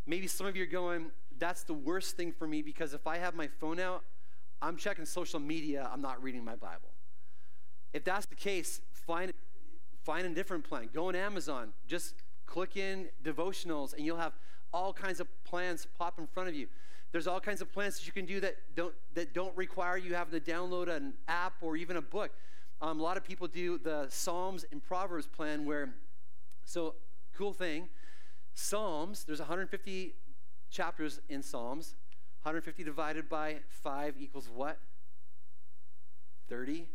Maybe 0.05 0.25
some 0.27 0.47
of 0.47 0.55
you 0.55 0.63
are 0.63 0.67
going, 0.67 1.11
that's 1.39 1.63
the 1.63 1.73
worst 1.73 2.17
thing 2.17 2.31
for 2.31 2.47
me 2.47 2.61
because 2.61 2.93
if 2.93 3.07
I 3.07 3.17
have 3.17 3.35
my 3.35 3.47
phone 3.47 3.79
out, 3.79 4.03
I'm 4.61 4.75
checking 4.75 5.05
social 5.05 5.39
media, 5.39 5.89
I'm 5.91 6.01
not 6.01 6.21
reading 6.21 6.43
my 6.43 6.55
Bible. 6.55 6.89
If 7.93 8.03
that's 8.03 8.25
the 8.25 8.35
case, 8.35 8.81
find, 8.91 9.33
find 10.03 10.25
a 10.25 10.29
different 10.29 10.63
plan. 10.63 10.89
Go 10.93 11.07
on 11.07 11.15
Amazon, 11.15 11.73
just 11.87 12.15
click 12.45 12.75
in 12.75 13.09
devotionals, 13.23 13.93
and 13.93 14.05
you'll 14.05 14.17
have 14.17 14.33
all 14.73 14.93
kinds 14.93 15.19
of 15.19 15.27
plans 15.43 15.87
pop 15.97 16.19
in 16.19 16.27
front 16.27 16.49
of 16.49 16.55
you. 16.55 16.67
There's 17.11 17.25
all 17.25 17.39
kinds 17.39 17.61
of 17.61 17.71
plans 17.71 17.97
that 17.97 18.05
you 18.05 18.11
can 18.11 18.25
do 18.25 18.39
that 18.41 18.55
don't, 18.75 18.93
that 19.15 19.33
don't 19.33 19.55
require 19.57 19.97
you 19.97 20.13
having 20.13 20.39
to 20.39 20.51
download 20.51 20.89
an 20.89 21.13
app 21.27 21.53
or 21.61 21.75
even 21.75 21.97
a 21.97 22.01
book. 22.01 22.31
Um, 22.81 22.99
a 22.99 23.03
lot 23.03 23.17
of 23.17 23.23
people 23.23 23.47
do 23.47 23.77
the 23.77 24.05
Psalms 24.09 24.65
and 24.71 24.83
Proverbs 24.83 25.25
plan 25.25 25.65
where, 25.65 25.89
so 26.65 26.95
cool 27.35 27.53
thing, 27.53 27.89
Psalms, 28.53 29.23
there's 29.23 29.39
150 29.39 30.13
chapters 30.69 31.19
in 31.29 31.41
Psalms. 31.41 31.95
150 32.43 32.83
divided 32.83 33.27
by 33.27 33.57
5 33.69 34.15
equals 34.19 34.49
what? 34.53 34.77
30. 36.47 36.87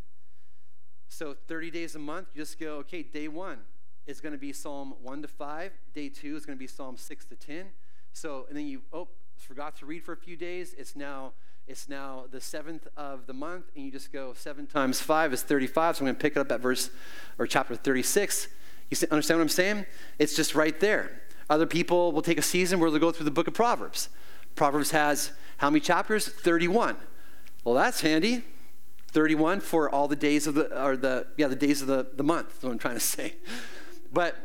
So 1.08 1.36
30 1.46 1.70
days 1.70 1.94
a 1.94 1.98
month, 1.98 2.28
you 2.34 2.42
just 2.42 2.58
go, 2.58 2.76
okay, 2.78 3.02
day 3.02 3.28
one 3.28 3.58
is 4.06 4.20
going 4.20 4.32
to 4.32 4.38
be 4.38 4.52
Psalm 4.52 4.94
1 5.02 5.22
to 5.22 5.28
5. 5.28 5.72
Day 5.94 6.08
two 6.08 6.36
is 6.36 6.46
going 6.46 6.56
to 6.56 6.60
be 6.60 6.66
Psalm 6.66 6.96
6 6.96 7.24
to 7.26 7.36
10. 7.36 7.66
So, 8.12 8.46
and 8.48 8.56
then 8.56 8.66
you, 8.66 8.82
oh, 8.92 9.08
forgot 9.36 9.76
to 9.76 9.86
read 9.86 10.02
for 10.02 10.12
a 10.12 10.16
few 10.16 10.36
days. 10.36 10.74
It's 10.76 10.96
now 10.96 11.32
it's 11.66 11.88
now 11.88 12.24
the 12.30 12.40
seventh 12.40 12.86
of 12.94 13.26
the 13.26 13.32
month, 13.32 13.66
and 13.74 13.86
you 13.86 13.90
just 13.90 14.12
go 14.12 14.34
seven 14.34 14.66
times 14.66 15.00
five 15.00 15.32
is 15.32 15.42
35. 15.42 15.96
So 15.96 16.00
I'm 16.00 16.06
going 16.06 16.16
to 16.16 16.20
pick 16.20 16.36
it 16.36 16.38
up 16.38 16.52
at 16.52 16.60
verse 16.60 16.90
or 17.38 17.46
chapter 17.46 17.74
36. 17.74 18.48
You 18.90 19.08
understand 19.10 19.38
what 19.38 19.44
I'm 19.44 19.48
saying? 19.48 19.86
It's 20.18 20.36
just 20.36 20.54
right 20.54 20.78
there. 20.78 21.22
Other 21.48 21.66
people 21.66 22.12
will 22.12 22.22
take 22.22 22.38
a 22.38 22.42
season 22.42 22.80
where 22.80 22.90
they'll 22.90 23.00
go 23.00 23.12
through 23.12 23.24
the 23.24 23.30
book 23.30 23.48
of 23.48 23.54
Proverbs. 23.54 24.08
Proverbs 24.54 24.90
has 24.92 25.32
how 25.58 25.70
many 25.70 25.80
chapters? 25.80 26.26
31. 26.28 26.96
Well, 27.64 27.74
that's 27.74 28.00
handy. 28.00 28.44
31 29.12 29.60
for 29.60 29.88
all 29.88 30.08
the 30.08 30.16
days 30.16 30.46
of 30.46 30.54
the, 30.54 30.82
or 30.82 30.96
the, 30.96 31.26
yeah, 31.36 31.46
the 31.46 31.56
days 31.56 31.80
of 31.80 31.86
the, 31.86 32.06
the 32.14 32.24
month, 32.24 32.58
is 32.58 32.62
what 32.64 32.72
I'm 32.72 32.78
trying 32.78 32.94
to 32.94 33.00
say. 33.16 33.34
But 34.12 34.36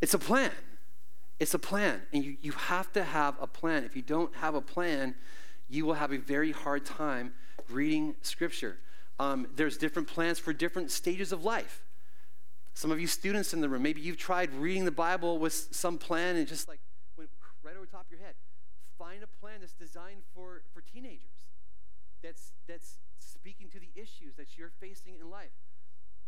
it's 0.00 0.14
a 0.14 0.18
plan. 0.18 0.50
It's 1.38 1.54
a 1.54 1.58
plan. 1.58 2.02
And 2.12 2.24
you, 2.24 2.36
you 2.40 2.52
have 2.52 2.92
to 2.94 3.04
have 3.04 3.36
a 3.40 3.46
plan. 3.46 3.84
If 3.84 3.94
you 3.96 4.02
don't 4.02 4.34
have 4.36 4.54
a 4.54 4.60
plan, 4.60 5.14
you 5.68 5.84
will 5.84 5.94
have 5.94 6.12
a 6.12 6.18
very 6.18 6.52
hard 6.52 6.84
time 6.84 7.32
reading 7.68 8.14
Scripture. 8.22 8.78
Um, 9.20 9.48
there's 9.54 9.76
different 9.76 10.08
plans 10.08 10.38
for 10.38 10.52
different 10.52 10.90
stages 10.90 11.32
of 11.32 11.44
life. 11.44 11.82
Some 12.78 12.92
of 12.92 13.00
you 13.00 13.08
students 13.08 13.52
in 13.52 13.60
the 13.60 13.68
room, 13.68 13.82
maybe 13.82 14.00
you've 14.00 14.18
tried 14.18 14.54
reading 14.54 14.84
the 14.84 14.92
Bible 14.92 15.40
with 15.40 15.52
some 15.72 15.98
plan 15.98 16.36
and 16.36 16.46
just 16.46 16.68
like 16.68 16.78
went 17.16 17.28
right 17.64 17.74
over 17.76 17.86
top 17.86 18.06
of 18.06 18.10
your 18.12 18.20
head. 18.20 18.34
Find 18.96 19.20
a 19.24 19.26
plan 19.26 19.62
that's 19.62 19.72
designed 19.72 20.22
for, 20.32 20.62
for 20.72 20.80
teenagers, 20.80 21.48
that's, 22.22 22.52
that's 22.68 22.98
speaking 23.18 23.66
to 23.70 23.80
the 23.80 23.88
issues 23.96 24.36
that 24.36 24.56
you're 24.56 24.70
facing 24.78 25.14
in 25.20 25.28
life. 25.28 25.50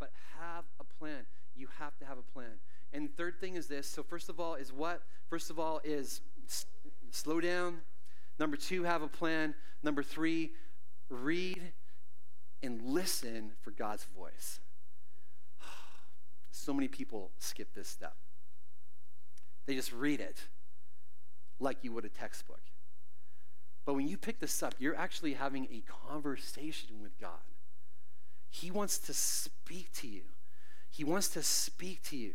But 0.01 0.11
have 0.41 0.65
a 0.81 0.85
plan. 0.99 1.25
You 1.55 1.69
have 1.79 1.97
to 1.99 2.05
have 2.05 2.19
a 2.19 2.33
plan. 2.35 2.59
And 2.93 3.17
third 3.17 3.39
thing 3.39 3.55
is 3.55 3.69
this. 3.69 3.87
So 3.87 4.03
first 4.03 4.29
of 4.29 4.41
all 4.41 4.57
is 4.57 4.73
what? 4.73 5.03
First 5.29 5.51
of 5.51 5.61
all 5.61 5.81
is 5.85 6.21
s- 6.49 6.67
slow 7.13 7.41
down. 7.41 7.83
Number 8.41 8.57
two, 8.57 8.83
have 8.83 9.03
a 9.03 9.09
plan. 9.09 9.55
Number 9.85 10.03
three, 10.03 10.51
read 11.11 11.71
and 12.61 12.83
listen 12.83 13.53
for 13.63 13.71
God's 13.71 14.09
voice. 14.17 14.59
So 16.51 16.75
many 16.75 16.89
people 16.89 17.31
skip 17.39 17.75
this 17.75 17.89
step. 17.89 18.15
They 19.67 19.75
just 19.75 19.93
read 19.93 20.21
it 20.21 20.43
like 21.59 21.79
you 21.83 21.93
would 21.93 22.05
a 22.05 22.09
textbook. 22.09 22.61
But 23.85 23.95
when 23.95 24.09
you 24.09 24.17
pick 24.17 24.41
this 24.41 24.63
up, 24.63 24.75
you're 24.79 24.97
actually 24.97 25.35
having 25.35 25.69
a 25.71 25.83
conversation 26.09 27.03
with 27.03 27.19
God. 27.21 27.41
He 28.51 28.71
wants 28.71 28.99
to 28.99 29.15
speak 29.15 29.93
to 29.95 30.09
you. 30.09 30.23
He 30.91 31.05
wants 31.05 31.29
to 31.31 31.43
speak 31.43 32.03
to 32.05 32.17
you. 32.17 32.33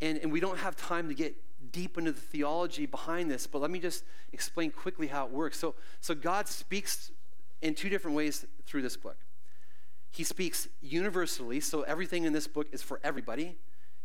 And, 0.00 0.18
and 0.18 0.32
we 0.32 0.40
don't 0.40 0.58
have 0.58 0.76
time 0.76 1.08
to 1.08 1.14
get 1.14 1.36
deep 1.70 1.96
into 1.96 2.12
the 2.12 2.20
theology 2.20 2.86
behind 2.86 3.30
this, 3.30 3.46
but 3.46 3.60
let 3.60 3.70
me 3.70 3.78
just 3.78 4.04
explain 4.32 4.70
quickly 4.70 5.06
how 5.06 5.26
it 5.26 5.30
works. 5.30 5.58
So, 5.58 5.74
so 6.00 6.14
God 6.14 6.48
speaks 6.48 7.12
in 7.60 7.74
two 7.74 7.88
different 7.88 8.16
ways 8.16 8.44
through 8.66 8.82
this 8.82 8.96
book. 8.96 9.16
He 10.12 10.24
speaks 10.24 10.68
universally, 10.82 11.58
so 11.60 11.82
everything 11.82 12.24
in 12.24 12.32
this 12.32 12.46
book 12.46 12.68
is 12.70 12.82
for 12.82 13.00
everybody. 13.02 13.56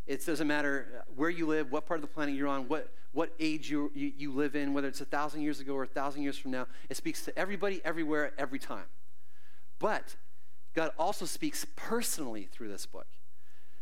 It 0.07 0.25
doesn't 0.25 0.47
matter 0.47 1.03
where 1.17 1.29
you 1.29 1.45
live, 1.45 1.69
what 1.69 1.85
part 1.85 1.97
of 1.97 2.01
the 2.01 2.07
planet 2.07 2.33
you're 2.33 2.47
on, 2.47 2.69
what, 2.69 2.93
what 3.11 3.33
age 3.41 3.69
you, 3.69 3.91
you, 3.93 4.13
you 4.17 4.31
live 4.31 4.55
in, 4.55 4.73
whether 4.73 4.87
it's 4.87 5.01
a 5.01 5.05
thousand 5.05 5.41
years 5.41 5.59
ago 5.59 5.73
or 5.73 5.83
a 5.83 5.87
thousand 5.87 6.23
years 6.23 6.37
from 6.37 6.51
now. 6.51 6.65
It 6.89 6.95
speaks 6.95 7.25
to 7.25 7.37
everybody, 7.37 7.81
everywhere, 7.83 8.31
every 8.37 8.57
time. 8.57 8.85
But 9.79 10.15
God 10.73 10.91
also 10.97 11.25
speaks 11.25 11.65
personally 11.75 12.47
through 12.49 12.69
this 12.69 12.85
book. 12.85 13.07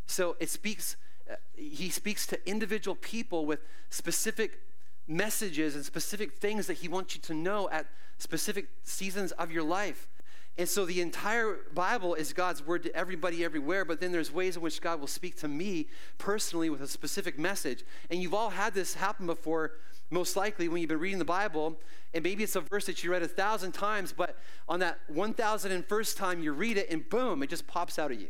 So 0.08 0.36
it 0.40 0.50
speaks, 0.50 0.96
uh, 1.30 1.36
he 1.54 1.90
speaks 1.90 2.26
to 2.28 2.50
individual 2.50 2.96
people 2.96 3.46
with 3.46 3.60
specific 3.92 4.62
messages 5.08 5.76
and 5.76 5.86
specific 5.86 6.34
things 6.38 6.66
that 6.66 6.78
he 6.78 6.88
wants 6.88 7.16
you 7.16 7.22
to 7.22 7.36
know 7.36 7.70
at 7.70 7.86
specific 8.18 8.70
seasons 8.84 9.32
of 9.34 9.52
your 9.52 9.64
life. 9.64 10.08
And 10.58 10.70
so 10.70 10.86
the 10.86 11.02
entire 11.02 11.58
Bible 11.74 12.14
is 12.14 12.32
God's 12.32 12.66
word 12.66 12.84
to 12.84 12.96
everybody 12.96 13.44
everywhere, 13.44 13.84
but 13.84 14.00
then 14.00 14.14
there's 14.14 14.32
ways 14.32 14.56
in 14.56 14.62
which 14.62 14.82
God 14.82 15.02
will 15.02 15.08
speak 15.08 15.36
to 15.38 15.50
me 15.50 15.88
personally 16.18 16.70
with 16.70 16.82
a 16.82 16.88
specific 16.88 17.38
message. 17.38 17.84
And 18.10 18.22
you've 18.22 18.34
all 18.34 18.52
had 18.52 18.74
this 18.74 18.94
happen 18.94 19.26
before, 19.26 19.74
most 20.10 20.38
likely 20.38 20.70
when 20.70 20.80
you've 20.80 20.88
been 20.88 21.00
reading 21.00 21.20
the 21.20 21.26
Bible, 21.26 21.78
and 22.14 22.24
maybe 22.24 22.44
it's 22.44 22.56
a 22.56 22.62
verse 22.62 22.86
that 22.86 23.04
you 23.04 23.12
read 23.12 23.22
a 23.22 23.28
thousand 23.28 23.74
times, 23.74 24.14
but 24.14 24.38
on 24.70 24.80
that 24.80 25.00
1001st 25.14 26.16
time 26.16 26.42
you 26.42 26.54
read 26.54 26.78
it, 26.78 26.90
and 26.90 27.10
boom, 27.10 27.44
it 27.44 27.50
just 27.50 27.68
pops 27.68 28.00
out 28.00 28.12
of 28.12 28.22
you. 28.22 28.30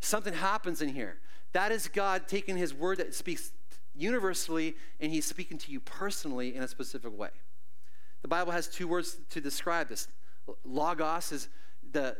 Something 0.00 0.34
happens 0.34 0.82
in 0.82 0.88
here. 0.88 1.18
That 1.52 1.70
is 1.70 1.86
God 1.86 2.26
taking 2.26 2.56
his 2.56 2.74
word 2.74 2.98
that 2.98 3.14
speaks 3.14 3.52
universally, 3.94 4.74
and 4.98 5.12
he's 5.12 5.26
speaking 5.26 5.58
to 5.58 5.70
you 5.70 5.78
personally 5.78 6.56
in 6.56 6.64
a 6.64 6.68
specific 6.68 7.16
way. 7.16 7.30
The 8.22 8.28
Bible 8.28 8.50
has 8.50 8.66
two 8.66 8.88
words 8.88 9.18
to 9.30 9.40
describe 9.40 9.88
this 9.88 10.08
Logos 10.64 11.32
is 11.32 11.48
the, 11.92 12.16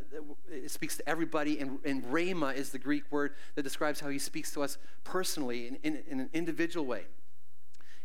it 0.51 0.71
speaks 0.71 0.97
to 0.99 1.09
everybody, 1.09 1.59
and, 1.59 1.79
and 1.85 2.05
rhema 2.05 2.55
is 2.55 2.71
the 2.71 2.79
Greek 2.79 3.05
word 3.11 3.35
that 3.55 3.63
describes 3.63 4.01
how 4.01 4.09
he 4.11 4.19
speaks 4.19 4.53
to 4.53 4.63
us 4.63 4.79
personally 5.05 5.69
in, 5.69 5.77
in, 5.83 6.03
in 6.09 6.21
an 6.21 6.31
individual 6.33 6.85
way. 6.85 7.05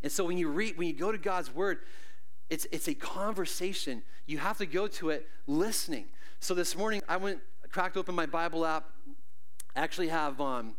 And 0.02 0.12
so 0.12 0.26
when 0.26 0.38
you 0.38 0.50
read, 0.50 0.78
when 0.78 0.88
you 0.88 0.94
go 0.94 1.12
to 1.12 1.18
God's 1.18 1.54
word, 1.54 1.80
it's, 2.50 2.66
it's 2.72 2.88
a 2.88 2.94
conversation. 2.94 4.04
You 4.26 4.38
have 4.38 4.58
to 4.60 4.66
go 4.66 4.88
to 4.88 5.10
it 5.10 5.28
listening. 5.48 6.06
So 6.40 6.54
this 6.54 6.76
morning, 6.78 7.02
I 7.08 7.18
went, 7.18 7.40
cracked 7.72 7.98
open 7.98 8.16
my 8.16 8.26
Bible 8.26 8.66
app. 8.66 8.86
I 9.76 9.82
actually 9.82 10.08
have, 10.08 10.40
um, 10.40 10.76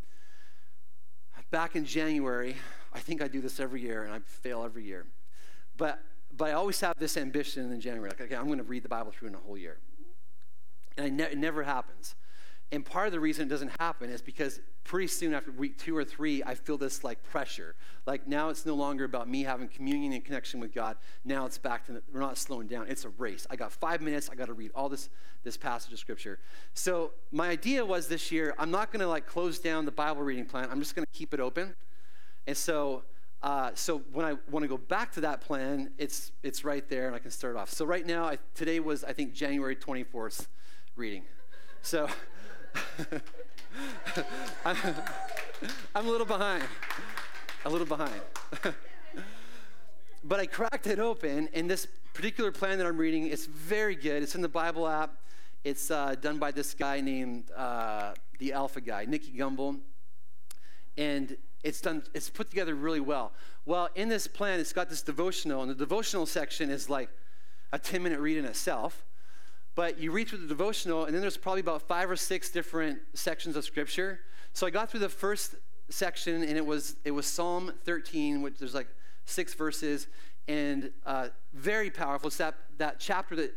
back 1.51 1.77
in 1.77 1.85
January, 1.85 2.57
I 2.93 3.01
think 3.01 3.23
I 3.23 3.29
do 3.29 3.41
this 3.41 3.61
every 3.61 3.83
year, 3.83 4.05
and 4.05 4.13
I 4.13 4.21
fail 4.21 4.65
every 4.65 4.85
year. 4.85 5.07
But, 5.77 6.03
but 6.39 6.51
I 6.51 6.53
always 6.53 6.81
have 6.81 6.95
this 6.99 7.17
ambition 7.17 7.71
in 7.73 7.81
January, 7.81 8.11
like, 8.11 8.21
okay, 8.21 8.37
I'm 8.37 8.47
going 8.47 8.59
to 8.59 8.65
read 8.65 8.85
the 8.85 8.89
Bible 8.89 9.11
through 9.11 9.29
in 9.29 9.35
a 9.35 9.39
whole 9.39 9.59
year. 9.59 9.79
And 10.97 11.17
ne- 11.17 11.25
it 11.25 11.39
never 11.39 11.65
happens. 11.65 12.15
And 12.71 12.85
part 12.85 13.07
of 13.07 13.13
the 13.13 13.21
reason 13.21 13.47
it 13.47 13.49
doesn't 13.49 13.73
happen 13.81 14.11
is 14.11 14.21
because 14.21 14.61
pretty 14.85 15.07
soon 15.07 15.33
after 15.33 15.51
week 15.51 15.79
two 15.79 15.97
or 15.97 16.05
three, 16.05 16.43
I 16.45 16.55
feel 16.55 16.77
this 16.77 17.03
like 17.03 17.23
pressure. 17.23 17.75
Like 18.07 18.29
now 18.29 18.51
it's 18.51 18.67
no 18.67 18.75
longer 18.75 19.05
about 19.05 19.29
me 19.29 19.43
having 19.43 19.69
communion 19.69 20.13
and 20.13 20.23
connection 20.23 20.61
with 20.61 20.75
God. 20.75 20.97
Now 21.25 21.47
it's 21.47 21.57
back 21.57 21.87
to, 21.87 21.93
the, 21.93 22.03
we're 22.13 22.21
not 22.21 22.37
slowing 22.37 22.67
down. 22.67 22.87
It's 22.89 23.07
a 23.07 23.09
race. 23.11 23.47
I 23.51 23.57
got 23.57 23.73
five 23.73 24.03
minutes. 24.03 24.29
I 24.31 24.35
got 24.35 24.47
to 24.47 24.53
read 24.53 24.71
all 24.75 24.91
this, 24.91 25.09
this 25.45 25.57
passage 25.57 25.95
of 25.95 25.99
scripture. 25.99 26.39
So 26.75 27.13
my 27.33 27.49
idea 27.49 27.85
was 27.85 28.07
this 28.07 28.31
year, 28.31 28.55
I'm 28.59 28.71
not 28.71 28.93
going 28.93 29.01
to 29.01 29.09
like 29.09 29.27
close 29.27 29.59
down 29.59 29.87
the 29.87 29.91
Bible 29.91 30.23
reading 30.23 30.45
plan. 30.45 30.69
I'm 30.71 30.81
just 30.81 30.95
going 30.95 31.07
to 31.11 31.19
keep 31.19 31.33
it 31.33 31.41
open. 31.41 31.75
And 32.47 32.57
so, 32.57 33.03
uh, 33.43 33.71
so 33.75 34.03
when 34.13 34.27
I 34.27 34.35
want 34.51 34.65
to 34.65 34.69
go 34.69 34.79
back 34.79 35.13
to 35.13 35.21
that 35.21 35.41
plan, 35.41 35.91
it's, 35.97 36.33
it's 36.43 36.65
right 36.65 36.89
there 36.89 37.07
and 37.07 37.15
I 37.15 37.21
can 37.21 37.31
start 37.31 37.57
off. 37.57 37.71
So 37.71 37.85
right 37.85 38.05
now, 38.05 38.25
I, 38.25 38.39
today 38.55 38.81
was, 38.81 39.05
I 39.05 39.13
think, 39.13 39.33
January 39.33 39.77
24th 39.77 40.49
reading. 40.97 41.23
So, 41.83 42.09
I'm, 44.65 44.77
a 45.95 46.03
little 46.03 46.27
behind. 46.27 46.65
A 47.65 47.71
little 47.71 47.87
behind. 47.87 48.21
but 50.25 50.41
I 50.41 50.47
cracked 50.47 50.89
it 50.89 50.99
open, 50.99 51.49
and 51.55 51.71
this 51.71 51.87
particular 52.15 52.51
plan 52.51 52.79
that 52.79 52.87
I'm 52.87 52.97
reading 52.97 53.29
is 53.29 53.47
very 53.47 53.95
good. 53.95 54.23
It's 54.25 54.35
in 54.35 54.43
the 54.43 54.49
Bible 54.49 54.89
app. 54.89 55.15
It's 55.63 55.93
uh, 55.93 56.17
done 56.21 56.39
by 56.39 56.51
this 56.51 56.75
guy 56.75 57.01
named 57.01 57.53
uh, 57.53 58.15
the 58.41 58.53
Alpha 58.53 58.81
guy, 58.81 59.05
Nicky 59.05 59.33
Gumbel. 59.33 59.79
And 60.97 61.37
it's 61.63 61.81
done, 61.81 62.03
it's 62.15 62.31
put 62.31 62.51
together 62.51 62.75
really 62.75 63.01
well. 63.01 63.33
Well, 63.67 63.89
in 63.95 64.09
this 64.09 64.27
plan, 64.27 64.61
it's 64.61 64.73
got 64.73 64.89
this 64.89 65.03
devotional, 65.03 65.63
and 65.63 65.71
the 65.71 65.75
devotional 65.75 66.27
section 66.27 66.71
is 66.71 66.89
like 66.89 67.11
a 67.73 67.79
10 67.79 68.03
minute 68.03 68.21
read 68.21 68.39
in 68.39 68.45
itself. 68.45 69.05
But 69.75 69.99
you 70.01 70.11
read 70.11 70.29
through 70.29 70.39
the 70.39 70.47
devotional, 70.47 71.05
and 71.05 71.15
then 71.15 71.21
there's 71.21 71.37
probably 71.37 71.61
about 71.61 71.83
five 71.83 72.11
or 72.11 72.17
six 72.17 72.51
different 72.51 72.99
sections 73.15 73.57
of 73.57 73.65
scripture. 73.65 74.21
So 74.53 74.67
I 74.67 74.71
got 74.71 74.91
through 74.91 75.01
the 75.01 75.09
first 75.09 75.55
section, 75.89 76.43
and 76.43 76.57
it 76.57 76.67
was 76.67 76.97
it 77.05 77.13
was 77.13 77.27
Psalm 77.27 77.73
13, 77.85 78.43
which 78.43 78.59
there's 78.59 78.75
like 78.75 78.89
six 79.25 79.55
verses, 79.55 80.09
and 80.49 80.91
uh, 81.07 81.29
very 81.53 81.91
powerful. 81.91 82.29
It's 82.29 82.39
that 82.39 82.55
that 82.79 82.99
chapter 82.99 83.37
that 83.37 83.55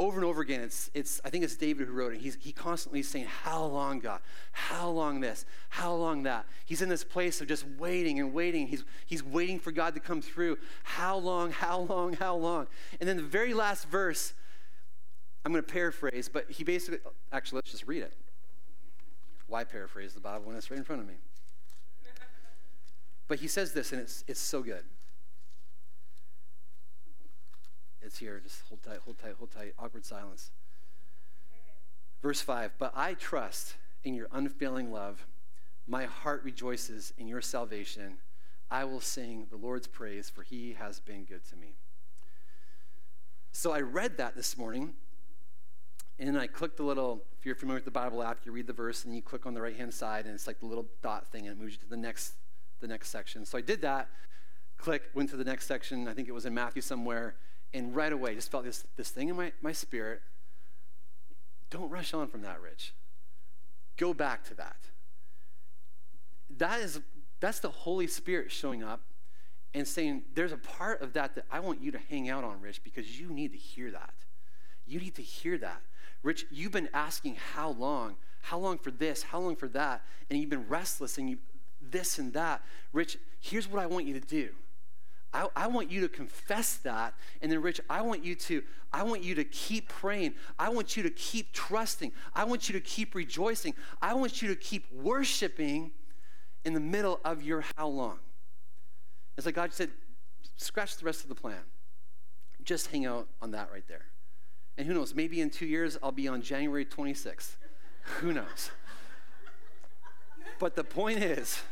over 0.00 0.16
and 0.16 0.24
over 0.24 0.40
again, 0.40 0.62
it's, 0.62 0.90
it's 0.94 1.20
I 1.26 1.30
think 1.30 1.44
it's 1.44 1.56
David 1.56 1.86
who 1.86 1.92
wrote 1.92 2.14
it. 2.14 2.22
He's 2.22 2.38
he 2.40 2.52
constantly 2.52 3.02
saying, 3.02 3.26
How 3.26 3.62
long, 3.62 4.00
God? 4.00 4.20
How 4.50 4.88
long 4.88 5.20
this? 5.20 5.44
How 5.68 5.94
long 5.94 6.22
that? 6.22 6.46
He's 6.64 6.80
in 6.80 6.88
this 6.88 7.04
place 7.04 7.42
of 7.42 7.48
just 7.48 7.66
waiting 7.78 8.18
and 8.18 8.32
waiting. 8.32 8.66
He's, 8.66 8.82
he's 9.04 9.22
waiting 9.22 9.60
for 9.60 9.72
God 9.72 9.92
to 9.94 10.00
come 10.00 10.22
through. 10.22 10.56
How 10.84 11.18
long, 11.18 11.52
how 11.52 11.80
long, 11.80 12.14
how 12.14 12.34
long? 12.34 12.66
And 12.98 13.06
then 13.06 13.18
the 13.18 13.22
very 13.22 13.52
last 13.52 13.88
verse, 13.88 14.32
I'm 15.44 15.52
going 15.52 15.62
to 15.62 15.70
paraphrase, 15.70 16.30
but 16.32 16.50
he 16.50 16.64
basically, 16.64 17.00
actually, 17.30 17.56
let's 17.56 17.70
just 17.70 17.86
read 17.86 18.02
it. 18.02 18.14
Why 19.48 19.64
paraphrase 19.64 20.14
the 20.14 20.20
Bible 20.20 20.46
when 20.46 20.56
it's 20.56 20.70
right 20.70 20.78
in 20.78 20.84
front 20.84 21.02
of 21.02 21.08
me? 21.08 21.14
But 23.28 23.40
he 23.40 23.48
says 23.48 23.74
this, 23.74 23.92
and 23.92 24.00
it's, 24.00 24.24
it's 24.26 24.40
so 24.40 24.62
good. 24.62 24.84
It's 28.10 28.18
here. 28.18 28.40
Just 28.42 28.62
hold 28.68 28.82
tight, 28.82 28.98
hold 29.04 29.18
tight, 29.20 29.34
hold 29.38 29.52
tight. 29.52 29.72
Awkward 29.78 30.04
silence. 30.04 30.50
Verse 32.20 32.40
5 32.40 32.72
But 32.76 32.92
I 32.96 33.14
trust 33.14 33.76
in 34.02 34.14
your 34.14 34.26
unfailing 34.32 34.90
love. 34.90 35.28
My 35.86 36.06
heart 36.06 36.42
rejoices 36.42 37.12
in 37.18 37.28
your 37.28 37.40
salvation. 37.40 38.16
I 38.68 38.82
will 38.82 39.00
sing 39.00 39.46
the 39.48 39.56
Lord's 39.56 39.86
praise, 39.86 40.28
for 40.28 40.42
he 40.42 40.72
has 40.72 40.98
been 40.98 41.22
good 41.22 41.48
to 41.50 41.56
me. 41.56 41.76
So 43.52 43.70
I 43.70 43.80
read 43.80 44.16
that 44.16 44.34
this 44.34 44.58
morning, 44.58 44.94
and 46.18 46.36
I 46.36 46.48
clicked 46.48 46.78
the 46.78 46.82
little, 46.82 47.22
if 47.38 47.46
you're 47.46 47.54
familiar 47.54 47.76
with 47.76 47.84
the 47.84 47.92
Bible 47.92 48.24
app, 48.24 48.38
you 48.44 48.50
read 48.50 48.66
the 48.66 48.72
verse 48.72 49.04
and 49.04 49.14
you 49.14 49.22
click 49.22 49.46
on 49.46 49.54
the 49.54 49.62
right 49.62 49.76
hand 49.76 49.94
side, 49.94 50.24
and 50.24 50.34
it's 50.34 50.48
like 50.48 50.58
the 50.58 50.66
little 50.66 50.88
dot 51.00 51.28
thing, 51.28 51.46
and 51.46 51.56
it 51.56 51.62
moves 51.62 51.74
you 51.74 51.78
to 51.78 51.88
the 51.88 51.96
next, 51.96 52.32
the 52.80 52.88
next 52.88 53.10
section. 53.10 53.44
So 53.44 53.56
I 53.56 53.60
did 53.60 53.80
that, 53.82 54.08
click, 54.78 55.04
went 55.14 55.30
to 55.30 55.36
the 55.36 55.44
next 55.44 55.68
section. 55.68 56.08
I 56.08 56.12
think 56.12 56.26
it 56.26 56.32
was 56.32 56.44
in 56.44 56.54
Matthew 56.54 56.82
somewhere, 56.82 57.36
and 57.72 57.94
right 57.94 58.12
away 58.12 58.34
just 58.34 58.50
felt 58.50 58.64
this, 58.64 58.84
this 58.96 59.10
thing 59.10 59.28
in 59.28 59.36
my, 59.36 59.52
my 59.62 59.72
spirit. 59.72 60.22
Don't 61.70 61.90
rush 61.90 62.12
on 62.14 62.28
from 62.28 62.42
that, 62.42 62.60
Rich. 62.60 62.92
Go 63.96 64.12
back 64.12 64.44
to 64.44 64.54
that. 64.54 64.76
That 66.58 66.80
is 66.80 67.00
that's 67.40 67.60
the 67.60 67.70
Holy 67.70 68.06
Spirit 68.06 68.52
showing 68.52 68.82
up 68.82 69.00
and 69.74 69.86
saying, 69.88 70.22
There's 70.34 70.52
a 70.52 70.58
part 70.58 71.00
of 71.00 71.14
that 71.14 71.34
that 71.34 71.44
I 71.50 71.60
want 71.60 71.82
you 71.82 71.90
to 71.92 71.98
hang 72.10 72.28
out 72.28 72.44
on, 72.44 72.60
Rich, 72.60 72.84
because 72.84 73.18
you 73.18 73.30
need 73.30 73.52
to 73.52 73.58
hear 73.58 73.90
that. 73.90 74.14
You 74.86 75.00
need 75.00 75.14
to 75.16 75.22
hear 75.22 75.56
that. 75.58 75.80
Rich, 76.22 76.46
you've 76.50 76.72
been 76.72 76.90
asking 76.92 77.36
how 77.54 77.70
long, 77.70 78.16
how 78.42 78.58
long 78.58 78.78
for 78.78 78.90
this, 78.90 79.22
how 79.22 79.40
long 79.40 79.56
for 79.56 79.68
that, 79.68 80.02
and 80.28 80.38
you've 80.38 80.50
been 80.50 80.68
restless 80.68 81.16
and 81.16 81.30
you 81.30 81.38
this 81.80 82.18
and 82.18 82.32
that. 82.34 82.62
Rich, 82.92 83.16
here's 83.40 83.68
what 83.68 83.82
I 83.82 83.86
want 83.86 84.06
you 84.06 84.14
to 84.14 84.26
do. 84.26 84.50
I, 85.32 85.48
I, 85.54 85.66
want 85.68 85.90
you 85.90 86.00
to 86.00 86.08
confess 86.08 86.76
that 86.78 87.14
and 87.40 87.52
then 87.52 87.62
rich 87.62 87.80
i 87.88 88.02
want 88.02 88.24
you 88.24 88.34
to 88.34 88.62
i 88.92 89.02
want 89.04 89.22
you 89.22 89.34
to 89.36 89.44
keep 89.44 89.88
praying. 89.88 90.34
I 90.58 90.70
want 90.70 90.96
you 90.96 91.02
to 91.04 91.10
keep 91.10 91.52
trusting. 91.52 92.12
I 92.34 92.44
want 92.44 92.68
you 92.68 92.72
to 92.72 92.80
keep 92.80 93.14
rejoicing. 93.14 93.74
I 94.02 94.14
want 94.14 94.42
you 94.42 94.48
to 94.48 94.56
keep 94.56 94.90
worshiping 94.92 95.92
in 96.64 96.74
the 96.74 96.80
middle 96.80 97.20
of 97.24 97.42
your 97.42 97.64
how 97.76 97.88
long? 97.88 98.18
It's 99.36 99.46
like 99.46 99.54
god 99.54 99.72
said 99.72 99.90
scratch 100.56 100.96
the 100.96 101.04
rest 101.04 101.22
of 101.22 101.28
the 101.28 101.34
plan. 101.34 101.62
Just 102.62 102.88
hang 102.88 103.06
out 103.06 103.28
on 103.40 103.52
that 103.52 103.70
right 103.72 103.86
there. 103.88 104.06
And 104.76 104.86
who 104.86 104.94
knows, 104.94 105.14
maybe 105.14 105.40
in 105.40 105.50
two 105.50 105.66
years 105.66 105.96
I'll 106.02 106.12
be 106.12 106.28
on 106.28 106.42
January 106.42 106.84
26th. 106.84 107.56
who 108.20 108.32
knows? 108.32 108.70
But 110.58 110.76
the 110.76 110.84
point 110.84 111.18
is, 111.22 111.62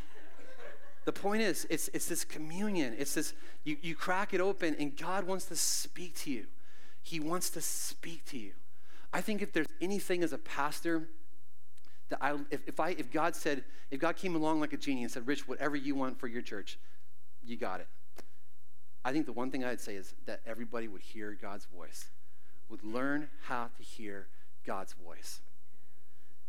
the 1.09 1.19
point 1.19 1.41
is, 1.41 1.65
it's, 1.71 1.89
it's 1.91 2.05
this 2.05 2.23
communion. 2.23 2.95
It's 2.99 3.15
this, 3.15 3.33
you, 3.63 3.77
you 3.81 3.95
crack 3.95 4.31
it 4.33 4.39
open 4.39 4.75
and 4.77 4.95
God 4.95 5.23
wants 5.23 5.45
to 5.45 5.55
speak 5.55 6.13
to 6.17 6.29
you. 6.29 6.45
He 7.01 7.19
wants 7.19 7.49
to 7.51 7.61
speak 7.61 8.25
to 8.25 8.37
you. 8.37 8.51
I 9.11 9.21
think 9.21 9.41
if 9.41 9.51
there's 9.51 9.65
anything 9.81 10.21
as 10.21 10.33
a 10.33 10.37
pastor 10.37 11.07
that 12.09 12.19
I, 12.21 12.35
if, 12.51 12.61
if 12.67 12.79
I, 12.79 12.89
if 12.91 13.11
God 13.11 13.35
said, 13.35 13.63
if 13.89 13.99
God 13.99 14.17
came 14.17 14.35
along 14.35 14.59
like 14.59 14.71
a 14.73 14.77
genie 14.77 15.01
and 15.01 15.11
said, 15.11 15.25
Rich, 15.25 15.47
whatever 15.47 15.75
you 15.75 15.95
want 15.95 16.19
for 16.19 16.27
your 16.27 16.43
church, 16.43 16.77
you 17.43 17.57
got 17.57 17.79
it. 17.79 17.87
I 19.03 19.11
think 19.11 19.25
the 19.25 19.33
one 19.33 19.49
thing 19.49 19.63
I'd 19.63 19.81
say 19.81 19.95
is 19.95 20.13
that 20.27 20.41
everybody 20.45 20.87
would 20.87 21.01
hear 21.01 21.35
God's 21.41 21.65
voice 21.65 22.09
would 22.69 22.83
learn 22.83 23.29
how 23.45 23.69
to 23.77 23.83
hear 23.83 24.27
God's 24.63 24.93
voice. 24.93 25.41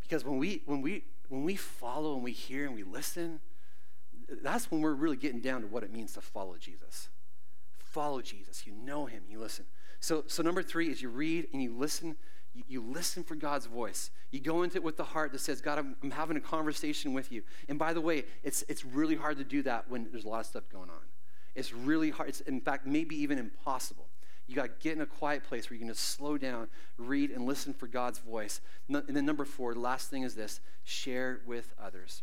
Because 0.02 0.22
when 0.22 0.36
we 0.36 0.60
when 0.66 0.82
we 0.82 1.04
when 1.30 1.44
we 1.44 1.56
follow 1.56 2.14
and 2.14 2.22
we 2.22 2.32
hear 2.32 2.66
and 2.66 2.74
we 2.74 2.82
listen, 2.82 3.40
that's 4.42 4.70
when 4.70 4.80
we're 4.80 4.94
really 4.94 5.16
getting 5.16 5.40
down 5.40 5.62
to 5.62 5.66
what 5.66 5.82
it 5.82 5.92
means 5.92 6.12
to 6.14 6.20
follow 6.20 6.56
Jesus. 6.58 7.08
Follow 7.78 8.22
Jesus. 8.22 8.66
You 8.66 8.72
know 8.72 9.06
him, 9.06 9.22
you 9.28 9.38
listen. 9.38 9.64
So 10.00 10.24
so 10.26 10.42
number 10.42 10.62
3 10.62 10.90
is 10.90 11.02
you 11.02 11.08
read 11.08 11.48
and 11.52 11.62
you 11.62 11.76
listen 11.76 12.16
you, 12.54 12.64
you 12.68 12.82
listen 12.82 13.22
for 13.22 13.34
God's 13.34 13.66
voice. 13.66 14.10
You 14.30 14.40
go 14.40 14.62
into 14.62 14.76
it 14.76 14.82
with 14.82 14.96
the 14.96 15.04
heart 15.04 15.32
that 15.32 15.40
says, 15.40 15.60
God, 15.60 15.78
I'm, 15.78 15.96
I'm 16.02 16.10
having 16.10 16.36
a 16.36 16.40
conversation 16.40 17.12
with 17.12 17.30
you. 17.30 17.42
And 17.68 17.78
by 17.78 17.92
the 17.92 18.00
way, 18.00 18.24
it's, 18.42 18.64
it's 18.68 18.84
really 18.84 19.16
hard 19.16 19.38
to 19.38 19.44
do 19.44 19.62
that 19.62 19.88
when 19.88 20.08
there's 20.10 20.24
a 20.24 20.28
lot 20.28 20.40
of 20.40 20.46
stuff 20.46 20.64
going 20.70 20.90
on. 20.90 21.02
It's 21.54 21.72
really 21.72 22.10
hard. 22.10 22.28
It's, 22.28 22.40
in 22.42 22.60
fact, 22.60 22.86
maybe 22.86 23.16
even 23.16 23.38
impossible. 23.38 24.06
You 24.46 24.56
got 24.56 24.62
to 24.64 24.72
get 24.80 24.96
in 24.96 25.00
a 25.00 25.06
quiet 25.06 25.44
place 25.44 25.70
where 25.70 25.74
you 25.76 25.80
can 25.80 25.88
just 25.88 26.04
slow 26.04 26.36
down, 26.36 26.68
read, 26.98 27.30
and 27.30 27.46
listen 27.46 27.72
for 27.72 27.86
God's 27.86 28.18
voice. 28.18 28.60
And 28.88 29.04
then, 29.08 29.24
number 29.24 29.44
four, 29.44 29.74
the 29.74 29.80
last 29.80 30.10
thing 30.10 30.24
is 30.24 30.34
this 30.34 30.60
share 30.82 31.40
with 31.46 31.72
others. 31.80 32.22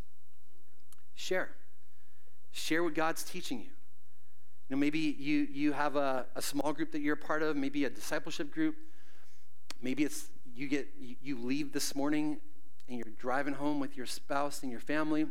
Share. 1.15 1.51
Share 2.51 2.83
what 2.83 2.95
God's 2.95 3.23
teaching 3.23 3.59
you. 3.59 3.65
You 3.65 4.75
know, 4.75 4.77
maybe 4.77 4.99
you, 4.99 5.47
you 5.51 5.71
have 5.73 5.95
a, 5.95 6.25
a 6.35 6.41
small 6.41 6.73
group 6.73 6.91
that 6.91 7.01
you're 7.01 7.13
a 7.13 7.17
part 7.17 7.41
of, 7.41 7.55
maybe 7.55 7.85
a 7.85 7.89
discipleship 7.89 8.51
group. 8.51 8.75
Maybe 9.81 10.03
it's 10.03 10.27
you 10.55 10.67
get 10.67 10.87
you 10.99 11.37
leave 11.37 11.71
this 11.71 11.95
morning 11.95 12.37
and 12.89 12.97
you're 12.97 13.13
driving 13.19 13.53
home 13.53 13.79
with 13.79 13.95
your 13.95 14.07
spouse 14.07 14.63
and 14.63 14.71
your 14.71 14.81
family. 14.81 15.27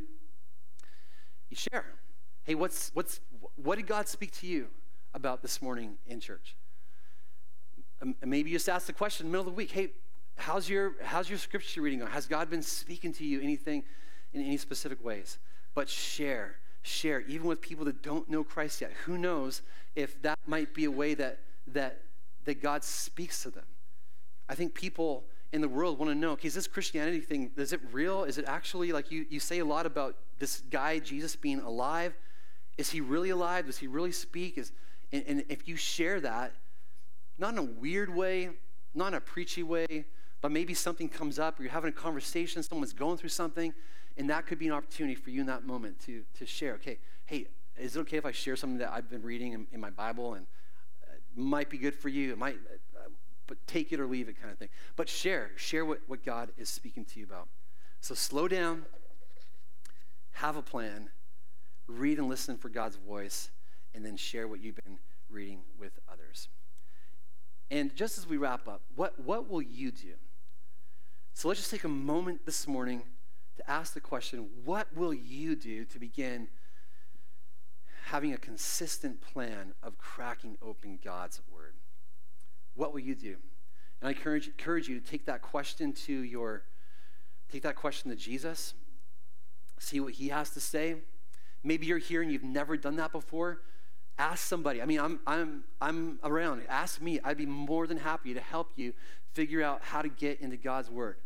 You 1.50 1.56
share. 1.56 1.86
Hey, 2.44 2.54
what's 2.54 2.90
what's 2.94 3.20
what 3.56 3.76
did 3.76 3.86
God 3.86 4.08
speak 4.08 4.32
to 4.36 4.46
you 4.46 4.68
about 5.14 5.42
this 5.42 5.60
morning 5.60 5.96
in 6.06 6.20
church? 6.20 6.54
Um, 8.00 8.14
maybe 8.24 8.50
you 8.50 8.56
just 8.56 8.68
ask 8.68 8.86
the 8.86 8.92
question 8.92 9.26
in 9.26 9.32
the 9.32 9.38
middle 9.38 9.48
of 9.48 9.54
the 9.54 9.56
week 9.56 9.72
hey, 9.72 9.90
how's 10.36 10.68
your, 10.68 10.94
how's 11.02 11.28
your 11.28 11.38
scripture 11.38 11.82
reading 11.82 12.00
going? 12.00 12.10
Has 12.12 12.26
God 12.26 12.50
been 12.50 12.62
speaking 12.62 13.12
to 13.14 13.24
you 13.24 13.40
anything 13.40 13.84
in 14.32 14.42
any 14.42 14.56
specific 14.56 15.02
ways? 15.04 15.38
But 15.74 15.88
share, 15.88 16.56
share, 16.87 17.20
even 17.22 17.47
with 17.47 17.61
people 17.61 17.84
that 17.87 18.03
don't 18.03 18.28
know 18.28 18.45
Christ 18.45 18.80
yet. 18.80 18.93
Who 19.05 19.18
knows 19.18 19.62
if 19.95 20.20
that 20.22 20.39
might 20.47 20.74
be 20.74 20.84
a 20.84 20.91
way 20.91 21.14
that, 21.14 21.41
that, 21.68 22.03
that 22.45 22.62
God 22.62 22.84
speaks 22.84 23.43
to 23.43 23.51
them? 23.51 23.64
I 24.49 24.55
think 24.55 24.74
people 24.74 25.24
in 25.53 25.61
the 25.61 25.68
world 25.68 25.99
want 25.99 26.11
to 26.11 26.14
know 26.14 26.32
okay, 26.32 26.49
is 26.49 26.55
this 26.55 26.66
Christianity 26.66 27.20
thing, 27.20 27.51
is 27.57 27.72
it 27.72 27.80
real? 27.93 28.24
Is 28.24 28.39
it 28.39 28.45
actually 28.47 28.93
like 28.93 29.11
you, 29.11 29.26
you 29.28 29.41
say 29.41 29.59
a 29.59 29.64
lot 29.64 29.87
about 29.87 30.16
this 30.39 30.62
guy, 30.70 30.99
Jesus, 30.99 31.37
being 31.37 31.61
alive? 31.61 32.14
Is 32.78 32.91
he 32.91 33.01
really 33.01 33.30
alive? 33.30 33.66
Does 33.66 33.78
he 33.78 33.87
really 33.87 34.12
speak? 34.12 34.59
Is, 34.59 34.72
and, 35.12 35.24
and 35.26 35.45
if 35.49 35.66
you 35.66 35.76
share 35.76 36.20
that, 36.20 36.53
not 37.39 37.53
in 37.53 37.59
a 37.59 37.62
weird 37.62 38.14
way, 38.14 38.51
not 38.95 39.09
in 39.09 39.14
a 39.14 39.20
preachy 39.20 39.62
way, 39.62 40.05
but 40.47 40.53
maybe 40.53 40.74
something 40.74 41.09
comes 41.09 41.40
up 41.40 41.59
or 41.59 41.64
you're 41.64 41.72
having 41.72 41.88
a 41.88 41.92
conversation, 41.92 42.62
someone's 42.62 42.92
going 42.92 43.16
through 43.16 43.30
something, 43.30 43.74
and 44.16 44.30
that 44.30 44.47
could 44.47 44.61
be 44.61 44.68
an 44.68 44.72
opportunity 44.72 45.16
for 45.16 45.30
you 45.30 45.40
in 45.40 45.47
that 45.49 45.66
moment 45.66 45.99
to, 45.99 46.22
to 46.38 46.47
share. 46.47 46.74
Okay, 46.74 46.99
hey, 47.24 47.49
is 47.76 47.97
it 47.97 47.99
okay 48.03 48.16
if 48.16 48.24
I 48.24 48.30
share 48.30 48.55
something 48.55 48.78
that 48.78 48.92
I've 48.92 49.11
been 49.11 49.24
reading 49.24 49.55
in, 49.55 49.66
in 49.72 49.80
my 49.80 49.90
Bible 49.90 50.34
and 50.34 50.47
it 51.03 51.20
might 51.36 51.68
be 51.68 51.78
good 51.78 51.97
for 51.97 52.09
you? 52.09 52.30
It 52.30 52.38
might, 52.38 52.59
uh, 52.97 53.09
but 53.49 53.59
take 53.66 53.90
it 53.90 53.99
or 53.99 54.07
leave 54.07 54.28
it 54.28 54.40
kind 54.40 54.53
of 54.53 54.57
thing. 54.57 54.68
But 54.94 55.09
share, 55.09 55.51
share 55.57 55.84
what, 55.84 55.99
what 56.07 56.24
God 56.24 56.51
is 56.57 56.68
speaking 56.68 57.05
to 57.07 57.18
you 57.18 57.26
about. 57.26 57.49
So 58.01 58.14
slow 58.14 58.47
down, 58.47 58.86
have 60.30 60.57
a 60.57 60.62
plan, 60.62 61.11
read 61.88 62.18
and 62.18 62.28
listen 62.28 62.57
for 62.57 62.68
God's 62.68 62.94
voice, 62.94 63.51
and 63.97 64.07
then 64.07 64.16
share 64.16 64.47
what 64.47 64.62
you've 64.62 64.76
been 64.76 64.99
reading 65.28 65.62
with 65.76 65.99
others. 66.09 66.47
And 67.68 67.92
just 67.97 68.16
as 68.16 68.28
we 68.28 68.36
wrap 68.36 68.68
up, 68.68 68.82
what, 68.94 69.18
what 69.18 69.51
will 69.51 69.61
you 69.61 69.90
do? 69.90 70.12
So 71.37 71.49
let's 71.49 71.61
just 71.61 71.70
take 71.70 71.84
a 71.84 71.89
moment 71.89 72.47
this 72.47 72.66
morning 72.66 73.03
to 73.59 73.70
ask 73.70 73.93
the 73.93 74.01
question 74.01 74.49
what 74.64 74.89
will 74.97 75.12
you 75.12 75.55
do 75.55 75.84
to 75.84 75.99
begin 75.99 76.49
having 78.07 78.32
a 78.32 78.39
consistent 78.39 79.20
plan 79.20 79.74
of 79.82 79.99
cracking 79.99 80.57
open 80.62 80.99
God's 81.05 81.43
word? 81.53 81.74
What 82.74 82.95
will 82.95 83.01
you 83.01 83.14
do? 83.14 83.37
And 84.01 84.09
I 84.09 84.12
encourage, 84.12 84.47
encourage 84.47 84.89
you 84.89 84.99
to 84.99 85.07
take 85.07 85.26
that 85.26 85.43
question 85.43 85.93
to 86.07 86.14
your, 86.14 86.62
take 87.53 87.64
that 87.64 87.76
question 87.76 88.11
to 88.11 88.16
Jesus, 88.16 88.72
see 89.78 90.01
what 90.01 90.14
he 90.14 90.28
has 90.28 90.49
to 90.53 90.61
say. 90.61 91.03
Maybe 91.62 91.84
you're 91.84 91.99
here 91.99 92.22
and 92.22 92.32
you've 92.32 92.45
never 92.45 92.78
done 92.78 92.97
that 92.97 93.12
before. 93.12 93.61
Ask 94.18 94.47
somebody. 94.47 94.80
I 94.80 94.87
mean, 94.87 95.01
I'm, 95.01 95.20
I'm, 95.26 95.64
I'm 95.82 96.18
around. 96.24 96.62
Ask 96.66 97.03
me. 97.03 97.20
I'd 97.22 97.37
be 97.37 97.45
more 97.45 97.87
than 97.87 97.99
happy 97.99 98.32
to 98.32 98.41
help 98.41 98.70
you 98.76 98.95
figure 99.34 99.62
out 99.62 99.82
how 99.82 100.01
to 100.01 100.09
get 100.09 100.41
into 100.41 100.57
God's 100.57 100.89
Word. 100.89 101.16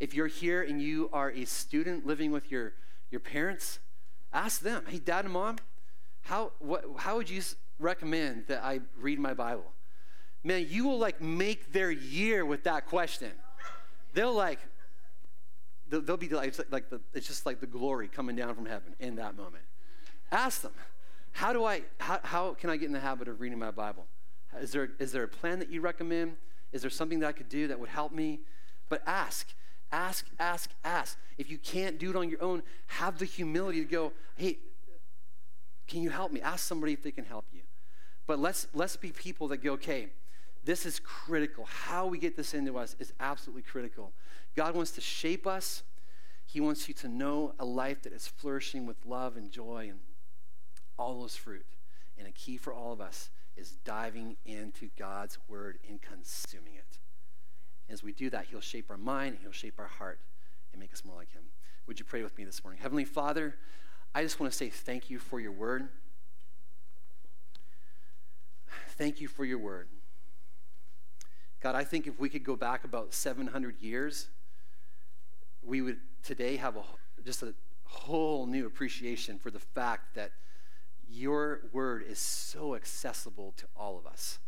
If 0.00 0.14
you're 0.14 0.28
here 0.28 0.62
and 0.62 0.80
you 0.80 1.10
are 1.12 1.30
a 1.30 1.44
student 1.44 2.06
living 2.06 2.30
with 2.30 2.50
your, 2.50 2.74
your 3.10 3.20
parents, 3.20 3.80
ask 4.32 4.60
them, 4.60 4.84
hey, 4.88 4.98
dad 4.98 5.24
and 5.24 5.34
mom, 5.34 5.58
how, 6.22 6.52
what, 6.58 6.84
how 6.98 7.16
would 7.16 7.30
you 7.30 7.42
recommend 7.78 8.46
that 8.48 8.62
I 8.62 8.80
read 9.00 9.18
my 9.18 9.34
Bible? 9.34 9.72
Man, 10.44 10.66
you 10.68 10.84
will 10.84 10.98
like 10.98 11.20
make 11.20 11.72
their 11.72 11.90
year 11.90 12.44
with 12.44 12.64
that 12.64 12.86
question. 12.86 13.32
They'll 14.14 14.34
like, 14.34 14.60
they'll, 15.88 16.00
they'll 16.00 16.16
be 16.16 16.28
like, 16.28 16.48
it's, 16.48 16.60
like 16.70 16.90
the, 16.90 17.00
it's 17.12 17.26
just 17.26 17.44
like 17.44 17.60
the 17.60 17.66
glory 17.66 18.08
coming 18.08 18.36
down 18.36 18.54
from 18.54 18.66
heaven 18.66 18.94
in 19.00 19.16
that 19.16 19.36
moment. 19.36 19.64
Ask 20.30 20.62
them, 20.62 20.72
how 21.32 21.52
do 21.52 21.64
I, 21.64 21.82
how, 21.98 22.20
how 22.22 22.54
can 22.54 22.70
I 22.70 22.76
get 22.76 22.86
in 22.86 22.92
the 22.92 23.00
habit 23.00 23.28
of 23.28 23.40
reading 23.40 23.58
my 23.58 23.70
Bible? 23.70 24.06
Is 24.60 24.70
there, 24.72 24.90
is 24.98 25.12
there 25.12 25.24
a 25.24 25.28
plan 25.28 25.58
that 25.58 25.70
you 25.70 25.80
recommend? 25.80 26.36
Is 26.72 26.82
there 26.82 26.90
something 26.90 27.20
that 27.20 27.26
I 27.26 27.32
could 27.32 27.48
do 27.48 27.68
that 27.68 27.78
would 27.78 27.88
help 27.88 28.12
me? 28.12 28.40
But 28.88 29.02
ask, 29.06 29.48
ask, 29.92 30.26
ask, 30.38 30.70
ask. 30.84 31.18
If 31.36 31.50
you 31.50 31.58
can't 31.58 31.98
do 31.98 32.10
it 32.10 32.16
on 32.16 32.28
your 32.28 32.42
own, 32.42 32.62
have 32.86 33.18
the 33.18 33.24
humility 33.24 33.80
to 33.80 33.90
go, 33.90 34.12
hey, 34.36 34.58
can 35.86 36.02
you 36.02 36.10
help 36.10 36.32
me? 36.32 36.40
Ask 36.40 36.66
somebody 36.66 36.92
if 36.92 37.02
they 37.02 37.10
can 37.10 37.24
help 37.24 37.46
you. 37.52 37.60
But 38.26 38.38
let's, 38.38 38.66
let's 38.74 38.96
be 38.96 39.10
people 39.10 39.48
that 39.48 39.58
go, 39.58 39.72
okay, 39.72 40.08
this 40.64 40.84
is 40.84 41.00
critical. 41.00 41.64
How 41.64 42.06
we 42.06 42.18
get 42.18 42.36
this 42.36 42.52
into 42.52 42.76
us 42.78 42.94
is 42.98 43.12
absolutely 43.20 43.62
critical. 43.62 44.12
God 44.54 44.74
wants 44.74 44.90
to 44.92 45.00
shape 45.00 45.46
us. 45.46 45.82
He 46.44 46.60
wants 46.60 46.88
you 46.88 46.94
to 46.94 47.08
know 47.08 47.54
a 47.58 47.64
life 47.64 48.02
that 48.02 48.12
is 48.12 48.26
flourishing 48.26 48.86
with 48.86 48.96
love 49.06 49.36
and 49.36 49.50
joy 49.50 49.88
and 49.90 50.00
all 50.98 51.20
those 51.20 51.36
fruit. 51.36 51.64
And 52.18 52.26
a 52.26 52.32
key 52.32 52.56
for 52.56 52.72
all 52.72 52.92
of 52.92 53.00
us 53.00 53.30
is 53.56 53.78
diving 53.84 54.36
into 54.44 54.90
God's 54.98 55.38
word 55.48 55.78
and 55.88 56.00
consuming 56.02 56.74
it. 56.74 56.98
As 57.90 58.02
we 58.02 58.12
do 58.12 58.30
that, 58.30 58.46
He'll 58.50 58.60
shape 58.60 58.90
our 58.90 58.96
mind, 58.96 59.38
He'll 59.42 59.52
shape 59.52 59.78
our 59.78 59.86
heart, 59.86 60.18
and 60.72 60.80
make 60.80 60.92
us 60.92 61.04
more 61.04 61.16
like 61.16 61.32
Him. 61.32 61.42
Would 61.86 61.98
you 61.98 62.04
pray 62.04 62.22
with 62.22 62.36
me 62.36 62.44
this 62.44 62.62
morning? 62.62 62.80
Heavenly 62.82 63.04
Father, 63.04 63.56
I 64.14 64.22
just 64.22 64.38
want 64.40 64.52
to 64.52 64.56
say 64.56 64.68
thank 64.68 65.10
you 65.10 65.18
for 65.18 65.40
your 65.40 65.52
word. 65.52 65.88
Thank 68.98 69.20
you 69.20 69.28
for 69.28 69.44
your 69.44 69.58
word. 69.58 69.88
God, 71.60 71.74
I 71.74 71.84
think 71.84 72.06
if 72.06 72.18
we 72.20 72.28
could 72.28 72.44
go 72.44 72.56
back 72.56 72.84
about 72.84 73.14
700 73.14 73.80
years, 73.80 74.28
we 75.62 75.80
would 75.80 75.98
today 76.22 76.56
have 76.56 76.76
a, 76.76 76.82
just 77.24 77.42
a 77.42 77.54
whole 77.84 78.46
new 78.46 78.66
appreciation 78.66 79.38
for 79.38 79.50
the 79.50 79.58
fact 79.58 80.14
that 80.14 80.32
your 81.10 81.60
word 81.72 82.04
is 82.08 82.18
so 82.18 82.74
accessible 82.74 83.54
to 83.56 83.66
all 83.76 83.98
of 83.98 84.06
us. 84.06 84.38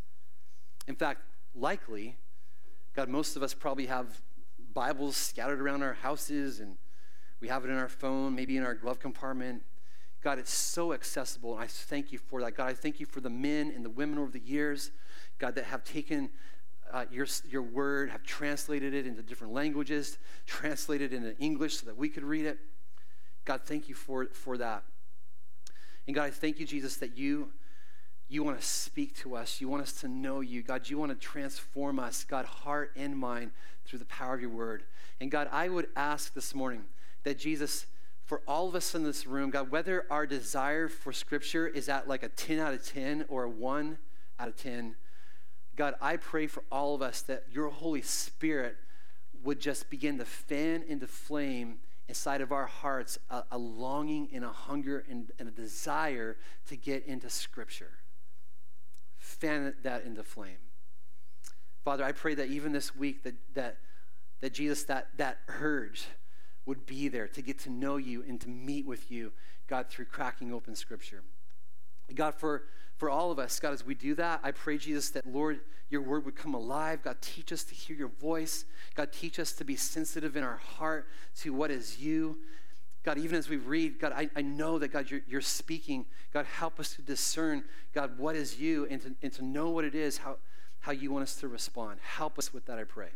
In 0.86 0.94
fact, 0.94 1.22
likely, 1.54 2.16
God, 2.94 3.08
most 3.08 3.36
of 3.36 3.42
us 3.42 3.54
probably 3.54 3.86
have 3.86 4.20
Bibles 4.74 5.16
scattered 5.16 5.60
around 5.60 5.82
our 5.82 5.94
houses 5.94 6.60
and 6.60 6.76
we 7.40 7.48
have 7.48 7.64
it 7.64 7.70
in 7.70 7.76
our 7.76 7.88
phone, 7.88 8.34
maybe 8.34 8.56
in 8.56 8.64
our 8.64 8.74
glove 8.74 8.98
compartment. 8.98 9.62
God, 10.22 10.38
it's 10.38 10.52
so 10.52 10.92
accessible, 10.92 11.54
and 11.54 11.64
I 11.64 11.66
thank 11.66 12.12
you 12.12 12.18
for 12.18 12.42
that. 12.42 12.54
God, 12.54 12.68
I 12.68 12.74
thank 12.74 13.00
you 13.00 13.06
for 13.06 13.20
the 13.20 13.30
men 13.30 13.72
and 13.74 13.82
the 13.82 13.90
women 13.90 14.18
over 14.18 14.30
the 14.30 14.40
years, 14.40 14.90
God, 15.38 15.54
that 15.54 15.64
have 15.64 15.82
taken 15.82 16.28
uh, 16.92 17.06
your, 17.10 17.26
your 17.48 17.62
word, 17.62 18.10
have 18.10 18.22
translated 18.22 18.92
it 18.92 19.06
into 19.06 19.22
different 19.22 19.54
languages, 19.54 20.18
translated 20.46 21.14
it 21.14 21.16
into 21.16 21.38
English 21.38 21.78
so 21.78 21.86
that 21.86 21.96
we 21.96 22.10
could 22.10 22.24
read 22.24 22.44
it. 22.44 22.58
God, 23.46 23.62
thank 23.64 23.88
you 23.88 23.94
for, 23.94 24.26
for 24.26 24.58
that. 24.58 24.82
And 26.06 26.14
God, 26.14 26.24
I 26.24 26.30
thank 26.30 26.60
you, 26.60 26.66
Jesus, 26.66 26.96
that 26.96 27.16
you, 27.16 27.50
you 28.30 28.44
want 28.44 28.60
to 28.60 28.66
speak 28.66 29.16
to 29.16 29.34
us. 29.34 29.60
You 29.60 29.68
want 29.68 29.82
us 29.82 29.92
to 30.00 30.08
know 30.08 30.40
you. 30.40 30.62
God, 30.62 30.88
you 30.88 30.96
want 30.96 31.10
to 31.10 31.18
transform 31.18 31.98
us, 31.98 32.24
God, 32.24 32.44
heart 32.44 32.92
and 32.94 33.16
mind, 33.16 33.50
through 33.84 33.98
the 33.98 34.04
power 34.04 34.34
of 34.34 34.40
your 34.40 34.50
word. 34.50 34.84
And 35.20 35.30
God, 35.32 35.48
I 35.50 35.68
would 35.68 35.88
ask 35.96 36.32
this 36.32 36.54
morning 36.54 36.84
that 37.24 37.38
Jesus, 37.38 37.86
for 38.24 38.40
all 38.46 38.68
of 38.68 38.76
us 38.76 38.94
in 38.94 39.02
this 39.02 39.26
room, 39.26 39.50
God, 39.50 39.72
whether 39.72 40.06
our 40.10 40.26
desire 40.26 40.88
for 40.88 41.12
Scripture 41.12 41.66
is 41.66 41.88
at 41.88 42.06
like 42.06 42.22
a 42.22 42.28
10 42.28 42.60
out 42.60 42.72
of 42.72 42.86
10 42.86 43.24
or 43.28 43.44
a 43.44 43.50
1 43.50 43.98
out 44.38 44.48
of 44.48 44.56
10, 44.56 44.94
God, 45.74 45.94
I 46.00 46.16
pray 46.16 46.46
for 46.46 46.62
all 46.70 46.94
of 46.94 47.02
us 47.02 47.22
that 47.22 47.46
your 47.52 47.68
Holy 47.68 48.02
Spirit 48.02 48.76
would 49.42 49.58
just 49.58 49.90
begin 49.90 50.18
to 50.18 50.24
fan 50.24 50.84
into 50.86 51.08
flame 51.08 51.80
inside 52.08 52.40
of 52.40 52.52
our 52.52 52.66
hearts 52.66 53.18
a, 53.28 53.42
a 53.50 53.58
longing 53.58 54.28
and 54.32 54.44
a 54.44 54.50
hunger 54.50 55.04
and, 55.08 55.32
and, 55.38 55.48
a 55.48 55.52
desire 55.52 56.36
to 56.68 56.76
get 56.76 57.06
into 57.06 57.30
Scripture. 57.30 57.92
Fan 59.40 59.74
that 59.82 60.04
into 60.04 60.22
flame. 60.22 60.58
Father, 61.84 62.04
I 62.04 62.12
pray 62.12 62.34
that 62.34 62.48
even 62.48 62.72
this 62.72 62.94
week 62.94 63.22
that, 63.24 63.34
that, 63.54 63.78
that 64.40 64.52
Jesus, 64.52 64.84
that, 64.84 65.08
that 65.16 65.38
urge 65.48 66.06
would 66.66 66.86
be 66.86 67.08
there 67.08 67.26
to 67.28 67.42
get 67.42 67.58
to 67.60 67.70
know 67.70 67.96
you 67.96 68.22
and 68.22 68.40
to 68.40 68.48
meet 68.48 68.86
with 68.86 69.10
you, 69.10 69.32
God, 69.66 69.88
through 69.88 70.04
cracking 70.04 70.52
open 70.52 70.74
Scripture. 70.76 71.22
God, 72.14 72.34
for, 72.34 72.64
for 72.96 73.08
all 73.08 73.30
of 73.30 73.38
us, 73.38 73.58
God, 73.58 73.72
as 73.72 73.84
we 73.84 73.94
do 73.94 74.14
that, 74.16 74.40
I 74.42 74.50
pray, 74.50 74.76
Jesus, 74.76 75.10
that, 75.10 75.26
Lord, 75.26 75.60
your 75.88 76.02
word 76.02 76.24
would 76.26 76.36
come 76.36 76.54
alive. 76.54 77.02
God, 77.02 77.16
teach 77.20 77.52
us 77.52 77.64
to 77.64 77.74
hear 77.74 77.96
your 77.96 78.08
voice. 78.08 78.64
God, 78.94 79.10
teach 79.12 79.38
us 79.38 79.52
to 79.54 79.64
be 79.64 79.74
sensitive 79.74 80.36
in 80.36 80.44
our 80.44 80.56
heart 80.56 81.08
to 81.40 81.54
what 81.54 81.70
is 81.70 81.98
you. 81.98 82.38
God, 83.02 83.18
even 83.18 83.38
as 83.38 83.48
we 83.48 83.56
read, 83.56 83.98
God, 83.98 84.12
I, 84.14 84.28
I 84.36 84.42
know 84.42 84.78
that, 84.78 84.88
God, 84.88 85.10
you're, 85.10 85.22
you're 85.26 85.40
speaking. 85.40 86.04
God, 86.34 86.44
help 86.44 86.78
us 86.78 86.94
to 86.96 87.02
discern, 87.02 87.64
God, 87.94 88.18
what 88.18 88.36
is 88.36 88.60
you 88.60 88.86
and 88.90 89.00
to, 89.00 89.14
and 89.22 89.32
to 89.32 89.44
know 89.44 89.70
what 89.70 89.84
it 89.84 89.94
is, 89.94 90.18
how, 90.18 90.36
how 90.80 90.92
you 90.92 91.10
want 91.10 91.22
us 91.22 91.36
to 91.36 91.48
respond. 91.48 91.98
Help 92.02 92.38
us 92.38 92.52
with 92.52 92.66
that, 92.66 92.78
I 92.78 92.84
pray. 92.84 93.08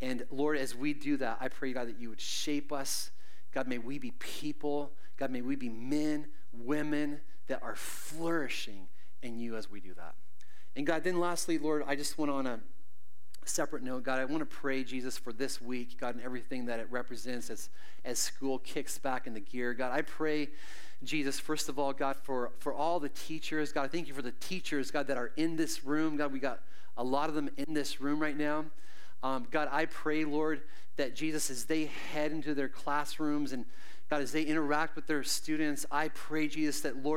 And 0.00 0.24
Lord, 0.30 0.58
as 0.58 0.74
we 0.74 0.92
do 0.92 1.16
that, 1.18 1.38
I 1.40 1.48
pray, 1.48 1.72
God, 1.72 1.88
that 1.88 2.00
you 2.00 2.08
would 2.10 2.20
shape 2.20 2.72
us. 2.72 3.10
God, 3.52 3.68
may 3.68 3.78
we 3.78 3.98
be 3.98 4.10
people. 4.12 4.92
God, 5.16 5.30
may 5.30 5.40
we 5.40 5.54
be 5.54 5.68
men, 5.68 6.26
women 6.52 7.20
that 7.46 7.62
are 7.62 7.76
flourishing 7.76 8.88
in 9.22 9.38
you 9.38 9.56
as 9.56 9.70
we 9.70 9.80
do 9.80 9.94
that. 9.94 10.14
And 10.74 10.84
God, 10.84 11.04
then 11.04 11.20
lastly, 11.20 11.58
Lord, 11.58 11.84
I 11.86 11.94
just 11.94 12.18
went 12.18 12.32
on 12.32 12.46
a 12.46 12.60
separate 13.48 13.82
note. 13.82 14.04
God, 14.04 14.18
I 14.18 14.24
want 14.24 14.40
to 14.40 14.56
pray, 14.56 14.84
Jesus, 14.84 15.16
for 15.18 15.32
this 15.32 15.60
week, 15.60 15.98
God, 16.00 16.14
and 16.14 16.24
everything 16.24 16.66
that 16.66 16.80
it 16.80 16.86
represents 16.90 17.50
as, 17.50 17.68
as 18.04 18.18
school 18.18 18.58
kicks 18.58 18.98
back 18.98 19.26
into 19.26 19.40
gear. 19.40 19.74
God, 19.74 19.92
I 19.92 20.02
pray, 20.02 20.48
Jesus, 21.02 21.38
first 21.40 21.68
of 21.68 21.78
all, 21.78 21.92
God, 21.92 22.16
for, 22.16 22.52
for 22.58 22.72
all 22.72 23.00
the 23.00 23.08
teachers. 23.08 23.72
God, 23.72 23.84
I 23.84 23.88
thank 23.88 24.08
you 24.08 24.14
for 24.14 24.22
the 24.22 24.32
teachers, 24.32 24.90
God, 24.90 25.06
that 25.06 25.16
are 25.16 25.32
in 25.36 25.56
this 25.56 25.84
room. 25.84 26.16
God, 26.16 26.32
we 26.32 26.38
got 26.38 26.60
a 26.96 27.04
lot 27.04 27.28
of 27.28 27.34
them 27.34 27.50
in 27.56 27.74
this 27.74 28.00
room 28.00 28.20
right 28.20 28.36
now. 28.36 28.64
Um, 29.22 29.46
God, 29.50 29.68
I 29.72 29.86
pray, 29.86 30.24
Lord, 30.24 30.62
that 30.96 31.14
Jesus, 31.14 31.50
as 31.50 31.64
they 31.64 31.90
head 32.12 32.32
into 32.32 32.54
their 32.54 32.68
classrooms 32.68 33.52
and 33.52 33.64
God, 34.10 34.20
as 34.20 34.32
they 34.32 34.42
interact 34.42 34.96
with 34.96 35.06
their 35.06 35.22
students, 35.22 35.86
I 35.90 36.08
pray, 36.08 36.46
Jesus, 36.46 36.82
that 36.82 37.02
Lord, 37.02 37.12